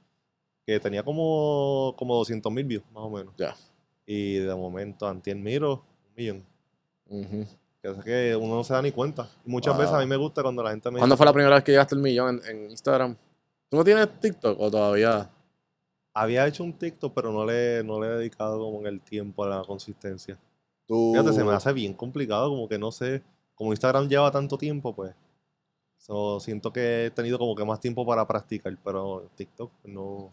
que 0.69 0.79
tenía 0.79 1.03
como, 1.03 1.93
como 1.97 2.15
200 2.15 2.51
mil 2.51 2.65
views, 2.65 2.83
más 2.93 3.03
o 3.03 3.09
menos. 3.09 3.33
Ya. 3.37 3.55
Y 4.05 4.35
de 4.35 4.55
momento, 4.55 5.07
antier 5.07 5.35
miro, 5.37 5.83
un 6.07 6.15
millón. 6.15 6.45
Ujú. 7.07 7.45
Que 7.81 7.89
es 7.89 8.03
que 8.03 8.35
uno 8.35 8.55
no 8.55 8.63
se 8.63 8.73
da 8.73 8.81
ni 8.81 8.91
cuenta. 8.91 9.29
Y 9.45 9.49
muchas 9.49 9.73
Wow. 9.73 9.81
veces 9.81 9.95
a 9.95 9.99
mí 9.99 10.05
me 10.05 10.17
gusta 10.17 10.41
cuando 10.41 10.61
la 10.63 10.71
gente 10.71 10.89
me 10.91 10.97
¿Cuándo 10.99 11.13
dice, 11.13 11.17
fue 11.17 11.25
la 11.25 11.33
primera 11.33 11.55
vez 11.55 11.63
que 11.63 11.71
llegaste 11.71 11.95
al 11.95 12.01
millón 12.01 12.41
en, 12.45 12.57
en 12.65 12.71
Instagram? 12.71 13.15
¿Tú 13.69 13.77
no 13.77 13.83
tienes 13.83 14.19
TikTok 14.19 14.59
o 14.59 14.69
todavía? 14.71 15.29
había 16.13 16.45
hecho 16.47 16.63
un 16.63 16.73
TikTok, 16.73 17.13
pero 17.13 17.31
no 17.31 17.45
le, 17.45 17.81
no 17.83 18.01
le 18.01 18.07
he 18.07 18.17
dedicado 18.17 18.59
como 18.59 18.79
en 18.81 18.87
el 18.87 18.99
tiempo 18.99 19.43
a 19.45 19.47
la 19.47 19.63
consistencia. 19.63 20.37
Tú... 20.85 21.11
Fíjate, 21.13 21.31
se 21.33 21.43
me 21.43 21.53
hace 21.53 21.71
bien 21.71 21.93
complicado, 21.93 22.49
como 22.49 22.67
que 22.67 22.77
no 22.77 22.91
sé, 22.91 23.21
como 23.55 23.71
Instagram 23.71 24.09
lleva 24.09 24.29
tanto 24.31 24.57
tiempo, 24.57 24.93
pues. 24.93 25.13
so, 25.97 26.39
siento 26.41 26.73
que 26.73 27.05
he 27.05 27.11
tenido 27.11 27.37
como 27.39 27.55
que 27.55 27.63
más 27.63 27.79
tiempo 27.79 28.05
para 28.05 28.27
practicar, 28.27 28.75
pero 28.83 29.29
TikTok 29.35 29.71
no. 29.85 30.31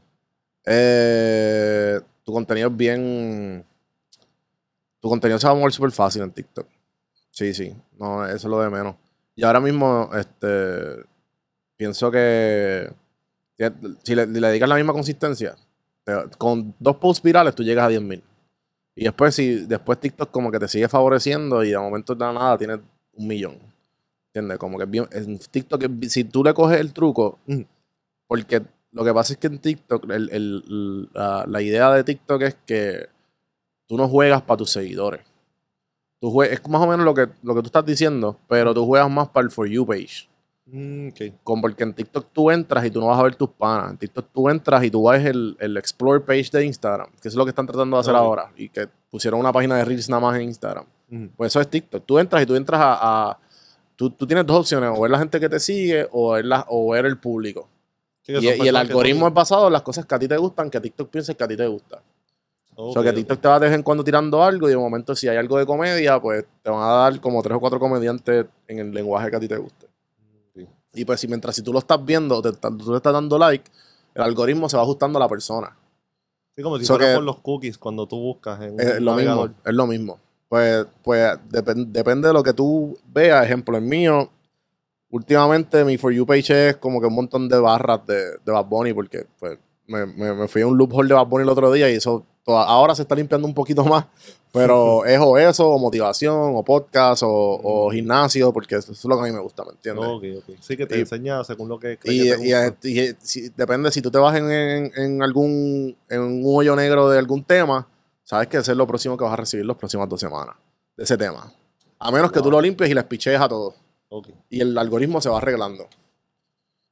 Eh, 0.67 2.01
tu 2.25 2.33
contenido 2.33 2.69
es 2.69 2.77
bien. 2.77 3.65
Tu 5.01 5.09
contenido 5.09 5.39
se 5.39 5.47
va 5.47 5.53
a 5.53 5.57
mover 5.57 5.73
súper 5.73 5.93
fácil 5.93 6.23
en 6.23 6.31
TikTok. 6.33 6.67
Sí, 7.31 7.55
sí. 7.55 7.75
No, 7.99 8.25
eso 8.27 8.35
es 8.35 8.45
lo 8.45 8.61
de 8.61 8.71
menos. 8.71 8.97
Y 9.35 9.45
ahora 9.45 9.61
mismo, 9.61 10.11
este. 10.15 11.05
Pienso 11.77 12.11
que. 12.11 12.93
Si 14.03 14.15
le, 14.15 14.27
le 14.27 14.49
dedicas 14.49 14.69
la 14.69 14.75
misma 14.75 14.93
consistencia, 14.93 15.55
te- 16.05 16.13
con 16.37 16.75
dos 16.79 16.97
posts 16.97 17.23
virales 17.23 17.55
tú 17.55 17.63
llegas 17.63 17.87
a 17.87 17.89
10.000. 17.91 18.23
Y 18.95 19.05
después, 19.05 19.35
si 19.35 19.65
después 19.67 19.99
TikTok 20.01 20.31
como 20.31 20.51
que 20.51 20.59
te 20.59 20.69
sigue 20.69 20.89
favoreciendo 20.89 21.63
y 21.65 21.71
de 21.71 21.79
momento 21.79 22.15
de 22.15 22.21
nada 22.21 22.59
tienes 22.59 22.81
un 23.15 23.27
millón. 23.27 23.59
¿Entiendes? 24.29 24.59
Como 24.59 24.77
que 24.79 24.85
es 24.85 24.91
bien. 24.91 25.07
En 25.13 25.39
TikTok, 25.39 25.85
si 26.09 26.25
tú 26.25 26.43
le 26.45 26.53
coges 26.53 26.81
el 26.81 26.93
truco, 26.93 27.39
Mm. 27.47 27.63
porque 28.27 28.63
lo 28.97 29.05
que 29.05 29.13
pasa 29.15 29.35
es 29.35 29.39
que 29.39 29.47
en 29.47 29.59
TikTok, 29.59 30.11
el- 30.11 30.31
el- 30.31 31.09
la, 31.13 31.45
la 31.47 31.63
idea 31.63 31.93
de 31.93 32.03
TikTok 32.03 32.43
es 32.43 32.57
que 32.67 33.07
tú 33.87 33.97
no 33.97 34.09
juegas 34.09 34.43
para 34.43 34.57
tus 34.59 34.71
seguidores. 34.71 35.21
Tú 36.21 36.31
jue- 36.33 36.49
es 36.51 36.67
más 36.69 36.81
o 36.83 36.87
menos 36.87 37.05
lo 37.05 37.15
que, 37.15 37.29
lo 37.43 37.55
que 37.55 37.61
tú 37.61 37.67
estás 37.67 37.85
diciendo, 37.85 38.39
pero 38.49 38.73
tú 38.75 38.87
juegas 38.87 39.11
más 39.11 39.29
para 39.29 39.45
el 39.45 39.51
For 39.51 39.69
You 39.69 39.87
page. 39.87 40.29
Mm, 40.65 41.09
ok. 41.11 41.21
Como 41.45 41.63
porque 41.63 41.85
en 41.85 41.93
TikTok 41.93 42.27
tú 42.33 42.51
entras 42.51 42.85
y 42.87 42.91
tú 42.91 42.99
no 43.01 43.07
vas 43.09 43.21
a 43.21 43.23
ver 43.23 43.37
tus 43.37 43.51
panas. 43.51 43.91
En 43.93 43.99
TikTok 43.99 44.27
tú 44.33 44.49
entras 44.49 44.83
y 44.83 44.91
tú 44.91 45.09
ves 45.09 45.25
el, 45.25 45.57
el 45.61 45.77
Explore 45.77 46.21
page 46.21 46.49
de 46.51 46.65
Instagram, 46.65 47.09
que 47.23 47.29
es 47.29 47.35
lo 47.37 47.45
que 47.45 47.51
están 47.51 47.67
tratando 47.67 47.97
de 47.97 48.01
hacer 48.01 48.15
Ok. 48.15 48.19
ahora. 48.21 48.51
Y 48.57 48.69
que 48.71 48.89
pusieron 49.11 49.39
una 49.39 49.53
página 49.53 49.77
de 49.77 49.85
Reels 49.85 50.09
nada 50.09 50.21
más 50.23 50.35
en 50.37 50.43
Instagram. 50.43 50.87
Pues 51.37 51.53
eso 51.53 51.61
es 51.61 51.69
TikTok. 51.69 52.05
Tú 52.05 52.19
entras 52.19 52.43
y 52.43 52.47
tú 52.47 52.57
entras 52.57 52.81
a. 52.81 53.29
a- 53.31 53.39
tú, 53.95 54.11
tú 54.11 54.27
tienes 54.27 54.45
dos 54.45 54.59
opciones: 54.59 54.91
o 54.93 55.01
ver 55.03 55.11
la 55.13 55.19
gente 55.21 55.39
que 55.39 55.49
te 55.49 55.61
sigue 55.61 56.09
o 56.11 56.33
ver, 56.33 56.45
la- 56.47 56.67
o 56.69 56.91
ver 56.91 57.07
el 57.07 57.17
público. 57.19 57.69
Sí, 58.27 58.47
Y, 58.63 58.69
el 58.69 58.77
algoritmo 58.77 59.29
es 59.29 59.35
basado 59.35 59.67
en 59.69 59.73
las 59.73 59.83
cosas 59.83 60.05
que 60.07 60.15
a 60.15 60.19
ti 60.19 60.27
te 60.29 60.37
gustan, 60.37 60.71
que 60.71 60.81
TikTok 60.81 61.09
piensa 61.11 61.35
que 61.35 61.45
a 61.45 61.49
ti 61.49 61.57
te 61.57 61.67
gusta. 61.67 62.03
O 62.79 62.93
sea, 62.93 63.03
que 63.03 63.09
ok. 63.11 63.15
TikTok 63.15 63.41
te 63.41 63.49
va 63.49 63.59
de 63.59 63.67
vez 63.69 63.75
en 63.75 63.83
cuando 63.83 64.05
tirando 64.05 64.43
algo 64.43 64.67
y 64.69 64.71
de 64.71 64.77
momento 64.77 65.15
si 65.17 65.29
hay 65.29 65.37
algo 65.39 65.57
de 65.59 65.65
comedia, 65.65 66.21
pues 66.21 66.45
te 66.63 66.69
van 66.71 66.83
a 66.83 66.93
dar 66.93 67.21
como 67.21 67.43
tres 67.43 67.57
o 67.57 67.61
cuatro 67.61 67.79
comediantes 67.81 68.47
en 68.69 68.79
el 68.79 68.93
lenguaje 68.93 69.31
que 69.31 69.37
a 69.37 69.41
ti 69.41 69.49
te 69.49 69.57
guste. 69.57 69.87
Sí. 70.55 70.67
Y 70.95 71.05
pues 71.07 71.21
si 71.21 71.27
mientras 71.29 71.55
si 71.57 71.63
tú 71.63 71.73
lo 71.73 71.79
estás 71.79 72.05
viendo, 72.05 72.43
te, 72.43 72.53
tú 72.53 72.91
le 72.91 72.97
estás 72.97 73.13
dando 73.15 73.39
like, 73.39 73.71
el 74.15 74.23
algoritmo 74.23 74.69
se 74.69 74.77
va 74.77 74.83
ajustando 74.83 75.19
a 75.19 75.21
la 75.21 75.29
persona. 75.29 75.75
Sí, 76.55 76.63
como 76.63 76.79
si 76.79 76.85
So 76.85 76.95
fuera 76.97 77.11
que- 77.11 77.15
por 77.17 77.25
los 77.25 77.39
cookies 77.41 77.79
cuando 77.79 78.07
tú 78.07 78.19
buscas 78.19 78.61
en 78.63 78.75
un 78.75 78.81
Es 78.81 79.01
lo 79.01 79.15
mismo, 79.15 79.49
es 79.65 79.75
lo 79.75 79.87
mismo. 79.87 80.19
Pues, 80.49 80.87
pues 81.03 81.39
depen- 81.51 81.87
depende 81.87 82.29
de 82.29 82.35
lo 82.35 82.43
que 82.43 82.53
tú 82.53 82.99
veas. 83.13 83.45
Ejemplo, 83.45 83.77
el 83.77 83.83
mío, 83.85 84.31
últimamente 85.11 85.85
mi 85.85 85.97
For 85.99 86.13
You 86.13 86.27
page 86.27 86.69
es 86.71 86.77
como 86.77 87.01
que 87.01 87.07
un 87.07 87.15
montón 87.15 87.49
de 87.49 87.59
barras 87.59 88.07
de, 88.07 88.39
de 88.45 88.53
Bad 88.53 88.67
Bunny 88.67 88.93
porque 88.93 89.27
pues, 89.39 89.59
me, 89.87 90.05
me- 90.07 90.35
me 90.35 90.49
fui 90.49 90.63
a 90.63 90.67
un 90.67 90.77
loophole 90.77 91.09
de 91.09 91.15
Bad 91.15 91.27
Bunny 91.27 91.43
el 91.45 91.49
otro 91.49 91.71
día 91.73 91.91
y 91.91 91.95
eso 91.95 92.25
toda- 92.45 92.65
ahora 92.65 92.95
se 92.95 93.03
está 93.03 93.15
limpiando 93.15 93.47
un 93.47 93.55
poquito 93.55 93.85
más. 93.85 94.07
Pero 94.53 95.05
es 95.07 95.19
o 95.21 95.37
eso, 95.39 95.69
o 95.69 95.79
motivación, 95.79 96.53
o 96.57 96.65
podcast, 96.65 97.23
o, 97.25 97.29
o 97.63 97.91
gimnasio, 97.91 98.53
porque 98.53 98.77
eso 98.77 98.93
es 98.93 99.05
lo 99.05 99.17
que 99.17 99.23
a 99.23 99.27
mí 99.27 99.33
me 99.33 99.41
gusta, 99.41 99.65
¿me 99.65 99.73
entiendes? 99.73 100.07
Ok, 100.07 100.25
ok. 100.39 100.57
Sí, 100.61 100.77
que 100.77 100.87
te 100.87 100.97
Y- 100.97 101.01
enseña 101.01 101.45
según 101.45 101.69
lo 101.69 101.79
que 101.79 101.93
Y, 101.93 101.97
que 101.97 102.71
te 102.81 102.89
y- 102.91 103.17
si- 103.21 103.49
depende, 103.51 103.91
si 103.93 104.01
tú 104.03 104.11
te 104.11 104.19
vas 104.19 104.37
en, 104.37 104.51
en- 104.51 104.93
en 104.97 105.23
algún 105.23 105.97
en 106.09 106.21
un 106.21 106.43
hoyo 106.47 106.75
negro 106.75 107.09
de 107.11 107.19
algún 107.19 107.45
tema, 107.45 107.87
sabes 108.25 108.49
que 108.49 108.57
ese 108.57 108.73
es 108.73 108.77
lo 108.79 108.87
próximo 108.87 109.17
que 109.17 109.25
vas 109.25 109.33
a 109.35 109.37
recibir 109.37 109.67
las 109.67 109.77
próximas 109.77 110.09
dos 110.09 110.21
semanas 110.21 110.57
de 110.97 111.05
ese 111.05 111.17
tema. 111.19 111.53
A 111.99 112.11
menos 112.11 112.33
que 112.33 112.41
tú 112.41 112.51
lo 112.51 112.61
limpies 112.61 112.91
y 112.91 112.95
les 112.95 113.05
pichees 113.05 113.41
a 113.41 113.49
todos. 113.49 113.75
Y 114.51 114.61
el 114.61 114.77
algoritmo 114.79 115.21
se 115.21 115.29
va 115.29 115.39
arreglando. 115.39 115.89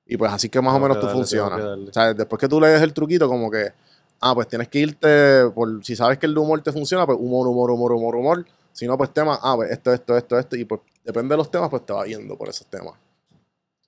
Y 0.06 0.16
pues 0.16 0.32
así 0.32 0.48
que 0.48 0.60
más 0.60 0.74
o 0.74 0.80
menos 0.80 0.98
tú 1.00 1.06
darle, 1.06 1.12
tengo 1.12 1.18
funciona. 1.24 1.56
que 1.56 1.62
darle. 1.62 1.90
O 1.90 1.92
sea, 1.92 2.14
después 2.14 2.38
que 2.40 2.48
tú 2.48 2.60
le 2.60 2.68
des 2.68 2.82
el 2.82 2.92
truquito, 2.92 3.28
como 3.28 3.50
que, 3.50 3.72
ah, 4.20 4.34
pues 4.34 4.48
tienes 4.48 4.68
que 4.68 4.80
irte 4.80 5.48
por, 5.54 5.82
si 5.84 5.96
sabes 5.96 6.18
que 6.18 6.26
el 6.26 6.36
humor 6.36 6.60
te 6.62 6.72
funciona, 6.72 7.06
pues 7.06 7.18
humor, 7.20 7.46
humor, 7.48 7.70
humor, 7.70 7.92
humor, 7.92 8.16
humor. 8.16 8.46
Si 8.72 8.86
no, 8.86 8.98
pues 8.98 9.12
temas, 9.14 9.38
ah, 9.42 9.54
pues 9.56 9.70
esto, 9.70 9.92
esto, 9.92 10.16
esto, 10.16 10.38
esto. 10.38 10.56
Y 10.56 10.64
pues 10.64 10.80
depende 11.04 11.32
de 11.32 11.36
los 11.38 11.50
temas, 11.50 11.70
pues 11.70 11.86
te 11.86 11.92
va 11.92 12.04
yendo 12.06 12.36
por 12.36 12.48
esos 12.48 12.66
temas. 12.66 12.94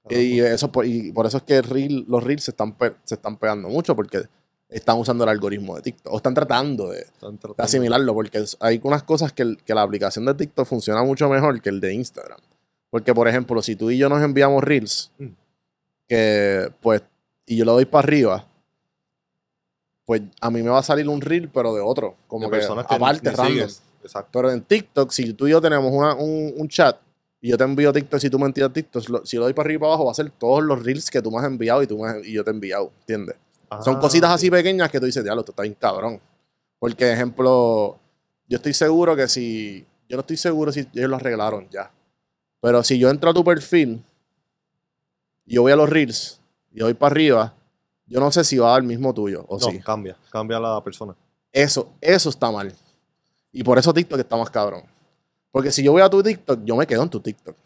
Y 0.08 0.38
eso 0.40 0.70
por, 0.70 0.86
y 0.86 1.10
por 1.12 1.26
eso 1.26 1.38
es 1.38 1.42
que 1.42 1.60
reel- 1.62 2.04
los 2.06 2.22
reels 2.22 2.44
se 2.44 2.52
están, 2.52 2.76
se 3.04 3.16
están 3.16 3.36
pegando 3.36 3.68
mucho 3.68 3.96
porque 3.96 4.22
están 4.68 4.98
usando 4.98 5.24
el 5.24 5.30
algoritmo 5.30 5.74
de 5.76 5.82
TikTok 5.82 6.12
o 6.12 6.16
están 6.16 6.32
tratando 6.34 6.90
de, 6.90 7.00
Están 7.00 7.32
de 7.32 7.38
tratando- 7.38 7.62
asimilarlo 7.64 8.14
porque 8.14 8.44
hay 8.60 8.80
unas 8.84 9.02
cosas 9.02 9.32
que, 9.32 9.42
el- 9.42 9.62
que 9.64 9.74
la 9.74 9.82
aplicación 9.82 10.24
de 10.24 10.34
TikTok 10.34 10.64
funciona 10.66 11.02
mucho 11.02 11.28
mejor 11.28 11.60
que 11.60 11.68
el 11.70 11.80
de 11.80 11.92
Instagram. 11.94 12.38
Porque, 12.90 13.14
por 13.14 13.28
ejemplo, 13.28 13.60
si 13.62 13.76
tú 13.76 13.90
y 13.90 13.98
yo 13.98 14.08
nos 14.08 14.22
enviamos 14.22 14.62
reels, 14.62 15.10
Mm. 15.18 15.26
que 16.08 16.72
pues, 16.80 17.02
y 17.46 17.56
yo 17.56 17.64
lo 17.64 17.72
doy 17.72 17.84
para 17.84 18.06
arriba, 18.06 18.46
pues 20.04 20.22
a 20.40 20.50
mí 20.50 20.62
me 20.62 20.70
va 20.70 20.78
a 20.78 20.82
salir 20.82 21.08
un 21.08 21.20
reel, 21.20 21.48
pero 21.48 21.74
de 21.74 21.80
otro, 21.80 22.14
como 22.28 22.44
de 22.46 22.50
que 22.50 22.56
personas 22.58 22.86
que 22.86 22.94
aparte, 22.94 23.22
ni. 23.30 23.30
Exacto. 24.02 24.30
Pero 24.32 24.52
en 24.52 24.62
TikTok, 24.62 25.10
si 25.10 25.32
tú 25.32 25.48
y 25.48 25.50
yo 25.50 25.60
tenemos 25.60 25.90
una- 25.92 26.14
un, 26.14 26.54
un 26.56 26.68
chat 26.68 26.96
y 27.40 27.48
yo 27.50 27.58
te 27.58 27.64
envío 27.64 27.92
TikTok, 27.92 28.20
si 28.20 28.30
tú 28.30 28.38
me 28.38 28.46
envías 28.46 28.72
TikTok, 28.72 29.08
lo- 29.08 29.26
si 29.26 29.36
lo 29.36 29.42
doy 29.44 29.52
para 29.52 29.66
arriba 29.66 29.78
y 29.78 29.80
para 29.80 29.88
abajo, 29.92 30.04
va 30.06 30.12
a 30.12 30.14
ser 30.14 30.30
todos 30.30 30.62
los 30.62 30.80
reels 30.84 31.10
que 31.10 31.20
tú 31.20 31.30
me 31.32 31.38
has 31.38 31.44
enviado 31.44 31.82
y, 31.82 31.86
tú 31.88 31.98
me 31.98 32.08
has- 32.08 32.24
y 32.24 32.32
yo 32.32 32.44
te 32.44 32.50
he 32.50 32.54
enviado, 32.54 32.92
¿entiendes? 33.00 33.36
Son 33.82 33.96
Ah, 33.96 34.00
cositas 34.00 34.30
así 34.30 34.48
pequeñas 34.48 34.88
que 34.92 35.00
tú 35.00 35.06
dices, 35.06 35.24
diablo, 35.24 35.40
esto 35.40 35.50
está 35.50 35.62
bien 35.62 35.74
cabrón. 35.74 36.20
Porque, 36.78 37.10
ejemplo, 37.12 37.98
yo 38.48 38.56
estoy 38.56 38.74
seguro 38.74 39.16
que 39.16 39.26
si. 39.26 39.84
Yo 40.08 40.16
no 40.16 40.20
estoy 40.20 40.36
seguro 40.36 40.70
si 40.70 40.86
ellos 40.94 41.10
lo 41.10 41.16
arreglaron 41.16 41.68
ya. 41.68 41.90
Pero 42.66 42.82
si 42.82 42.98
yo 42.98 43.10
entro 43.10 43.30
a 43.30 43.32
tu 43.32 43.44
perfil 43.44 44.02
y 45.44 45.54
yo 45.54 45.62
voy 45.62 45.70
a 45.70 45.76
los 45.76 45.88
reels 45.88 46.40
y 46.72 46.80
doy 46.80 46.94
para 46.94 47.12
arriba, 47.12 47.54
yo 48.06 48.18
no 48.18 48.32
sé 48.32 48.42
si 48.42 48.58
va 48.58 48.74
al 48.74 48.82
mismo 48.82 49.14
tuyo 49.14 49.44
o 49.46 49.56
no, 49.56 49.70
sí. 49.70 49.78
cambia, 49.78 50.16
cambia 50.32 50.58
la 50.58 50.82
persona. 50.82 51.14
Eso, 51.52 51.92
eso 52.00 52.28
está 52.28 52.50
mal. 52.50 52.74
Y 53.52 53.62
por 53.62 53.78
eso 53.78 53.94
TikTok 53.94 54.18
está 54.18 54.36
más 54.36 54.50
cabrón. 54.50 54.82
Porque 55.52 55.70
si 55.70 55.84
yo 55.84 55.92
voy 55.92 56.02
a 56.02 56.10
tu 56.10 56.20
TikTok, 56.20 56.64
yo 56.64 56.74
me 56.74 56.88
quedo 56.88 57.04
en 57.04 57.08
tu 57.08 57.20
TikTok. 57.20 57.56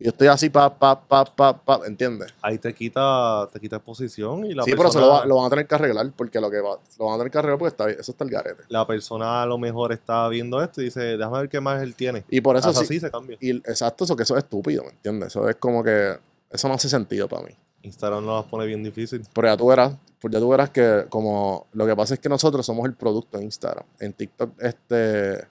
Y 0.00 0.04
yo 0.04 0.10
estoy 0.10 0.28
así, 0.28 0.48
pa, 0.48 0.72
pa, 0.78 1.00
pa, 1.00 1.24
pa, 1.24 1.52
pa, 1.56 1.80
¿entiendes? 1.86 2.32
Ahí 2.40 2.58
te 2.58 2.72
quita, 2.72 3.48
te 3.52 3.58
quita 3.58 3.76
exposición 3.76 4.44
y 4.46 4.54
la 4.54 4.62
sí, 4.62 4.72
pero 4.76 4.88
eso 4.90 5.00
lo, 5.00 5.08
va- 5.08 5.24
lo 5.26 5.36
van 5.36 5.46
a 5.46 5.50
tener 5.50 5.66
que 5.66 5.74
arreglar, 5.74 6.12
porque 6.16 6.40
lo 6.40 6.50
que 6.50 6.60
va, 6.60 6.78
lo 6.98 7.04
van 7.06 7.14
a 7.14 7.18
tener 7.18 7.32
que 7.32 7.38
arreglar 7.38 7.58
porque 7.58 7.70
está, 7.70 7.90
eso 7.90 8.12
está 8.12 8.22
el 8.24 8.30
garete. 8.30 8.62
la 8.68 8.86
persona 8.86 9.42
a 9.42 9.46
lo 9.46 9.58
mejor 9.58 9.92
está 9.92 10.28
viendo 10.28 10.62
esto 10.62 10.80
y 10.80 10.84
dice, 10.84 11.00
déjame 11.16 11.40
ver 11.40 11.48
qué 11.48 11.60
más 11.60 11.82
él 11.82 11.94
tiene. 11.96 12.24
Y 12.30 12.40
por 12.40 12.56
eso 12.56 12.68
Hasta 12.68 12.80
sí, 12.82 12.84
así 12.86 13.00
se 13.00 13.10
cambia. 13.10 13.36
y 13.40 13.50
exacto, 13.56 14.04
eso 14.04 14.14
que 14.14 14.22
eso 14.22 14.36
es 14.36 14.44
estúpido, 14.44 14.84
¿me 14.84 14.90
entiendes? 14.90 15.28
Eso 15.28 15.48
es 15.48 15.56
como 15.56 15.82
que, 15.82 16.16
eso 16.50 16.68
no 16.68 16.74
hace 16.74 16.88
sentido 16.88 17.26
para 17.28 17.42
mí. 17.42 17.50
Instagram 17.82 18.24
nos 18.24 18.42
las 18.42 18.50
pone 18.50 18.66
bien 18.66 18.82
difícil. 18.82 19.22
Pero 19.32 19.48
ya 19.48 19.56
tú 19.56 19.66
verás, 19.66 19.94
pues 20.20 20.32
ya 20.32 20.38
tú 20.40 20.48
verás 20.48 20.70
que 20.70 21.06
como 21.08 21.66
lo 21.72 21.86
que 21.86 21.94
pasa 21.96 22.14
es 22.14 22.20
que 22.20 22.28
nosotros 22.28 22.64
somos 22.66 22.86
el 22.86 22.94
producto 22.94 23.38
de 23.38 23.44
Instagram. 23.44 23.84
En 24.00 24.12
TikTok, 24.12 24.50
este, 24.60 25.44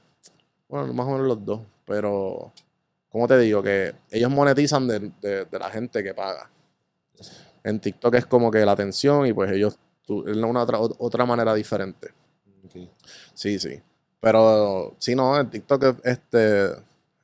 bueno, 0.70 0.92
más 0.94 1.06
o 1.08 1.12
menos 1.12 1.28
los 1.28 1.46
dos, 1.46 1.62
pero, 1.86 2.52
¿cómo 3.18 3.28
te 3.28 3.40
digo? 3.40 3.64
Que 3.64 3.96
ellos 4.12 4.30
monetizan 4.30 4.88
de, 4.88 5.12
de- 5.22 5.46
de 5.46 5.60
la 5.60 5.70
gente 5.72 6.04
que 6.04 6.14
paga. 6.14 6.50
En 7.64 7.80
TikTok 7.80 8.14
es 8.16 8.26
como 8.28 8.52
que 8.52 8.64
la 8.64 8.74
atención 8.74 9.26
y 9.26 9.34
pues 9.34 9.52
ellos, 9.52 9.78
tú, 10.06 10.26
es 10.28 10.38
una 10.38 10.62
otra, 10.62 10.80
otra 10.80 11.26
manera 11.26 11.54
diferente. 11.56 12.10
Sí, 13.34 13.58
sí. 13.60 13.80
Pero 14.20 14.96
si 15.00 15.16
no, 15.16 15.40
en 15.40 15.50
TikTok 15.50 15.84
es, 15.84 15.96
este, 16.04 16.66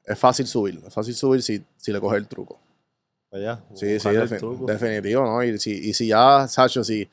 es 0.05 0.17
fácil 0.19 0.47
subir. 0.47 0.81
Es 0.85 0.93
fácil 0.93 1.13
subir 1.13 1.41
si, 1.43 1.63
si 1.77 1.91
le 1.93 1.99
coges 1.99 2.17
el 2.17 2.27
truco. 2.27 2.59
Allá. 3.31 3.61
Sí, 3.75 3.99
sí, 3.99 4.09
el 4.09 4.37
truco. 4.37 4.65
definitivo, 4.65 5.23
¿no? 5.23 5.43
Y 5.43 5.57
si, 5.59 5.71
y 5.89 5.93
si 5.93 6.07
ya, 6.07 6.47
Sacho, 6.47 6.83
si. 6.83 7.07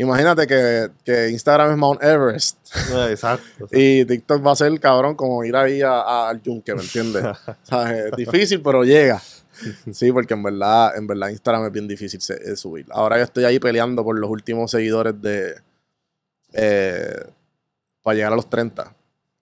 Imagínate 0.00 0.46
que, 0.46 0.88
que 1.04 1.28
Instagram 1.30 1.72
es 1.72 1.76
Mount 1.76 2.02
Everest 2.02 2.56
Eh, 2.92 3.08
Exacto. 3.10 3.44
y 3.72 4.04
TikTok 4.04 4.46
va 4.46 4.52
a 4.52 4.56
ser 4.56 4.78
cabrón 4.80 5.14
como 5.16 5.44
ir 5.44 5.54
ahí 5.56 5.82
a- 5.82 6.00
a- 6.00 6.28
al 6.30 6.40
yunque, 6.42 6.74
¿me 6.74 6.82
entiendes? 6.82 7.24
¿Sabes? 7.64 8.06
Es 8.06 8.12
difícil, 8.16 8.62
pero 8.62 8.84
llega. 8.84 9.20
Sí, 9.92 10.12
porque 10.12 10.34
en 10.34 10.42
verdad, 10.44 10.96
en 10.96 11.06
verdad 11.08 11.30
Instagram 11.30 11.66
es 11.66 11.72
bien 11.72 11.88
difícil 11.88 12.20
se- 12.20 12.34
eh, 12.52 12.54
subir. 12.56 12.86
Ahora 12.90 13.18
yo 13.18 13.24
estoy 13.24 13.44
ahí 13.44 13.58
peleando 13.58 14.04
por 14.04 14.16
los 14.18 14.30
últimos 14.30 14.70
seguidores 14.70 15.20
de. 15.20 15.56
eh, 16.52 17.24
para 18.02 18.14
llegar 18.14 18.32
a 18.32 18.36
los 18.36 18.48
30. 18.48 18.94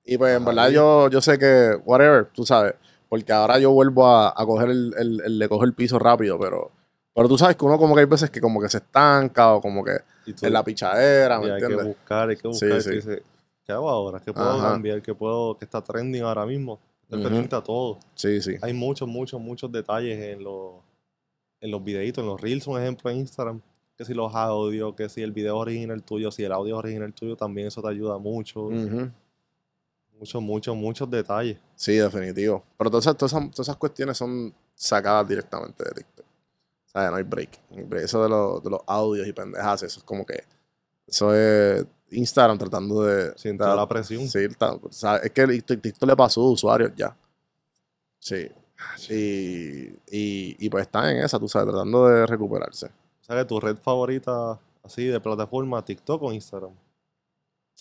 Y 0.05 0.17
pues 0.19 0.37
en 0.37 0.45
verdad 0.45 0.71
yo, 0.71 1.11
yo 1.11 1.21
sé 1.21 1.39
que, 1.39 1.77
whatever, 1.85 2.27
tú 2.33 2.47
sabes. 2.47 2.75
Porque 3.09 3.33
ahora 3.33 3.59
yo 3.59 3.71
vuelvo 3.73 4.07
a, 4.07 4.29
a 4.31 4.47
coger 4.47 4.71
el, 4.71 4.95
el- 4.99 5.21
el- 5.25 5.39
le 5.39 5.49
cojo 5.49 5.65
el 5.65 5.75
piso 5.75 5.99
rápido, 5.99 6.39
pero. 6.39 6.73
Pero 7.17 7.29
tú 7.29 7.39
sabes 7.39 7.57
que 7.57 7.65
uno 7.65 7.79
como 7.79 7.95
que 7.95 8.03
hay 8.03 8.07
veces 8.07 8.29
que 8.31 8.43
como 8.43 8.61
que 8.61 8.69
se 8.69 8.77
estanca 8.77 9.55
o 9.55 9.61
como 9.63 9.83
que 9.83 9.97
en 10.43 10.53
la 10.53 10.63
pichadera, 10.63 11.41
¿me 11.41 11.47
y 11.47 11.51
hay 11.51 11.59
que 11.61 11.65
entiendes? 11.65 11.87
buscar, 11.97 12.29
hay 12.29 12.37
que 12.37 12.43
Sí, 12.43 12.47
buscar. 12.67 12.83
sí. 12.83 12.89
tú 12.91 12.95
dices, 12.97 13.23
¿Qué 13.65 13.73
hago 13.73 13.89
ahora? 13.89 14.21
¿Qué 14.21 14.33
puedo 14.35 14.51
Ajá. 14.51 14.73
cambiar? 14.73 15.01
¿Qué 15.03 15.15
puedo, 15.15 15.57
que 15.59 15.65
está 15.65 15.83
trending 15.83 16.23
ahora 16.23 16.45
mismo? 16.47 16.79
Ujú. 17.11 17.23
pendiente 17.23 17.57
a 17.57 17.63
todo. 17.63 17.99
Sí, 18.15 18.41
sí. 18.43 18.57
Hay 18.61 18.75
muchos, 18.75 19.09
muchos, 19.09 19.41
muchos 19.41 19.73
detalles 19.73 20.19
en 20.21 20.45
los, 20.45 20.75
en 21.61 21.71
los 21.71 21.83
videitos, 21.83 22.23
en 22.23 22.29
los 22.29 22.41
reels, 22.41 22.67
un 22.67 22.79
ejemplo 22.81 23.11
en 23.11 23.17
Instagram. 23.19 23.61
Que 23.97 24.05
si 24.05 24.13
los 24.13 24.35
audios, 24.35 24.95
que 24.95 25.09
si 25.09 25.23
el 25.23 25.33
video 25.33 25.57
original 25.57 26.03
tuyo, 26.03 26.31
si 26.31 26.45
el 26.45 26.53
audio 26.53 26.77
original 26.77 27.15
tuyo, 27.15 27.35
también 27.35 27.69
eso 27.69 27.81
te 27.81 27.89
ayuda 27.89 28.19
mucho. 28.19 28.69
Muchos, 30.19 30.43
muchos, 30.43 30.77
muchos 30.77 31.11
detalles. 31.11 31.59
Sí, 31.77 31.95
definitivo. 31.95 32.63
Pero 32.77 32.91
todas 32.91 33.05
esas, 33.07 33.17
todas, 33.17 33.33
esas, 33.33 33.51
todas 33.53 33.69
esas 33.69 33.77
cuestiones 33.77 34.17
son 34.19 34.53
sacadas 34.75 35.27
directamente 35.29 35.83
de 35.83 35.91
TikTok. 35.93 36.26
Sea, 37.01 37.11
no 37.11 37.17
hay 37.17 37.23
break. 37.25 37.51
Eso 38.03 38.23
de, 38.23 38.29
los- 38.29 38.63
de 38.63 38.71
los 38.71 38.81
audios 38.87 39.27
y 39.27 39.33
pendejas, 39.33 39.83
eso 39.83 39.99
es 40.01 40.05
como 40.05 40.25
que. 40.25 40.43
Eso 41.07 41.35
es 41.35 41.85
Instagram 42.11 42.57
tratando 42.59 43.03
de. 43.03 43.33
Sin 43.37 43.59
toda 43.59 43.77
la 43.77 43.87
presión. 43.87 44.27
Sí, 44.29 44.39
está- 44.41 44.73
o 44.73 44.91
sea, 44.93 45.17
es 45.19 45.31
que 45.31 45.47
TikTok, 45.47 46.09
le 46.09 46.17
pasó 46.17 46.41
a 46.43 46.51
usuarios 46.51 46.93
ya. 46.97 47.15
Sí. 48.19 48.49
Y, 49.09 49.87
y, 50.11 50.57
y 50.59 50.69
pues 50.71 50.83
está 50.87 51.11
en 51.11 51.19
esa, 51.19 51.39
tú 51.39 51.49
sabes, 51.49 51.69
tratando 51.69 52.09
de 52.09 52.27
recuperarse. 52.27 52.87
O 52.87 53.25
sea 53.25 53.37
que 53.37 53.45
tu 53.45 53.59
red 53.61 53.77
favorita, 53.77 54.59
así 54.83 55.05
de 55.07 55.21
plataforma, 55.21 55.85
TikTok 55.85 56.23
o 56.23 56.33
Instagram. 56.33 56.73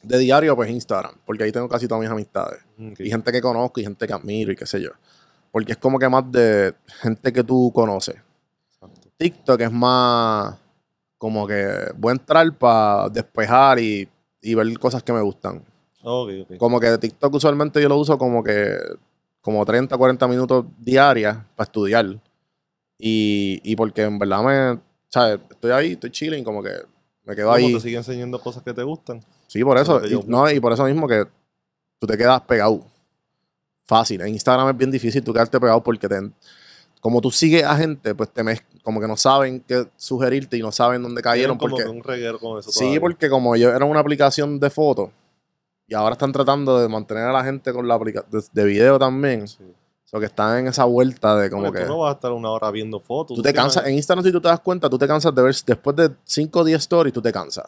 De 0.03 0.17
diario, 0.19 0.55
pues 0.55 0.69
Instagram, 0.69 1.15
porque 1.25 1.43
ahí 1.45 1.51
tengo 1.51 1.69
casi 1.69 1.87
todas 1.87 2.01
mis 2.01 2.09
amistades. 2.09 2.61
Ok. 2.77 2.99
Y 2.99 3.09
gente 3.09 3.31
que 3.31 3.41
conozco 3.41 3.79
y 3.79 3.83
gente 3.83 4.05
que 4.07 4.13
admiro 4.13 4.51
y 4.51 4.55
qué 4.55 4.65
sé 4.65 4.81
yo. 4.81 4.89
Porque 5.51 5.71
es 5.71 5.77
como 5.77 5.97
que 5.99 6.09
más 6.09 6.29
de 6.31 6.75
gente 7.01 7.31
que 7.31 7.43
tú 7.43 7.71
conoces. 7.73 8.15
TikTok 9.17 9.61
es 9.61 9.71
más 9.71 10.55
como 11.17 11.47
que 11.47 11.67
voy 11.97 12.11
a 12.11 12.13
entrar 12.13 12.51
para 12.57 13.09
despejar 13.09 13.79
y, 13.79 14.07
y 14.41 14.55
ver 14.55 14.77
cosas 14.79 15.01
que 15.01 15.13
me 15.13 15.21
gustan. 15.21 15.63
Ok, 16.03 16.29
ok. 16.43 16.57
Como 16.57 16.79
que 16.79 16.97
TikTok 16.97 17.33
usualmente 17.33 17.81
yo 17.81 17.89
lo 17.89 17.97
uso 17.97 18.17
como 18.17 18.43
que 18.43 18.77
como 19.41 19.65
30, 19.65 19.95
40 19.97 20.27
minutos 20.27 20.65
diarias 20.79 21.37
para 21.55 21.65
estudiar. 21.65 22.05
Y, 22.97 23.59
y 23.63 23.75
porque 23.75 24.03
en 24.03 24.17
verdad 24.17 24.43
me, 24.43 24.79
¿sabes? 25.09 25.39
Estoy 25.49 25.71
ahí, 25.71 25.91
estoy 25.93 26.11
chilling, 26.11 26.43
como 26.43 26.63
que 26.63 26.71
me 27.23 27.35
quedo 27.35 27.47
¿Cómo 27.47 27.57
ahí. 27.57 27.73
te 27.73 27.79
sigue 27.79 27.97
enseñando 27.97 28.39
cosas 28.39 28.63
que 28.63 28.73
te 28.73 28.83
gustan? 28.83 29.23
Sí, 29.47 29.63
por 29.63 29.77
eso. 29.77 30.05
Y, 30.05 30.19
no, 30.27 30.49
y 30.49 30.59
por 30.59 30.73
eso 30.73 30.85
mismo 30.85 31.07
que 31.07 31.25
tú 31.99 32.07
te 32.07 32.17
quedas 32.17 32.41
pegado. 32.41 32.83
Fácil. 33.85 34.21
En 34.21 34.29
Instagram 34.29 34.69
es 34.69 34.77
bien 34.77 34.91
difícil 34.91 35.23
tú 35.23 35.33
quedarte 35.33 35.59
pegado 35.59 35.83
porque 35.83 36.07
te, 36.07 36.19
como 37.05 37.21
tú 37.21 37.29
sigues 37.29 37.63
a 37.63 37.75
gente, 37.77 38.15
pues 38.15 38.31
te 38.31 38.41
mez- 38.43 38.63
como 38.81 38.99
que 38.99 39.07
no 39.07 39.15
saben 39.15 39.59
qué 39.67 39.87
sugerirte 39.95 40.57
y 40.57 40.61
no 40.63 40.71
saben 40.71 41.03
dónde 41.03 41.21
cayeron. 41.21 41.55
Como 41.55 41.69
Porque, 41.75 41.83
que 41.83 41.89
un 41.91 42.03
reguero 42.03 42.39
con 42.39 42.57
eso 42.57 42.71
sí, 42.71 42.79
todavía. 42.79 42.99
porque 42.99 43.29
como 43.29 43.53
ellos 43.53 43.71
eran 43.75 43.87
una 43.87 43.99
aplicación 43.99 44.59
de 44.59 44.71
fotos 44.71 45.11
y 45.87 45.93
ahora 45.93 46.13
están 46.13 46.31
tratando 46.31 46.79
de 46.79 46.89
mantener 46.89 47.25
a 47.25 47.31
la 47.31 47.43
gente 47.43 47.71
con 47.71 47.87
la 47.87 47.93
aplicación 47.93 48.31
de, 48.31 48.41
de 48.51 48.67
video 48.67 48.97
también. 48.97 49.47
Sí. 49.47 49.57
O 49.63 50.07
sea, 50.07 50.19
que 50.19 50.25
están 50.25 50.57
en 50.57 50.67
esa 50.67 50.85
vuelta 50.85 51.35
de 51.37 51.51
como 51.51 51.71
que... 51.71 51.81
tú 51.81 51.89
no 51.89 51.99
vas 51.99 52.13
a 52.13 52.15
estar 52.15 52.31
una 52.31 52.49
hora 52.49 52.71
viendo 52.71 52.99
fotos. 52.99 53.35
Tú 53.37 53.43
te 53.43 53.53
tienes- 53.53 53.61
cansas, 53.75 53.85
en 53.85 53.93
Instagram 53.93 54.25
si 54.25 54.31
tú 54.31 54.41
te 54.41 54.47
das 54.47 54.59
cuenta, 54.61 54.89
tú 54.89 54.97
te 54.97 55.05
cansas 55.07 55.35
de 55.35 55.43
ver, 55.43 55.55
después 55.63 55.95
de 55.95 56.09
5 56.23 56.59
o 56.59 56.63
10 56.63 56.79
stories, 56.79 57.13
tú 57.13 57.21
te 57.21 57.31
cansas. 57.31 57.65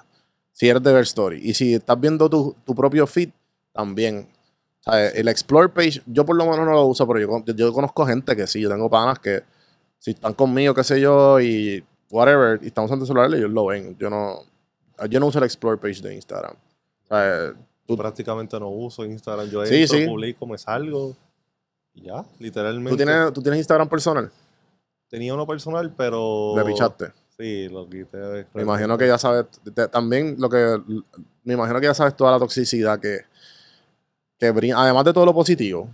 Si 0.51 0.67
eres 0.67 0.81
de 0.81 0.93
ver 0.93 1.03
stories. 1.03 1.45
Y 1.45 1.53
si 1.53 1.75
estás 1.75 1.99
viendo 1.99 2.27
tu, 2.27 2.55
tu 2.65 2.73
propio 2.73 3.05
feed, 3.05 3.29
también. 3.71 4.27
El 5.13 5.27
explore 5.27 5.69
page, 5.69 6.01
yo 6.05 6.25
por 6.25 6.35
lo 6.35 6.45
menos 6.45 6.65
no 6.65 6.71
lo 6.73 6.85
uso, 6.85 7.07
pero 7.07 7.19
yo, 7.19 7.53
yo 7.53 7.73
conozco 7.73 8.05
gente 8.05 8.35
que 8.35 8.47
sí, 8.47 8.61
yo 8.61 8.69
tengo 8.69 8.89
panas 8.89 9.19
que 9.19 9.43
si 9.99 10.11
están 10.11 10.33
conmigo, 10.33 10.73
qué 10.73 10.83
sé 10.83 11.01
yo, 11.01 11.39
y 11.41 11.83
whatever, 12.09 12.59
y 12.63 12.67
estamos 12.67 12.91
ante 12.91 13.03
el 13.03 13.07
celular, 13.07 13.33
ellos 13.33 13.49
lo 13.51 13.65
ven. 13.65 13.97
Yo 13.97 14.09
no, 14.09 14.39
yo 15.09 15.19
no 15.19 15.25
uso 15.27 15.39
el 15.39 15.45
explore 15.45 15.77
page 15.77 16.01
de 16.01 16.15
Instagram. 16.15 16.55
Tú, 17.85 17.97
prácticamente 17.97 18.59
no 18.59 18.69
uso 18.69 19.05
Instagram. 19.05 19.49
Yo 19.49 19.65
Sí, 19.65 19.83
entro, 19.83 19.97
sí. 19.97 20.05
publico, 20.05 20.45
me 20.45 20.57
salgo. 20.57 21.15
Y 21.93 22.03
ya, 22.03 22.23
literalmente. 22.39 22.91
¿tú, 22.91 22.97
tienes, 22.97 23.33
tú 23.33 23.41
tienes 23.41 23.57
Instagram 23.59 23.88
personal, 23.89 24.31
Tenía 25.09 25.33
uno 25.33 25.47
personal, 25.47 25.93
pero. 25.95 26.53
le 26.57 26.65
pichaste. 26.65 27.11
Sí, 27.38 27.69
lo 27.69 27.88
quité. 27.88 28.45
Me 28.53 28.63
imagino 28.63 28.97
que 28.97 29.07
ya 29.07 29.17
sabes, 29.17 29.45
te- 29.73 29.88
también 29.88 30.35
lo 30.38 30.49
que, 30.49 30.81
me 31.43 31.53
imagino 31.53 31.79
que 31.79 31.85
ya 31.85 31.93
sabes 31.93 32.15
toda 32.15 32.31
la 32.31 32.39
toxicidad 32.39 32.99
que, 32.99 33.19
que 34.38 34.51
brinda, 34.51 34.81
además 34.81 35.05
de 35.05 35.13
todo 35.13 35.25
lo 35.25 35.33
positivo, 35.33 35.89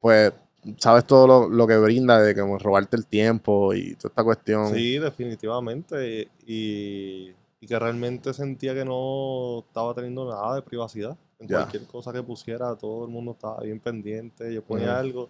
pues 0.00 0.32
sabes 0.78 1.06
todo 1.06 1.26
lo, 1.26 1.48
lo 1.48 1.66
que 1.66 1.76
brinda 1.78 2.20
de 2.20 2.34
como 2.38 2.58
robarte 2.58 2.96
el 2.96 3.06
tiempo 3.06 3.72
y 3.74 3.94
toda 3.96 4.10
esta 4.10 4.24
cuestión. 4.24 4.66
Sí, 4.74 4.98
definitivamente. 4.98 6.28
Y, 6.46 7.34
y 7.60 7.66
que 7.66 7.78
realmente 7.78 8.32
sentía 8.32 8.74
que 8.74 8.84
no 8.84 9.60
estaba 9.66 9.94
teniendo 9.94 10.28
nada 10.30 10.56
de 10.56 10.62
privacidad. 10.62 11.16
En 11.38 11.48
cualquier 11.60 11.84
cosa 11.86 12.12
que 12.12 12.22
pusiera, 12.22 12.74
todo 12.76 13.04
el 13.06 13.10
mundo 13.10 13.32
estaba 13.32 13.60
bien 13.62 13.80
pendiente. 13.80 14.52
Yo 14.52 14.62
ponía 14.62 14.98
algo 14.98 15.28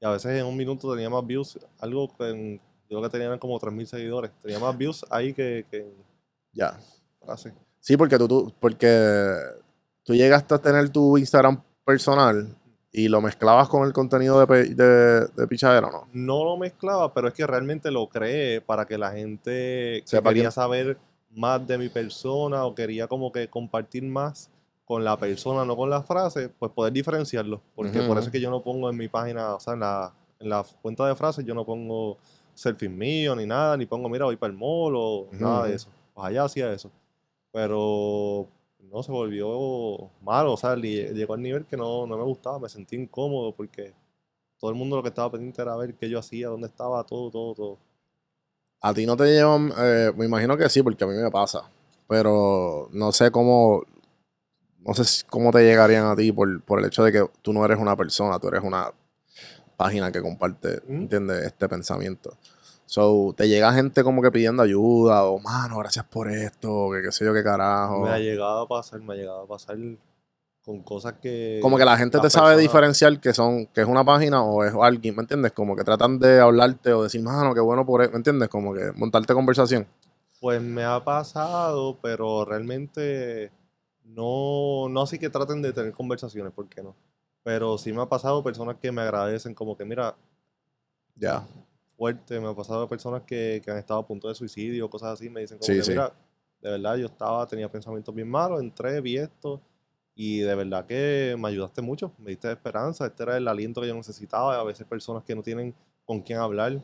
y 0.00 0.06
a 0.06 0.10
veces 0.10 0.38
en 0.40 0.46
un 0.46 0.56
minuto 0.56 0.92
tenía 0.92 1.10
más 1.10 1.26
views. 1.26 1.58
Algo 1.80 2.08
que 2.16 2.28
en- 2.30 2.60
yo 2.88 3.02
que 3.02 3.08
tenía 3.10 3.26
eran 3.26 3.38
como 3.38 3.58
3.000 3.58 3.86
seguidores. 3.86 4.30
Tenía 4.40 4.58
más 4.58 4.76
views 4.78 5.04
ahí 5.10 5.34
que, 5.34 5.66
que 5.70 5.86
Ya. 6.52 6.78
Sí, 7.80 7.96
porque 7.96 8.16
tú, 8.18 8.26
tú, 8.28 8.52
porque 8.60 9.36
tú 10.08 10.14
llegaste 10.14 10.54
a 10.54 10.58
tener 10.58 10.88
tu 10.88 11.18
Instagram 11.18 11.62
personal 11.84 12.56
y 12.90 13.08
lo 13.08 13.20
mezclabas 13.20 13.68
con 13.68 13.86
el 13.86 13.92
contenido 13.92 14.44
de, 14.46 14.74
de, 14.74 15.26
de 15.26 15.46
pichadera, 15.46 15.90
¿no? 15.90 16.08
No 16.14 16.44
lo 16.44 16.56
mezclaba, 16.56 17.12
pero 17.12 17.28
es 17.28 17.34
que 17.34 17.46
realmente 17.46 17.90
lo 17.90 18.08
creé 18.08 18.62
para 18.62 18.86
que 18.86 18.96
la 18.96 19.10
gente 19.10 20.02
que 20.10 20.22
quería 20.22 20.50
saber 20.50 20.96
más 21.30 21.66
de 21.66 21.76
mi 21.76 21.90
persona 21.90 22.64
o 22.64 22.74
quería 22.74 23.06
como 23.06 23.30
que 23.30 23.50
compartir 23.50 24.02
más 24.02 24.48
con 24.86 25.04
la 25.04 25.18
persona, 25.18 25.66
no 25.66 25.76
con 25.76 25.90
la 25.90 26.02
frase, 26.02 26.48
pues 26.48 26.72
poder 26.72 26.94
diferenciarlo. 26.94 27.60
Porque 27.74 28.00
por 28.00 28.16
eso 28.16 28.28
es 28.28 28.32
que 28.32 28.40
yo 28.40 28.48
no 28.48 28.62
pongo 28.62 28.88
en 28.88 28.96
mi 28.96 29.08
página, 29.08 29.56
o 29.56 29.60
sea, 29.60 29.74
en 29.74 29.80
la, 29.80 30.14
en 30.40 30.48
la 30.48 30.64
cuenta 30.80 31.06
de 31.06 31.14
frases, 31.16 31.44
yo 31.44 31.54
no 31.54 31.66
pongo 31.66 32.16
selfies 32.54 32.90
mío 32.90 33.36
ni 33.36 33.44
nada, 33.44 33.76
ni 33.76 33.84
pongo, 33.84 34.08
mira, 34.08 34.24
voy 34.24 34.36
para 34.36 34.52
el 34.52 34.58
mall 34.58 34.94
o 34.96 35.28
nada 35.32 35.66
de 35.66 35.74
eso. 35.74 35.90
Pues 36.14 36.26
allá 36.28 36.44
hacía 36.44 36.72
eso. 36.72 36.90
Pero 37.52 38.48
no 38.92 39.02
se 39.02 39.12
volvió 39.12 40.10
malo, 40.22 40.52
o 40.52 40.56
sea, 40.56 40.74
llegó 40.76 41.34
al 41.34 41.42
nivel 41.42 41.66
que 41.66 41.76
no, 41.76 42.06
no 42.06 42.16
me 42.16 42.24
gustaba, 42.24 42.58
me 42.58 42.68
sentí 42.68 42.96
incómodo 42.96 43.52
porque 43.54 43.92
todo 44.58 44.70
el 44.70 44.76
mundo 44.76 44.96
lo 44.96 45.02
que 45.02 45.10
estaba 45.10 45.30
pendiente 45.30 45.62
era 45.62 45.76
ver 45.76 45.94
qué 45.94 46.08
yo 46.08 46.18
hacía, 46.18 46.48
dónde 46.48 46.66
estaba, 46.68 47.04
todo, 47.04 47.30
todo, 47.30 47.54
todo. 47.54 47.78
A 48.80 48.94
ti 48.94 49.06
no 49.06 49.16
te 49.16 49.24
llevan, 49.24 49.72
eh, 49.78 50.12
me 50.16 50.24
imagino 50.26 50.56
que 50.56 50.68
sí, 50.68 50.82
porque 50.82 51.04
a 51.04 51.06
mí 51.06 51.14
me 51.14 51.30
pasa. 51.30 51.70
Pero 52.08 52.88
no 52.92 53.12
sé 53.12 53.30
cómo, 53.30 53.82
no 54.80 54.94
sé 54.94 55.24
cómo 55.28 55.50
te 55.52 55.62
llegarían 55.64 56.06
a 56.06 56.16
ti 56.16 56.32
por, 56.32 56.62
por 56.62 56.78
el 56.80 56.86
hecho 56.86 57.04
de 57.04 57.12
que 57.12 57.26
tú 57.42 57.52
no 57.52 57.64
eres 57.64 57.78
una 57.78 57.96
persona, 57.96 58.38
tú 58.38 58.48
eres 58.48 58.62
una 58.62 58.90
página 59.76 60.10
que 60.10 60.22
comparte, 60.22 60.80
Mm. 60.86 61.02
¿entiendes? 61.02 61.44
Este 61.46 61.68
pensamiento. 61.68 62.36
So, 62.88 63.34
te 63.36 63.46
llega 63.46 63.70
gente 63.74 64.02
como 64.02 64.22
que 64.22 64.30
pidiendo 64.30 64.62
ayuda, 64.62 65.24
o 65.24 65.38
mano, 65.38 65.76
gracias 65.76 66.06
por 66.06 66.30
esto, 66.30 66.88
que 66.90 67.02
qué 67.02 67.12
sé 67.12 67.22
yo 67.22 67.34
qué 67.34 67.44
carajo. 67.44 68.00
Me 68.00 68.08
ha 68.08 68.18
llegado 68.18 68.62
a 68.62 68.66
pasar, 68.66 68.98
me 69.02 69.12
ha 69.12 69.16
llegado 69.16 69.42
a 69.42 69.46
pasar 69.46 69.76
con 70.62 70.82
cosas 70.82 71.16
que... 71.20 71.58
Como 71.60 71.76
que 71.76 71.84
la 71.84 71.98
gente 71.98 72.16
te 72.16 72.24
las 72.24 72.32
sabe 72.32 72.56
diferenciar 72.56 73.20
que 73.20 73.34
son, 73.34 73.66
que 73.66 73.82
es 73.82 73.86
una 73.86 74.04
página 74.04 74.42
o 74.42 74.64
es 74.64 74.72
alguien, 74.72 75.16
¿me 75.16 75.20
entiendes? 75.20 75.52
Como 75.52 75.76
que 75.76 75.84
tratan 75.84 76.18
de 76.18 76.40
hablarte 76.40 76.94
o 76.94 77.02
decir, 77.02 77.20
mano, 77.20 77.52
qué 77.52 77.60
bueno 77.60 77.84
por 77.84 78.00
eso, 78.00 78.10
¿me 78.12 78.16
entiendes? 78.16 78.48
Como 78.48 78.72
que 78.72 78.90
montarte 78.96 79.34
conversación. 79.34 79.86
Pues 80.40 80.62
me 80.62 80.82
ha 80.82 81.04
pasado, 81.04 81.98
pero 82.00 82.46
realmente 82.46 83.52
no, 84.02 84.88
no 84.88 85.02
así 85.02 85.18
que 85.18 85.28
traten 85.28 85.60
de 85.60 85.74
tener 85.74 85.92
conversaciones, 85.92 86.54
¿por 86.54 86.66
qué 86.70 86.82
no? 86.82 86.96
Pero 87.42 87.76
sí 87.76 87.92
me 87.92 88.00
ha 88.00 88.06
pasado 88.06 88.42
personas 88.42 88.76
que 88.80 88.90
me 88.92 89.02
agradecen, 89.02 89.52
como 89.52 89.76
que 89.76 89.84
mira, 89.84 90.16
Ya. 91.16 91.44
Fuerte, 91.98 92.38
me 92.38 92.48
ha 92.48 92.54
pasado 92.54 92.88
personas 92.88 93.22
que, 93.24 93.60
que 93.62 93.70
han 93.72 93.78
estado 93.78 93.98
a 94.00 94.06
punto 94.06 94.28
de 94.28 94.34
suicidio, 94.36 94.88
cosas 94.88 95.14
así, 95.14 95.28
me 95.28 95.40
dicen 95.40 95.58
como 95.58 95.66
Sí, 95.66 95.80
que 95.82 95.90
mira, 95.90 96.12
de 96.62 96.70
verdad 96.70 96.96
yo 96.96 97.06
estaba, 97.06 97.44
tenía 97.46 97.70
pensamientos 97.70 98.14
bien 98.14 98.28
malos, 98.28 98.60
entré, 98.60 99.00
vi 99.00 99.16
esto, 99.16 99.60
y 100.14 100.38
de 100.38 100.54
verdad 100.54 100.86
que 100.86 101.36
me 101.38 101.48
ayudaste 101.48 101.82
mucho, 101.82 102.12
me 102.18 102.30
diste 102.30 102.50
esperanza, 102.52 103.06
este 103.06 103.24
era 103.24 103.36
el 103.36 103.48
aliento 103.48 103.80
que 103.80 103.88
yo 103.88 103.94
necesitaba, 103.94 104.58
a 104.58 104.64
veces 104.64 104.86
personas 104.86 105.24
que 105.24 105.34
no 105.34 105.42
tienen 105.42 105.74
con 106.04 106.20
quién 106.22 106.38
hablar, 106.38 106.80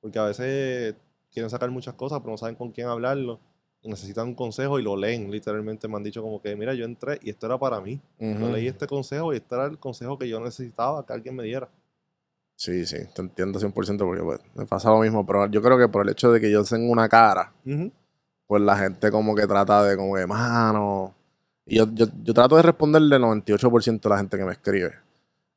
porque 0.00 0.18
a 0.18 0.24
veces 0.24 0.94
quieren 1.30 1.50
sacar 1.50 1.70
muchas 1.70 1.94
cosas, 1.94 2.20
pero 2.20 2.30
no 2.30 2.38
saben 2.38 2.54
con 2.54 2.72
quién 2.72 2.88
hablarlo, 2.88 3.40
y 3.82 3.88
necesitan 3.90 4.28
un 4.28 4.34
consejo 4.34 4.78
y 4.78 4.82
lo 4.82 4.96
leen, 4.96 5.30
literalmente 5.30 5.88
me 5.88 5.96
han 5.96 6.02
dicho 6.02 6.22
como 6.22 6.40
que, 6.40 6.56
mira, 6.56 6.72
yo 6.72 6.86
entré 6.86 7.18
y 7.22 7.28
esto 7.28 7.44
era 7.44 7.58
para 7.58 7.82
mí, 7.82 8.00
yo 8.18 8.50
leí 8.50 8.66
este 8.66 8.86
consejo 8.86 9.34
y 9.34 9.36
este 9.36 9.54
era 9.54 9.66
el 9.66 9.78
consejo 9.78 10.18
que 10.18 10.26
yo 10.26 10.40
necesitaba 10.40 11.04
que 11.04 11.12
alguien 11.12 11.36
me 11.36 11.42
diera. 11.42 11.68
Sí, 12.56 12.86
sí, 12.86 12.96
te 13.14 13.22
entiendo 13.22 13.58
100% 13.58 13.98
porque 13.98 14.22
pues, 14.22 14.40
me 14.54 14.64
pasa 14.66 14.90
lo 14.90 15.00
mismo, 15.00 15.26
pero 15.26 15.46
yo 15.46 15.60
creo 15.60 15.76
que 15.76 15.88
por 15.88 16.04
el 16.06 16.12
hecho 16.12 16.30
de 16.30 16.40
que 16.40 16.50
yo 16.50 16.62
tengo 16.64 16.90
una 16.92 17.08
cara, 17.08 17.52
pues 18.46 18.62
la 18.62 18.76
gente 18.76 19.10
como 19.10 19.34
que 19.34 19.46
trata 19.46 19.82
de 19.84 19.96
como 19.96 20.14
que, 20.14 20.26
mano, 20.26 21.14
y 21.66 21.76
yo, 21.76 21.86
yo, 21.92 22.06
yo 22.22 22.34
trato 22.34 22.56
de 22.56 22.62
responderle 22.62 23.16
el 23.16 23.22
98% 23.22 24.00
de 24.00 24.08
la 24.08 24.18
gente 24.18 24.36
que 24.38 24.44
me 24.44 24.52
escribe. 24.52 24.92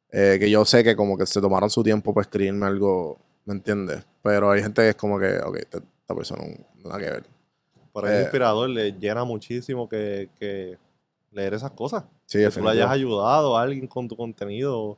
Eh, 0.09 0.37
que 0.39 0.49
yo 0.49 0.63
sé 0.63 0.83
que 0.83 0.95
como 0.95 1.17
que 1.17 1.25
se 1.25 1.41
tomaron 1.41 1.69
su 1.69 1.83
tiempo 1.83 2.13
para 2.13 2.23
escribirme 2.23 2.65
algo, 2.65 3.17
¿me 3.45 3.53
entiendes? 3.53 4.05
Pero 4.23 4.49
hay 4.51 4.61
gente 4.63 4.81
que 4.81 4.89
es 4.89 4.95
como 4.95 5.19
que, 5.19 5.37
ok, 5.37 5.57
esta, 5.57 5.77
esta 5.79 6.15
persona 6.15 6.43
no 6.77 6.89
nada 6.89 6.99
que 6.99 7.11
ver. 7.11 7.25
Pero 7.93 8.07
es 8.07 8.13
Eh, 8.13 8.21
inspirador, 8.21 8.69
le 8.69 8.93
llena 8.93 9.25
muchísimo 9.25 9.87
que, 9.89 10.29
que 10.39 10.77
leer 11.31 11.53
esas 11.55 11.71
cosas. 11.71 12.05
Sí, 12.25 12.39
que 12.39 12.49
tú 12.49 12.61
le 12.61 12.69
hayas 12.69 12.89
ayudado 12.89 13.57
a 13.57 13.61
alguien 13.63 13.85
con 13.85 14.07
tu 14.07 14.15
contenido 14.15 14.97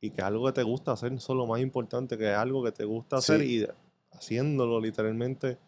y 0.00 0.10
que 0.10 0.22
algo 0.22 0.46
que 0.46 0.52
te 0.52 0.62
gusta 0.62 0.92
hacer, 0.92 1.12
es 1.12 1.28
lo 1.28 1.46
más 1.46 1.60
importante, 1.60 2.16
que 2.16 2.30
es 2.30 2.36
algo 2.36 2.62
que 2.64 2.72
te 2.72 2.84
gusta 2.84 3.16
hacer 3.16 3.40
Sí. 3.40 3.60
y 3.62 3.66
haciéndolo 4.16 4.80
literalmente 4.80 5.58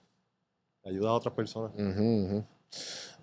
ayuda 0.85 1.11
a 1.11 1.15
otras 1.15 1.35
personas. 1.35 1.73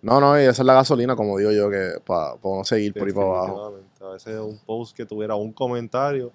No, 0.01 0.22
no, 0.22 0.39
y 0.39 0.43
esa 0.43 0.62
es 0.62 0.66
la 0.66 0.74
gasolina, 0.76 1.16
como 1.16 1.38
digo 1.38 1.51
yo, 1.51 1.70
que 1.70 1.99
para 2.05 2.36
no 2.43 2.64
seguir 2.64 2.93
por 2.93 3.07
ahí 3.07 3.14
para 3.14 3.28
abajo. 3.28 3.82
A 4.01 4.10
veces 4.14 4.39
un 4.39 4.57
post 4.60 4.95
que 4.95 5.05
tuviera 5.05 5.36
un 5.36 5.51
comentario 5.51 6.32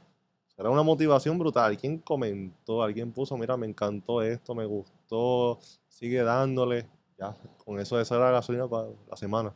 era 0.56 0.70
una 0.70 0.82
motivación 0.82 1.38
brutal. 1.38 1.64
Alguien 1.66 1.98
comentó, 1.98 2.82
alguien 2.82 3.10
puso, 3.12 3.36
mira, 3.36 3.56
me 3.56 3.66
encantó 3.66 4.22
esto, 4.22 4.54
me 4.54 4.66
gustó, 4.66 5.58
sigue 5.88 6.22
dándole. 6.22 6.86
Ya, 7.18 7.34
con 7.64 7.78
eso 7.78 7.98
esa 8.00 8.16
era 8.16 8.26
la 8.26 8.30
gasolina 8.32 8.68
para 8.68 8.88
la 9.08 9.16
semana. 9.16 9.52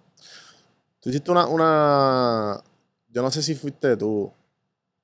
Tú 1.01 1.11
hiciste 1.11 1.31
una, 1.31 1.47
una, 1.47 2.63
yo 3.09 3.21
no 3.23 3.31
sé 3.31 3.43
si 3.43 3.55
fuiste 3.55 3.97
tú, 3.97 4.33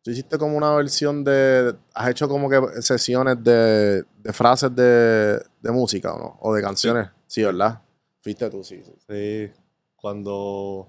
tú 0.04 0.10
hiciste 0.10 0.36
como 0.36 0.56
una 0.58 0.74
versión 0.76 1.24
de, 1.24 1.74
has 1.94 2.10
hecho 2.10 2.28
como 2.28 2.48
que 2.50 2.60
sesiones 2.82 3.42
de, 3.42 4.04
de 4.22 4.32
frases 4.34 4.74
de, 4.76 5.42
de 5.62 5.72
música, 5.72 6.12
¿o 6.12 6.18
no? 6.18 6.38
O 6.42 6.52
de 6.54 6.60
canciones, 6.60 7.08
sí, 7.26 7.42
¿verdad? 7.42 7.80
Fuiste 8.20 8.50
tú, 8.50 8.62
sí, 8.62 8.82
sí. 8.84 8.92
Sí, 9.08 9.50
cuando 9.96 10.86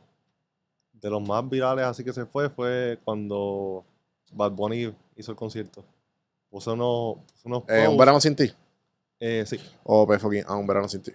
de 0.92 1.10
los 1.10 1.26
más 1.26 1.48
virales 1.50 1.86
así 1.86 2.04
que 2.04 2.12
se 2.12 2.26
fue 2.26 2.50
fue 2.50 3.00
cuando 3.06 3.86
Bad 4.34 4.52
Bunny 4.52 4.94
hizo 5.16 5.32
el 5.32 5.38
concierto. 5.38 5.86
Puso 6.50 6.74
unos, 6.74 7.18
unos 7.46 7.64
Eh, 7.70 7.88
¿Un 7.88 7.98
verano 7.98 8.20
sin 8.20 8.36
ti? 8.36 8.52
eh, 9.20 9.46
sí, 9.48 9.58
O 9.86 10.06
P 10.06 10.18
ah, 10.46 10.56
un 10.58 10.68
verano 10.68 10.90
sin 10.90 11.02
ti. 11.02 11.12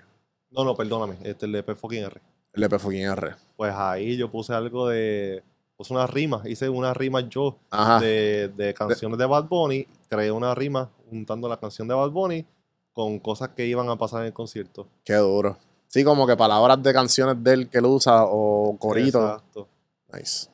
no, 0.51 0.65
no, 0.65 0.75
perdóname, 0.75 1.17
este 1.23 1.45
el 1.45 1.53
de 1.53 1.63
P 1.63 1.73
R. 1.99 2.21
El 2.55 2.61
de 2.63 2.69
P 2.69 3.03
R. 3.03 3.35
Pues 3.57 3.75
ahí 3.75 4.17
yo 4.17 4.31
puse 4.31 4.55
algo 4.55 4.89
de, 4.89 5.43
puse 5.81 5.95
unas 5.95 6.11
rimas, 6.11 6.45
hice 6.45 6.69
unas 6.69 6.95
rimas 6.95 7.25
yo 7.31 7.57
de, 8.03 8.53
de 8.55 8.75
canciones 8.75 9.19
de 9.19 9.25
Bad 9.25 9.45
Bunny, 9.45 9.87
creé 10.11 10.31
una 10.31 10.55
rima 10.55 10.91
juntando 11.09 11.49
la 11.49 11.57
canción 11.59 11.89
de 11.89 11.95
Bad 11.95 12.11
Bunny 12.11 12.45
con 12.93 13.19
cosas 13.19 13.49
que 13.57 13.65
iban 13.65 13.89
a 13.89 13.97
pasar 13.97 14.21
en 14.21 14.27
el 14.27 14.33
concierto. 14.35 14.87
Qué 15.03 15.15
duro. 15.15 15.57
Sí, 15.87 16.05
como 16.05 16.27
que 16.27 16.37
palabras 16.37 16.83
de 16.83 16.93
canciones 16.93 17.43
de 17.43 17.53
él 17.55 17.71
que 17.71 17.79
él 17.79 17.87
usa 17.87 18.25
o 18.27 18.77
coritos. 18.79 19.23
Exacto. 19.23 19.69
Nice. 20.13 20.51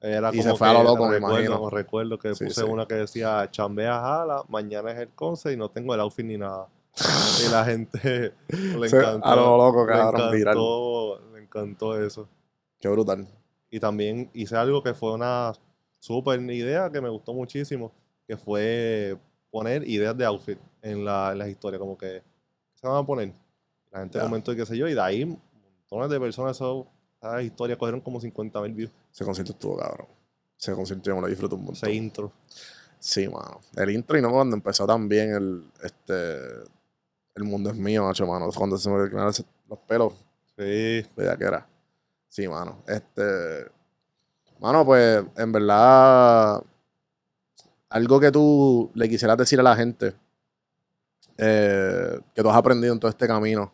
Era 0.00 0.34
Y 0.34 0.42
se 0.42 0.52
fue 0.56 0.66
a 0.66 0.72
lo 0.72 0.82
loco, 0.82 1.06
me 1.06 1.14
recuerdo, 1.20 1.38
imagino. 1.40 1.70
recuerdo 1.70 2.18
que 2.18 2.34
Sí, 2.34 2.44
puse 2.46 2.62
sí. 2.62 2.66
una 2.68 2.84
que 2.86 2.94
decía, 2.96 3.48
chambea 3.52 4.00
jala, 4.00 4.42
mañana 4.48 4.90
es 4.90 4.98
el 4.98 5.10
conce 5.10 5.52
y 5.52 5.56
no 5.56 5.68
tengo 5.68 5.94
el 5.94 6.00
outfit 6.00 6.26
ni 6.26 6.36
nada. 6.36 6.66
y 7.46 7.52
la 7.52 7.64
gente 7.64 8.32
le 8.48 8.86
encantó. 8.88 9.24
a 9.24 9.36
lo 9.36 9.56
loco, 9.56 9.86
le 9.86 9.92
cabrón, 9.92 10.32
viral. 10.32 10.56
encantó, 10.56 11.20
le 11.32 11.42
encantó 11.44 12.02
eso. 12.04 12.28
Qué 12.80 12.88
brutal. 12.88 13.28
Y 13.70 13.80
también 13.80 14.30
hice 14.32 14.56
algo 14.56 14.82
que 14.82 14.94
fue 14.94 15.12
una 15.12 15.52
súper 15.98 16.40
idea 16.50 16.90
que 16.90 17.00
me 17.00 17.08
gustó 17.08 17.34
muchísimo, 17.34 17.92
que 18.26 18.36
fue 18.36 19.16
poner 19.50 19.86
ideas 19.88 20.16
de 20.16 20.24
outfit 20.24 20.58
en, 20.82 21.04
la, 21.04 21.32
en 21.32 21.38
las 21.38 21.48
historias, 21.48 21.78
como 21.80 21.96
que 21.98 22.22
¿qué 22.74 22.78
se 22.80 22.86
van 22.86 22.96
a 23.02 23.06
poner. 23.06 23.32
La 23.90 24.00
gente 24.00 24.18
Ya. 24.18 24.24
comentó 24.24 24.52
y 24.52 24.56
qué 24.56 24.66
sé 24.66 24.76
yo, 24.76 24.86
y 24.88 24.94
de 24.94 25.00
ahí 25.00 25.24
montones 25.24 26.10
de 26.10 26.20
personas, 26.20 26.56
eso, 26.56 26.86
esas 27.20 27.42
historias 27.42 27.78
cogieron 27.78 28.00
como 28.00 28.20
50 28.20 28.60
mil 28.62 28.74
views, 28.74 28.90
Ese 29.12 29.24
concierto 29.24 29.52
estuvo 29.52 29.76
cabrón. 29.76 30.06
Ese 30.58 30.72
concierto 30.72 31.04
yo 31.10 31.16
me 31.16 31.22
lo 31.22 31.28
disfruto 31.28 31.56
un 31.56 31.64
montón. 31.64 31.88
ese 31.88 31.92
intro. 31.96 32.32
Sí, 32.98 33.28
mano. 33.28 33.60
El 33.76 33.90
intro 33.90 34.18
y 34.18 34.22
no 34.22 34.30
cuando 34.30 34.56
empezó 34.56 34.86
también 34.86 35.32
el, 35.34 35.64
este, 35.82 36.36
el 37.34 37.44
mundo 37.44 37.70
es 37.70 37.76
mío, 37.76 38.02
macho, 38.04 38.26
mano. 38.26 38.48
Cuando 38.54 38.76
se 38.76 38.90
me 38.90 39.28
ese- 39.28 39.44
los 39.68 39.78
pelos, 39.80 40.12
Sí, 40.56 41.06
veía 41.16 41.36
que 41.38 41.44
era. 41.44 41.66
Sí, 42.28 42.46
mano. 42.46 42.82
Este, 42.86 43.70
mano, 44.60 44.84
pues, 44.84 45.24
en 45.36 45.52
verdad, 45.52 46.62
algo 47.88 48.20
que 48.20 48.30
tú 48.30 48.90
le 48.94 49.08
quisieras 49.08 49.36
decir 49.38 49.58
a 49.60 49.62
la 49.62 49.76
gente, 49.76 50.14
eh, 51.36 52.20
que 52.34 52.42
tú 52.42 52.50
has 52.50 52.56
aprendido 52.56 52.92
en 52.92 53.00
todo 53.00 53.10
este 53.10 53.26
camino, 53.26 53.72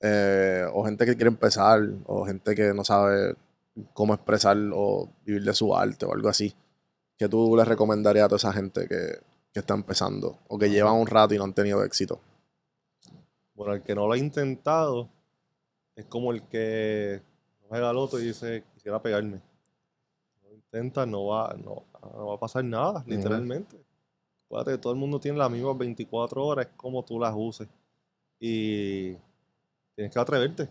eh, 0.00 0.66
o 0.72 0.84
gente 0.84 1.06
que 1.06 1.14
quiere 1.14 1.28
empezar, 1.28 1.80
o 2.06 2.24
gente 2.24 2.54
que 2.54 2.72
no 2.74 2.84
sabe 2.84 3.36
cómo 3.92 4.14
expresar 4.14 4.56
o 4.74 5.08
vivir 5.24 5.44
de 5.44 5.54
su 5.54 5.74
arte 5.74 6.06
o 6.06 6.12
algo 6.12 6.28
así, 6.28 6.54
que 7.16 7.28
tú 7.28 7.56
le 7.56 7.64
recomendarías 7.64 8.24
a 8.24 8.28
toda 8.28 8.36
esa 8.36 8.52
gente 8.52 8.88
que, 8.88 9.20
que 9.52 9.60
está 9.60 9.74
empezando 9.74 10.38
o 10.48 10.58
que 10.58 10.70
llevan 10.70 10.94
un 10.94 11.06
rato 11.06 11.34
y 11.34 11.38
no 11.38 11.44
han 11.44 11.52
tenido 11.52 11.84
éxito? 11.84 12.20
Bueno, 13.54 13.74
el 13.74 13.82
que 13.82 13.94
no 13.94 14.06
lo 14.06 14.14
ha 14.14 14.18
intentado 14.18 15.08
es 15.94 16.06
como 16.06 16.32
el 16.32 16.42
que 16.48 17.22
juega 17.72 17.88
al 17.88 17.96
otro 17.96 18.20
y 18.20 18.24
dice, 18.24 18.64
quisiera 18.74 19.00
pegarme. 19.00 19.40
No 20.42 20.52
intenta, 20.52 21.06
no 21.06 21.24
va, 21.24 21.56
no, 21.56 21.86
no 22.02 22.26
va 22.26 22.34
a 22.34 22.38
pasar 22.38 22.62
nada, 22.62 23.02
literalmente. 23.06 23.82
Acuérdate 24.44 24.72
que 24.72 24.78
todo 24.78 24.92
el 24.92 24.98
mundo 24.98 25.18
tiene 25.18 25.38
las 25.38 25.50
mismas 25.50 25.78
24 25.78 26.44
horas, 26.44 26.66
es 26.66 26.72
como 26.76 27.02
tú 27.02 27.18
las 27.18 27.32
uses. 27.34 27.66
Y 28.38 29.14
tienes 29.94 30.12
que 30.12 30.18
atreverte. 30.18 30.68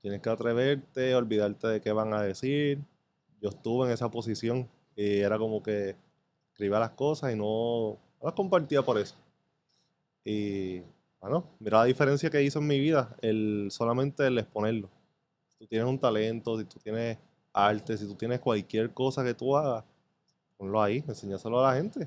Tienes 0.00 0.22
que 0.22 0.30
atreverte, 0.30 1.14
olvidarte 1.14 1.68
de 1.68 1.80
qué 1.82 1.92
van 1.92 2.14
a 2.14 2.22
decir. 2.22 2.78
Yo 3.42 3.50
estuve 3.50 3.88
en 3.88 3.92
esa 3.92 4.10
posición 4.10 4.66
y 4.94 5.18
era 5.18 5.36
como 5.36 5.62
que 5.62 5.96
escribía 6.52 6.78
las 6.78 6.92
cosas 6.92 7.34
y 7.34 7.36
no, 7.36 7.98
no 8.18 8.24
las 8.24 8.32
compartía 8.32 8.80
por 8.80 8.96
eso. 8.96 9.16
Y 10.24 10.80
bueno, 11.20 11.44
mira 11.58 11.80
la 11.80 11.84
diferencia 11.84 12.30
que 12.30 12.42
hizo 12.42 12.60
en 12.60 12.68
mi 12.68 12.80
vida, 12.80 13.14
el 13.20 13.68
solamente 13.70 14.26
el 14.26 14.38
exponerlo. 14.38 14.88
Si 15.56 15.64
tú 15.64 15.66
tienes 15.66 15.88
un 15.88 15.98
talento, 15.98 16.58
si 16.58 16.64
tú 16.66 16.78
tienes 16.78 17.16
arte, 17.52 17.96
si 17.96 18.06
tú 18.06 18.14
tienes 18.14 18.40
cualquier 18.40 18.92
cosa 18.92 19.24
que 19.24 19.32
tú 19.32 19.56
hagas, 19.56 19.82
ponlo 20.58 20.82
ahí, 20.82 21.02
enséñaselo 21.08 21.64
a 21.64 21.70
la 21.72 21.80
gente. 21.80 22.06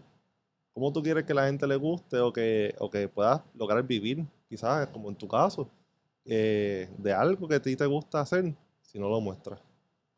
¿Cómo 0.74 0.94
tú 0.94 1.02
quieres 1.02 1.24
que 1.26 1.34
la 1.34 1.48
gente 1.48 1.66
le 1.66 1.76
guste 1.76 2.20
o 2.20 2.32
que, 2.32 2.76
o 2.80 2.90
que 2.90 3.08
puedas 3.08 3.42
lograr 3.56 3.84
vivir, 3.84 4.24
quizás 4.48 4.88
como 4.90 5.10
en 5.10 5.16
tu 5.16 5.28
caso, 5.28 5.68
eh, 6.26 6.88
de 6.98 7.12
algo 7.12 7.48
que 7.48 7.56
a 7.56 7.62
ti 7.62 7.76
te 7.76 7.86
gusta 7.86 8.22
hacer, 8.22 8.54
si 8.82 9.00
no 9.00 9.10
lo 9.10 9.20
muestras? 9.20 9.60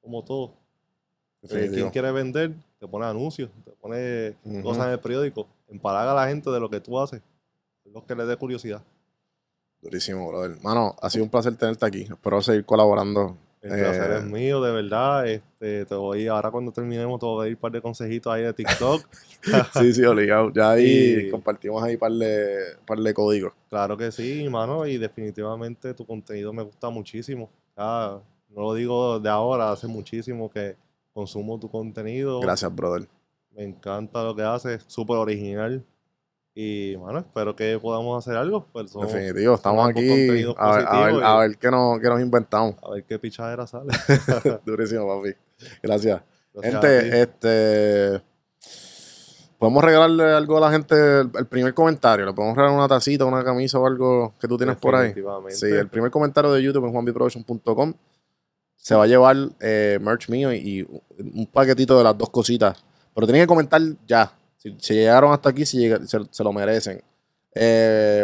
Como 0.02 0.24
todo. 0.24 0.54
Eh, 1.44 1.48
Definitivo. 1.48 1.76
¿Quién 1.76 1.90
quiere 1.90 2.12
vender? 2.12 2.54
Te 2.80 2.88
pone 2.88 3.06
anuncios, 3.06 3.50
te 3.64 3.72
pone 3.72 4.36
cosas 4.62 4.88
en 4.88 4.92
el 4.92 5.00
periódico. 5.00 5.48
Empalaga 5.70 6.12
a 6.12 6.16
la 6.16 6.28
gente 6.28 6.50
de 6.50 6.60
lo 6.60 6.70
que 6.70 6.82
tú 6.82 7.00
haces. 7.00 7.22
Lo 7.86 8.06
que 8.06 8.14
les 8.14 8.28
dé 8.28 8.36
curiosidad. 8.36 8.84
Durísimo, 9.82 10.28
brother. 10.30 10.58
Mano, 10.62 10.96
ha 11.02 11.10
sido 11.10 11.24
un 11.24 11.30
placer 11.30 11.56
tenerte 11.56 11.86
aquí. 11.86 12.02
Espero 12.04 12.42
seguir 12.42 12.66
colaborando. 12.66 13.38
El 13.62 13.70
placer 13.80 14.12
Eh, 14.12 14.18
es 14.18 14.24
mío, 14.26 14.62
de 14.62 14.72
verdad. 14.72 15.28
Este, 15.28 15.86
te 15.86 15.96
voy, 15.96 16.28
ahora 16.28 16.50
cuando 16.52 16.72
terminemos, 16.72 17.20
te 17.20 17.26
voy 17.26 17.42
a 17.42 17.44
dar 17.46 17.54
un 17.54 17.60
par 17.60 17.72
de 17.72 17.82
consejitos 17.82 18.32
ahí 18.34 18.44
de 18.44 18.54
TikTok. 18.54 19.06
Sí, 19.74 19.92
sí, 19.94 20.04
obligado. 20.04 20.52
Ya 20.54 20.72
ahí 20.72 21.26
Y- 21.28 21.30
compartimos 21.32 21.82
ahí 21.84 21.98
par 21.98 22.12
de, 22.12 22.58
par 22.86 23.00
de 23.00 23.12
códigos. 23.14 23.54
Claro 23.70 23.98
que 23.98 24.12
sí, 24.12 24.48
mano, 24.50 24.86
y 24.86 24.98
definitivamente 25.00 25.94
tu 25.96 26.06
contenido 26.06 26.54
me 26.54 26.62
gusta 26.64 26.90
muchísimo. 26.90 27.50
Ya, 27.76 28.20
no 28.50 28.62
lo 28.62 28.74
digo 28.76 29.20
de 29.20 29.30
ahora, 29.30 29.72
hace 29.72 29.88
muchísimo 29.88 30.48
que 30.50 30.76
consumo 31.14 31.60
tu 31.60 31.70
contenido. 31.72 32.40
Gracias, 32.40 32.74
brother. 32.76 33.08
Me 33.56 33.64
encanta 33.64 34.24
lo 34.24 34.36
que 34.36 34.44
haces, 34.44 34.84
súper 34.88 35.18
original. 35.18 35.84
Y, 36.54 36.97
mano, 36.97 37.20
espero 37.20 37.56
que 37.56 37.80
podamos 37.80 38.26
hacer 38.26 38.38
algo. 38.38 38.66
Pues, 38.74 38.91
somos- 38.91 39.12
Definitivo, 39.12 39.56
estamos 39.56 39.88
aquí 39.89 40.02
a 40.58 40.76
ver, 40.76 41.24
a 41.24 41.38
ver, 41.39 41.52
a 41.52 41.54
qué, 41.60 41.72
nos, 41.72 41.99
qué 41.99 42.08
nos 42.10 42.20
inventamos. 42.22 42.76
a 42.84 42.89
ver 42.91 43.04
qué 43.06 43.18
pichadera 43.20 43.66
sale. 43.66 43.91
Durísimo, 44.66 45.08
papi. 45.08 45.34
Gracias. 45.82 46.22
Gente, 46.62 47.22
este. 47.22 48.22
Podemos 49.58 49.84
regalarle 49.84 50.24
algo 50.24 50.58
a 50.58 50.62
la 50.62 50.72
gente, 50.72 50.95
el, 50.95 51.30
el 51.38 51.45
primer 51.45 51.74
comentario. 51.74 52.26
Le 52.26 52.34
podemos 52.34 52.58
regalar 52.58 52.78
una 52.78 52.88
tacita, 52.88 53.26
una 53.26 53.43
camisa 53.43 53.78
o 53.80 53.86
algo 53.86 54.34
que 54.39 54.47
tú 54.47 54.58
tienes 54.58 54.76
por 54.78 54.95
ahí. 54.95 55.14
Sí, 55.52 55.68
el 55.68 55.88
primer 55.88 56.10
comentario 56.12 56.52
de 56.52 56.64
YouTube 56.64 56.86
en 56.86 56.91
juanbiproduction.com 56.91 57.93
se 58.76 58.95
va 58.95 59.04
a 59.04 59.08
llevar 59.08 59.38
eh, 59.60 59.99
merch 60.02 60.30
mío 60.30 60.52
y, 60.52 60.58
y 60.80 60.82
un 61.20 61.45
paquetito 61.45 61.95
de 61.97 62.04
las 62.04 62.18
dos 62.18 62.32
cositas. 62.32 62.84
Pero 63.14 63.28
tienen 63.28 63.43
que 63.43 63.47
comentar 63.47 63.80
ya. 64.08 64.34
Si, 64.62 64.76
si 64.80 64.93
llegaron 64.93 65.34
hasta 65.34 65.49
aquí, 65.49 65.66
si 65.66 65.89
se, 66.05 66.20
se 66.30 66.43
lo 66.43 66.53
merecen. 66.53 67.01
Eh, 67.55 68.24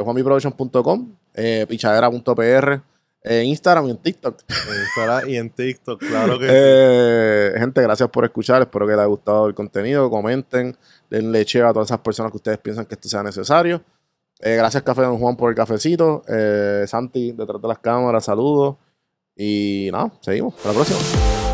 eh, 1.33 1.65
pichadera.pr, 1.67 2.81
en 3.23 3.45
Instagram 3.45 3.87
y 3.87 3.91
en 3.91 3.97
TikTok. 3.97 4.39
En 4.47 4.81
Instagram 4.81 5.29
y 5.29 5.37
en 5.37 5.49
TikTok, 5.49 5.99
claro 5.99 6.39
que 6.39 6.45
sí. 6.47 6.53
Eh, 6.55 7.53
gente, 7.57 7.81
gracias 7.81 8.09
por 8.09 8.23
escuchar. 8.25 8.61
Espero 8.61 8.85
que 8.85 8.91
les 8.91 8.99
haya 8.99 9.07
gustado 9.07 9.47
el 9.47 9.53
contenido. 9.55 10.09
Comenten, 10.09 10.77
denle 11.09 11.45
che 11.45 11.61
a 11.61 11.73
todas 11.73 11.89
esas 11.89 11.99
personas 11.99 12.31
que 12.31 12.37
ustedes 12.37 12.57
piensan 12.59 12.85
que 12.85 12.95
esto 12.95 13.09
sea 13.09 13.23
necesario. 13.23 13.81
Eh, 14.39 14.55
gracias, 14.55 14.83
Café 14.83 15.01
Don 15.01 15.17
Juan, 15.17 15.35
por 15.35 15.49
el 15.49 15.55
cafecito. 15.55 16.21
Eh, 16.27 16.85
Santi, 16.87 17.31
detrás 17.31 17.61
de 17.61 17.67
las 17.67 17.79
cámaras, 17.79 18.25
saludos. 18.25 18.75
Y 19.35 19.89
nada, 19.91 20.11
seguimos. 20.21 20.55
Hasta 20.55 20.69
la 20.69 20.75
próxima. 20.75 21.46